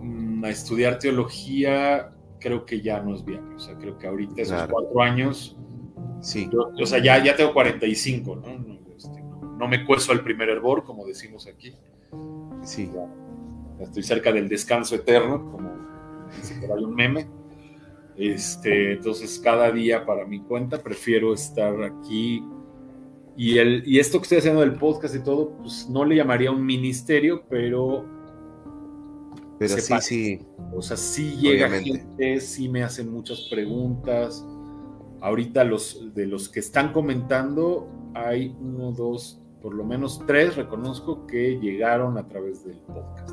mm, 0.00 0.44
a 0.44 0.50
estudiar 0.50 0.98
teología, 0.98 2.12
creo 2.40 2.64
que 2.64 2.80
ya 2.80 3.00
no 3.00 3.14
es 3.14 3.24
viable. 3.24 3.54
O 3.54 3.58
sea, 3.58 3.74
creo 3.76 3.98
que 3.98 4.06
ahorita 4.06 4.42
esos 4.42 4.68
cuatro 4.68 5.02
años, 5.02 5.56
sí. 6.20 6.50
o 6.52 6.86
sea, 6.86 7.02
ya, 7.02 7.22
ya 7.22 7.36
tengo 7.36 7.52
45, 7.52 8.36
¿no? 8.36 8.77
No 9.58 9.68
me 9.68 9.84
cueso 9.84 10.12
al 10.12 10.22
primer 10.22 10.48
hervor, 10.48 10.84
como 10.84 11.06
decimos 11.06 11.46
aquí. 11.46 11.74
Sí. 12.62 12.90
estoy 13.80 14.02
cerca 14.02 14.32
del 14.32 14.48
descanso 14.48 14.94
eterno, 14.94 15.50
como 15.50 15.70
dice 16.36 16.54
por 16.60 16.78
ahí 16.78 16.84
un 16.84 16.94
meme. 16.94 17.28
Este, 18.16 18.94
entonces, 18.94 19.38
cada 19.38 19.70
día 19.70 20.04
para 20.04 20.24
mi 20.26 20.40
cuenta 20.40 20.82
prefiero 20.82 21.32
estar 21.32 21.82
aquí. 21.82 22.42
Y, 23.36 23.58
el, 23.58 23.84
y 23.86 24.00
esto 24.00 24.18
que 24.18 24.24
estoy 24.24 24.38
haciendo 24.38 24.60
del 24.60 24.74
podcast 24.74 25.14
y 25.14 25.20
todo, 25.20 25.50
pues 25.58 25.88
no 25.88 26.04
le 26.04 26.16
llamaría 26.16 26.50
un 26.50 26.64
ministerio, 26.64 27.44
pero. 27.48 28.04
Pero 29.60 29.76
sí, 29.76 29.94
sí. 30.00 30.40
O 30.74 30.82
sea, 30.82 30.96
sí 30.96 31.36
llega 31.36 31.68
gente, 31.68 32.40
sí 32.40 32.68
me 32.68 32.82
hacen 32.82 33.10
muchas 33.10 33.48
preguntas. 33.50 34.44
ahorita 35.20 35.64
los, 35.64 36.14
de 36.14 36.26
los 36.26 36.48
que 36.48 36.60
están 36.60 36.92
comentando, 36.92 37.88
hay 38.14 38.54
uno, 38.60 38.92
dos, 38.92 39.37
por 39.62 39.74
lo 39.74 39.84
menos 39.84 40.22
tres, 40.26 40.56
reconozco 40.56 41.26
que 41.26 41.58
llegaron 41.58 42.18
a 42.18 42.26
través 42.26 42.64
del 42.64 42.78
podcast. 42.78 43.32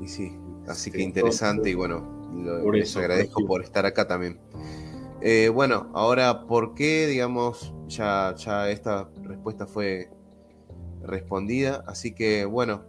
Y 0.00 0.08
sí, 0.08 0.32
así 0.66 0.90
que 0.90 1.02
interesante 1.02 1.70
y 1.70 1.74
bueno, 1.74 2.02
les 2.72 2.96
agradezco 2.96 3.44
por 3.46 3.62
estar 3.62 3.86
acá 3.86 4.06
también. 4.06 4.38
Eh, 5.20 5.48
bueno, 5.48 5.90
ahora, 5.94 6.46
¿por 6.46 6.74
qué, 6.74 7.06
digamos, 7.06 7.72
ya, 7.88 8.34
ya 8.36 8.70
esta 8.70 9.08
respuesta 9.24 9.66
fue 9.66 10.08
respondida? 11.02 11.82
Así 11.88 12.14
que, 12.14 12.44
bueno, 12.44 12.82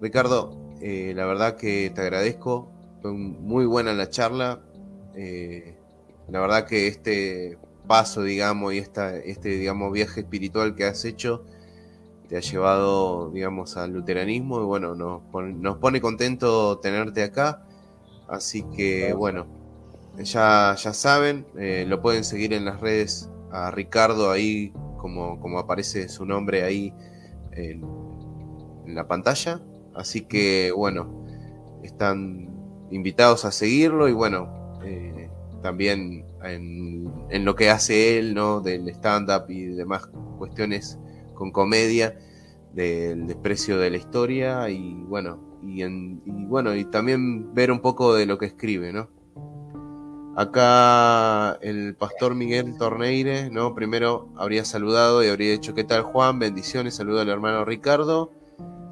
Ricardo, 0.00 0.56
eh, 0.80 1.12
la 1.14 1.26
verdad 1.26 1.56
que 1.56 1.92
te 1.94 2.00
agradezco. 2.00 2.68
Fue 3.02 3.12
muy 3.12 3.66
buena 3.66 3.92
la 3.92 4.10
charla. 4.10 4.60
Eh, 5.14 5.76
la 6.28 6.40
verdad 6.40 6.66
que 6.66 6.88
este 6.88 7.58
paso, 7.86 8.22
digamos, 8.22 8.74
y 8.74 8.78
esta, 8.78 9.16
este, 9.16 9.50
digamos, 9.50 9.92
viaje 9.92 10.20
espiritual 10.20 10.74
que 10.74 10.84
has 10.84 11.04
hecho 11.04 11.44
te 12.28 12.36
ha 12.36 12.40
llevado, 12.40 13.30
digamos, 13.30 13.76
al 13.76 13.92
luteranismo 13.92 14.60
y 14.60 14.64
bueno, 14.64 14.94
nos 14.94 15.22
nos 15.56 15.78
pone 15.78 16.00
contento 16.00 16.78
tenerte 16.78 17.22
acá. 17.22 17.62
Así 18.28 18.64
que 18.74 19.12
bueno, 19.12 19.46
ya, 20.22 20.74
ya 20.76 20.92
saben, 20.92 21.46
eh, 21.58 21.84
lo 21.86 22.00
pueden 22.00 22.24
seguir 22.24 22.52
en 22.54 22.64
las 22.64 22.80
redes 22.80 23.28
a 23.50 23.70
Ricardo 23.70 24.30
ahí, 24.30 24.72
como, 24.96 25.38
como 25.40 25.58
aparece 25.58 26.08
su 26.08 26.24
nombre 26.24 26.64
ahí 26.64 26.92
en, 27.52 27.84
la 28.86 29.06
pantalla. 29.06 29.60
Así 29.94 30.22
que 30.22 30.72
bueno, 30.72 31.26
están 31.82 32.48
invitados 32.90 33.44
a 33.44 33.52
seguirlo 33.52 34.08
y 34.08 34.12
bueno, 34.12 34.80
eh, 34.84 35.28
también 35.62 36.24
en, 36.44 37.10
en, 37.30 37.44
lo 37.44 37.54
que 37.54 37.70
hace 37.70 38.18
él, 38.18 38.34
¿no? 38.34 38.60
Del 38.60 38.88
stand-up 38.88 39.50
y 39.50 39.64
demás 39.64 40.08
cuestiones 40.38 40.98
con 41.34 41.50
comedia, 41.50 42.18
del 42.72 43.26
desprecio 43.26 43.78
de 43.78 43.90
la 43.90 43.96
historia 43.96 44.68
y 44.68 44.94
bueno, 45.04 45.38
y, 45.62 45.84
bueno, 46.46 46.74
y 46.74 46.84
también 46.84 47.54
ver 47.54 47.70
un 47.70 47.80
poco 47.80 48.14
de 48.14 48.26
lo 48.26 48.38
que 48.38 48.46
escribe, 48.46 48.92
¿no? 48.92 49.08
Acá 50.36 51.58
el 51.62 51.94
pastor 51.94 52.34
Miguel 52.34 52.76
Torneire, 52.76 53.50
¿no? 53.50 53.74
Primero 53.74 54.28
habría 54.36 54.64
saludado 54.64 55.22
y 55.22 55.28
habría 55.28 55.52
dicho, 55.52 55.74
¿qué 55.74 55.84
tal 55.84 56.02
Juan? 56.02 56.40
Bendiciones, 56.40 56.96
saludo 56.96 57.20
al 57.20 57.28
hermano 57.28 57.64
Ricardo. 57.64 58.32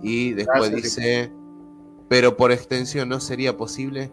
Y 0.03 0.33
después 0.33 0.73
dice, 0.75 1.33
pero 2.09 2.37
por 2.37 2.53
extensión, 2.53 3.09
¿no 3.09 3.19
sería 3.19 3.57
posible? 3.57 4.13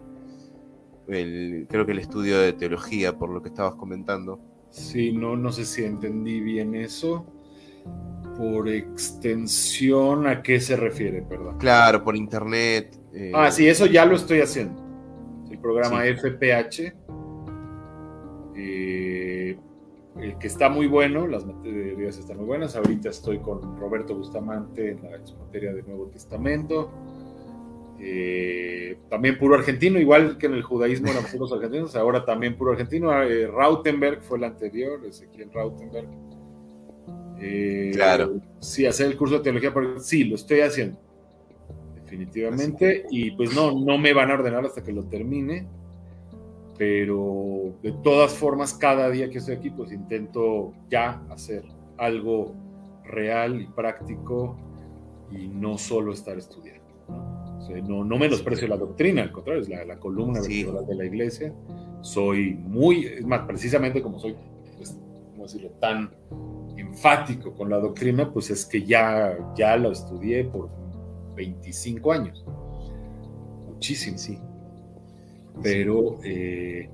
Creo 1.09 1.85
que 1.85 1.91
el 1.91 1.99
estudio 1.99 2.39
de 2.39 2.53
teología, 2.53 3.17
por 3.17 3.29
lo 3.29 3.41
que 3.41 3.49
estabas 3.49 3.75
comentando. 3.75 4.39
Sí, 4.69 5.11
no, 5.11 5.35
no 5.35 5.51
sé 5.51 5.65
si 5.65 5.83
entendí 5.83 6.39
bien 6.39 6.75
eso 6.75 7.25
por 8.39 8.69
extensión, 8.69 10.25
¿a 10.25 10.41
qué 10.41 10.61
se 10.61 10.77
refiere? 10.77 11.21
Perdón. 11.21 11.57
Claro, 11.57 12.01
por 12.05 12.15
internet. 12.15 12.97
Eh, 13.13 13.33
ah, 13.35 13.51
sí, 13.51 13.67
eso 13.67 13.85
ya 13.85 14.05
lo 14.05 14.15
estoy 14.15 14.39
haciendo. 14.39 14.81
El 15.51 15.59
programa 15.59 16.05
FPH, 16.05 16.93
eh, 18.55 19.57
el 20.21 20.37
que 20.37 20.47
está 20.47 20.69
muy 20.69 20.87
bueno, 20.87 21.27
las 21.27 21.45
materias 21.45 22.17
están 22.17 22.37
muy 22.37 22.45
buenas. 22.45 22.77
Ahorita 22.77 23.09
estoy 23.09 23.39
con 23.39 23.77
Roberto 23.77 24.15
Bustamante 24.15 24.91
en 24.91 25.03
la 25.03 25.17
materia 25.37 25.73
del 25.73 25.85
Nuevo 25.85 26.05
Testamento. 26.05 26.89
Eh, 28.01 28.97
también 29.09 29.37
puro 29.37 29.55
argentino, 29.55 29.99
igual 29.99 30.37
que 30.37 30.45
en 30.45 30.53
el 30.53 30.63
judaísmo 30.63 31.09
eran 31.09 31.25
puros 31.25 31.51
argentinos, 31.51 31.95
ahora 31.95 32.23
también 32.23 32.55
puro 32.57 32.71
argentino. 32.71 33.11
Rautenberg 33.51 34.21
fue 34.21 34.37
el 34.37 34.45
anterior, 34.45 35.05
Ezequiel 35.05 35.51
Rautenberg 35.51 36.07
eh, 37.41 37.91
claro. 37.93 38.41
Sí, 38.59 38.85
hacer 38.85 39.07
el 39.07 39.17
curso 39.17 39.37
de 39.37 39.43
teología, 39.43 39.73
porque 39.73 39.99
sí, 39.99 40.25
lo 40.25 40.35
estoy 40.35 40.61
haciendo. 40.61 40.99
Definitivamente. 41.95 43.05
Y 43.09 43.31
pues 43.31 43.55
no, 43.55 43.79
no 43.79 43.97
me 43.97 44.13
van 44.13 44.31
a 44.31 44.33
ordenar 44.35 44.65
hasta 44.65 44.83
que 44.83 44.91
lo 44.91 45.05
termine. 45.05 45.67
Pero 46.77 47.73
de 47.83 47.91
todas 48.03 48.33
formas, 48.33 48.73
cada 48.73 49.09
día 49.09 49.29
que 49.29 49.39
estoy 49.39 49.55
aquí, 49.55 49.69
pues 49.69 49.91
intento 49.91 50.73
ya 50.89 51.21
hacer 51.29 51.63
algo 51.97 52.55
real 53.03 53.61
y 53.61 53.67
práctico 53.67 54.57
y 55.31 55.47
no 55.47 55.77
solo 55.77 56.13
estar 56.13 56.37
estudiando. 56.37 56.78
No, 57.87 58.03
no, 58.03 58.17
menosprecio 58.17 58.67
la 58.67 58.77
doctrina, 58.77 59.21
al 59.21 59.31
contrario, 59.31 59.61
es 59.61 59.69
la, 59.69 59.99
columna 59.99 60.41
vertebral 60.41 60.85
de 60.87 60.95
la 60.95 61.05
iglesia. 61.05 61.53
Soy 62.01 62.53
muy, 62.53 63.05
es 63.05 63.25
más, 63.25 63.41
precisamente 63.41 64.01
como 64.01 64.19
soy, 64.19 64.35
pues, 64.77 64.97
¿cómo 65.31 65.43
decirlo?, 65.43 65.69
tan 65.79 66.09
enfático 66.77 67.53
con 67.53 67.69
la 67.69 67.77
doctrina, 67.77 68.31
pues 68.31 68.49
es 68.49 68.65
que 68.65 68.83
ya, 68.83 69.37
ya 69.55 69.75
lo 69.77 69.91
estudié 69.91 70.45
por 70.45 70.69
25 71.35 72.11
años. 72.11 72.45
Muchísimo. 73.67 74.17
Sí. 74.17 74.39
Pero 75.61 76.19
eh, 76.23 76.89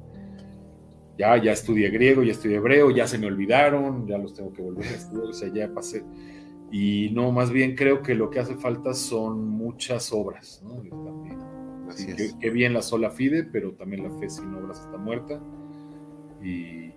ya, 1.17 1.41
ya 1.41 1.51
estudié 1.51 1.89
griego, 1.89 2.23
ya 2.23 2.31
estudié 2.31 2.57
hebreo, 2.57 2.91
ya 2.91 3.07
se 3.07 3.17
me 3.17 3.27
olvidaron, 3.27 4.07
ya 4.07 4.17
los 4.17 4.33
tengo 4.33 4.51
que 4.51 4.61
volver 4.61 4.85
a 4.85 4.95
estudiar, 4.95 5.27
o 5.27 5.33
sea, 5.33 5.49
ya 5.53 5.73
pasé. 5.73 6.03
Y 6.77 7.10
no, 7.11 7.31
más 7.31 7.52
bien 7.52 7.73
creo 7.73 8.02
que 8.02 8.15
lo 8.15 8.30
que 8.30 8.41
hace 8.41 8.56
falta 8.56 8.93
son 8.93 9.47
muchas 9.47 10.11
obras, 10.11 10.61
¿no? 10.61 10.84
que, 12.41 12.49
bien 12.49 12.73
la 12.73 12.81
sola 12.81 13.11
fide, 13.11 13.45
pero 13.45 13.72
también 13.76 14.03
la 14.03 14.10
fe 14.19 14.30
sin 14.30 14.53
obras 14.53 14.81
está 14.81 14.97
muerta. 14.97 15.39
Y, 16.43 16.91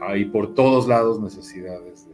hay, 0.00 0.26
por 0.26 0.54
todos 0.54 0.86
lados 0.86 1.20
necesidades 1.20 2.06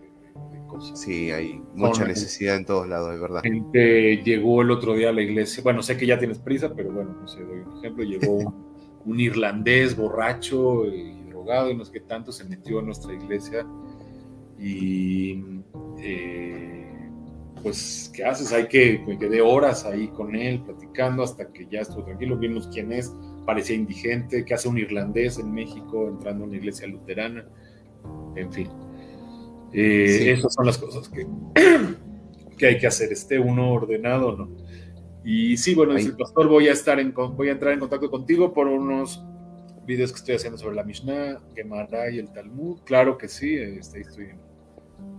Sí, 0.95 1.31
hay 1.31 1.63
mucha 1.75 2.07
necesidad 2.07 2.57
en 2.57 2.65
todos 2.65 2.89
lados, 2.89 3.15
es 3.15 3.21
verdad. 3.21 3.43
Gente 3.43 4.23
llegó 4.25 4.63
el 4.63 4.71
otro 4.71 4.95
día 4.95 5.11
a 5.11 5.13
la 5.13 5.21
iglesia, 5.21 5.63
bueno, 5.63 5.83
sé 5.83 5.99
que 5.99 6.07
ya 6.07 6.19
tienes 6.19 6.39
prisa, 6.39 6.73
pero 6.75 6.93
bueno, 6.93 7.15
no 7.21 7.29
sé, 7.29 7.43
doy 7.43 7.59
un 7.59 7.77
ejemplo, 7.77 8.05
llegó 8.05 8.55
un, 9.05 9.21
irlandés 9.21 9.95
borracho 9.95 10.87
y 10.87 11.29
drogado 11.29 11.71
y 11.71 11.77
no 11.77 11.85
sé 11.85 11.93
qué 11.93 12.01
tanto, 12.01 12.33
se 12.33 12.45
metió 12.45 12.79
a 12.79 12.83
nuestra 12.83 13.13
iglesia 13.13 13.67
y 14.59 15.45
eh, 15.99 16.76
pues, 17.63 18.11
¿qué 18.15 18.25
haces? 18.25 18.53
Hay 18.53 18.69
que, 18.69 19.03
me 19.07 19.19
quedé 19.19 19.41
horas 19.41 19.85
ahí 19.85 20.09
con 20.09 20.35
él 20.35 20.63
platicando 20.63 21.23
hasta 21.23 21.53
que 21.53 21.67
ya 21.71 21.81
estuvo 21.81 22.05
tranquilo, 22.05 22.37
vimos 22.37 22.69
quién 22.73 22.93
es, 22.93 23.13
parecía 23.45 23.77
indigente, 23.77 24.45
¿qué 24.45 24.55
hace 24.55 24.69
un 24.69 24.79
irlandés 24.79 25.39
en 25.39 25.53
México 25.53 26.09
entrando 26.09 26.45
a 26.45 26.47
una 26.47 26.57
iglesia 26.57 26.87
luterana? 26.87 27.45
En 28.37 28.53
fin 28.53 28.69
eh, 29.73 30.33
esas 30.33 30.55
son 30.55 30.67
las 30.67 30.79
cosas 30.79 31.09
que, 31.09 31.27
que 32.59 32.67
hay 32.67 32.79
que 32.79 32.87
hacer, 32.87 33.13
esté 33.13 33.39
uno 33.39 33.73
ordenado 33.73 34.37
no. 34.37 34.49
Y 35.25 35.57
sí, 35.57 35.75
bueno, 35.75 35.97
el 35.97 36.17
pastor, 36.17 36.49
voy 36.49 36.69
a, 36.69 36.73
estar 36.73 37.01
en, 37.01 37.13
voy 37.13 37.49
a 37.49 37.53
entrar 37.53 37.73
en 37.73 37.81
contacto 37.81 38.09
contigo 38.11 38.55
por 38.55 38.69
unos 38.69 39.25
videos 39.85 40.13
que 40.13 40.19
estoy 40.19 40.37
haciendo 40.37 40.57
sobre 40.57 40.77
la 40.77 40.85
Mishnah, 40.85 41.41
Gemara 41.55 42.11
y 42.11 42.19
el 42.19 42.33
Talmud. 42.33 42.79
Claro 42.85 43.19
que 43.19 43.27
sí, 43.27 43.57
este, 43.57 44.03
estoy 44.03 44.29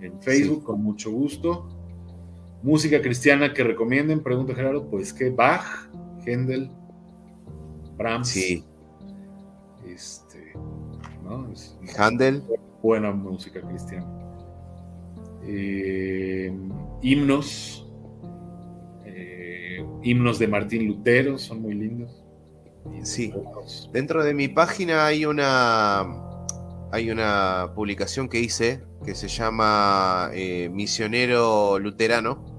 en, 0.02 0.22
Facebook 0.22 0.64
con 0.64 0.82
mucho 0.82 1.12
gusto. 1.12 1.68
Música 2.68 3.02
cristiana 3.02 3.54
que 3.54 3.64
recomienden, 3.64 4.22
pregunta 4.22 4.54
Gerardo, 4.54 4.90
pues 4.90 5.14
que 5.14 5.30
Bach, 5.30 5.90
Händel, 6.26 6.70
Brahms. 7.98 8.28
Sí. 8.28 8.62
Este, 9.88 10.52
¿no? 11.24 11.48
Handel. 11.98 12.44
Buena 12.84 13.14
música 13.14 13.62
cristiana. 13.62 14.06
Eh, 15.46 16.52
himnos, 17.02 17.88
eh, 19.06 19.82
himnos 20.04 20.38
de 20.38 20.48
Martín 20.50 20.88
Lutero, 20.90 21.38
son 21.38 21.62
muy 21.62 21.74
lindos. 21.74 22.22
Sí, 23.04 23.34
dentro 23.94 24.26
de 24.26 24.34
mi 24.34 24.50
página 24.50 25.06
hay 25.06 25.26
una, 25.26 26.02
hay 26.92 27.12
una 27.12 27.72
publicación 27.74 28.28
que 28.28 28.42
hice 28.42 28.82
que 29.06 29.16
se 29.16 29.30
llama 29.30 30.32
eh, 30.34 30.68
Misionero 30.70 31.80
Luterano, 31.80 32.57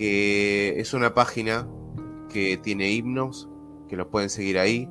que 0.00 0.80
es 0.80 0.94
una 0.94 1.12
página 1.12 1.68
que 2.32 2.56
tiene 2.56 2.90
himnos, 2.90 3.50
que 3.86 3.96
los 3.96 4.06
pueden 4.06 4.30
seguir 4.30 4.58
ahí. 4.58 4.88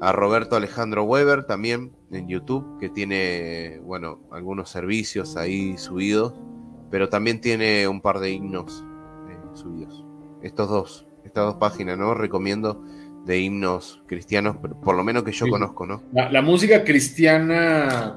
A 0.00 0.12
Roberto 0.12 0.54
Alejandro 0.54 1.02
Weber 1.02 1.42
también, 1.42 1.90
en 2.12 2.28
YouTube, 2.28 2.78
que 2.78 2.88
tiene, 2.88 3.80
bueno, 3.82 4.20
algunos 4.30 4.70
servicios 4.70 5.36
ahí 5.36 5.76
subidos, 5.76 6.34
pero 6.88 7.08
también 7.08 7.40
tiene 7.40 7.88
un 7.88 8.00
par 8.00 8.20
de 8.20 8.30
himnos 8.30 8.84
eh, 9.28 9.36
subidos. 9.54 10.04
Estos 10.40 10.68
dos, 10.68 11.06
estas 11.24 11.44
dos 11.46 11.56
páginas, 11.56 11.98
¿no? 11.98 12.14
Recomiendo 12.14 12.80
de 13.26 13.40
himnos 13.40 14.04
cristianos, 14.06 14.58
por 14.84 14.94
lo 14.94 15.02
menos 15.02 15.24
que 15.24 15.32
yo 15.32 15.48
conozco, 15.48 15.84
¿no? 15.84 16.00
La, 16.12 16.42
música 16.42 16.84
cristiana 16.84 18.16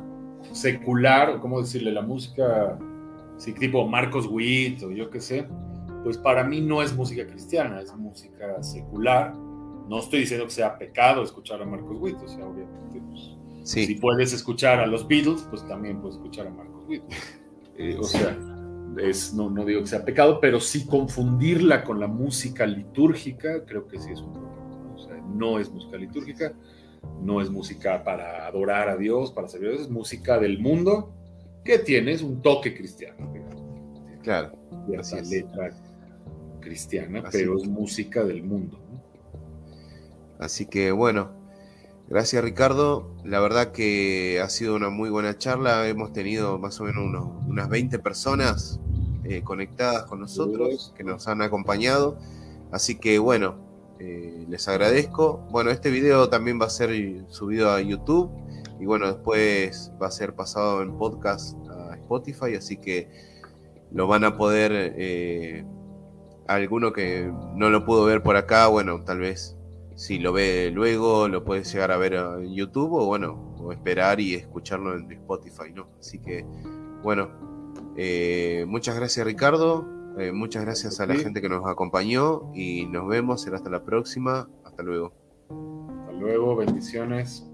secular, 0.51 1.31
o 1.31 1.41
cómo 1.41 1.61
decirle, 1.61 1.91
la 1.91 2.03
música, 2.03 2.77
sí, 3.37 3.53
tipo 3.53 3.87
Marcos 3.87 4.27
Witt 4.29 4.83
o 4.83 4.91
yo 4.91 5.09
qué 5.09 5.19
sé, 5.19 5.47
pues 6.03 6.17
para 6.17 6.43
mí 6.43 6.61
no 6.61 6.81
es 6.81 6.95
música 6.95 7.25
cristiana, 7.25 7.81
es 7.81 7.93
música 7.95 8.61
secular. 8.63 9.33
No 9.35 9.99
estoy 9.99 10.21
diciendo 10.21 10.45
que 10.45 10.51
sea 10.51 10.77
pecado 10.77 11.23
escuchar 11.23 11.61
a 11.61 11.65
Marcos 11.65 11.97
Witt, 11.99 12.17
o 12.23 12.27
sea, 12.27 12.45
obviamente, 12.45 13.01
pues, 13.09 13.37
Si 13.63 13.95
puedes 13.95 14.33
escuchar 14.33 14.79
a 14.79 14.87
los 14.87 15.07
Beatles, 15.07 15.45
pues 15.49 15.67
también 15.67 15.99
puedes 15.99 16.15
escuchar 16.15 16.47
a 16.47 16.49
Marcos 16.49 16.85
Witt. 16.87 17.03
Eh, 17.77 17.97
o 17.99 18.03
sea, 18.03 18.37
es, 19.01 19.33
no, 19.33 19.49
no 19.49 19.65
digo 19.65 19.81
que 19.81 19.87
sea 19.87 20.03
pecado, 20.03 20.39
pero 20.39 20.59
sí 20.59 20.85
confundirla 20.85 21.83
con 21.83 21.99
la 21.99 22.07
música 22.07 22.65
litúrgica, 22.65 23.65
creo 23.65 23.87
que 23.87 23.99
sí 23.99 24.11
es 24.11 24.21
un 24.21 24.33
problema. 24.33 24.93
O 24.93 24.99
sea, 24.99 25.15
no 25.17 25.59
es 25.59 25.71
música 25.71 25.97
litúrgica, 25.97 26.53
no 27.21 27.41
es 27.41 27.49
música 27.49 28.03
para 28.03 28.45
adorar 28.45 28.89
a 28.89 28.97
Dios, 28.97 29.31
para 29.31 29.47
servir 29.47 29.69
a 29.69 29.71
Dios, 29.71 29.83
es 29.83 29.89
música 29.89 30.39
del 30.39 30.59
mundo 30.59 31.13
que 31.63 31.79
tienes 31.79 32.21
un 32.21 32.41
toque 32.41 32.75
cristiano. 32.75 33.31
Claro. 34.21 34.51
Cierta 34.87 35.21
letra 35.21 35.71
cristiana, 36.61 37.23
pero 37.31 37.57
es 37.57 37.67
música 37.67 38.23
del 38.23 38.43
mundo. 38.43 38.79
Así 40.39 40.65
que 40.65 40.91
bueno, 40.91 41.31
gracias 42.07 42.43
Ricardo. 42.43 43.11
La 43.25 43.39
verdad 43.39 43.71
que 43.71 44.39
ha 44.41 44.49
sido 44.49 44.75
una 44.75 44.89
muy 44.89 45.09
buena 45.09 45.37
charla. 45.37 45.87
Hemos 45.87 46.13
tenido 46.13 46.57
más 46.57 46.79
o 46.79 46.85
menos 46.85 47.29
unas 47.47 47.69
20 47.69 47.99
personas 47.99 48.79
eh, 49.23 49.41
conectadas 49.43 50.03
con 50.05 50.19
nosotros 50.19 50.93
que 50.95 51.03
nos 51.03 51.27
han 51.27 51.41
acompañado. 51.41 52.17
Así 52.71 52.95
que 52.95 53.19
bueno, 53.19 53.55
eh, 53.99 54.45
les 54.49 54.67
agradezco. 54.67 55.45
Bueno, 55.51 55.69
este 55.71 55.89
video 55.89 56.29
también 56.29 56.59
va 56.59 56.65
a 56.65 56.69
ser 56.69 56.91
subido 57.29 57.69
a 57.69 57.81
YouTube 57.81 58.31
y 58.81 58.85
bueno, 58.85 59.05
después 59.05 59.91
va 60.01 60.07
a 60.07 60.11
ser 60.11 60.33
pasado 60.33 60.81
en 60.81 60.97
podcast 60.97 61.55
a 61.69 61.93
Spotify, 61.97 62.55
así 62.57 62.77
que 62.77 63.09
lo 63.91 64.07
van 64.07 64.23
a 64.23 64.37
poder, 64.37 64.71
eh, 64.73 65.63
alguno 66.55 66.93
que 66.93 67.31
no 67.55 67.69
lo 67.69 67.85
pudo 67.85 68.05
ver 68.05 68.23
por 68.23 68.35
acá, 68.35 68.67
bueno, 68.67 69.03
tal 69.03 69.19
vez 69.19 69.57
si 69.95 70.17
lo 70.17 70.33
ve 70.33 70.71
luego 70.73 71.27
lo 71.27 71.43
puede 71.43 71.63
llegar 71.63 71.91
a 71.91 71.97
ver 71.97 72.13
en 72.13 72.53
YouTube 72.53 72.93
o 72.93 73.05
bueno, 73.05 73.55
o 73.59 73.71
esperar 73.71 74.19
y 74.19 74.33
escucharlo 74.33 74.95
en 74.95 75.11
Spotify, 75.11 75.71
¿no? 75.73 75.89
Así 75.99 76.19
que 76.19 76.45
bueno, 77.03 77.29
eh, 77.95 78.65
muchas 78.67 78.95
gracias 78.95 79.25
Ricardo, 79.25 79.87
eh, 80.17 80.31
muchas 80.31 80.63
gracias 80.63 80.99
a 80.99 81.05
la 81.05 81.15
gente 81.15 81.41
que 81.41 81.49
nos 81.49 81.65
acompañó 81.67 82.51
y 82.53 82.85
nos 82.87 83.07
vemos, 83.07 83.41
será 83.41 83.57
hasta 83.57 83.69
la 83.69 83.83
próxima, 83.83 84.47
hasta 84.63 84.83
luego. 84.83 85.13
Hasta 85.49 86.11
luego, 86.13 86.55
bendiciones. 86.55 87.50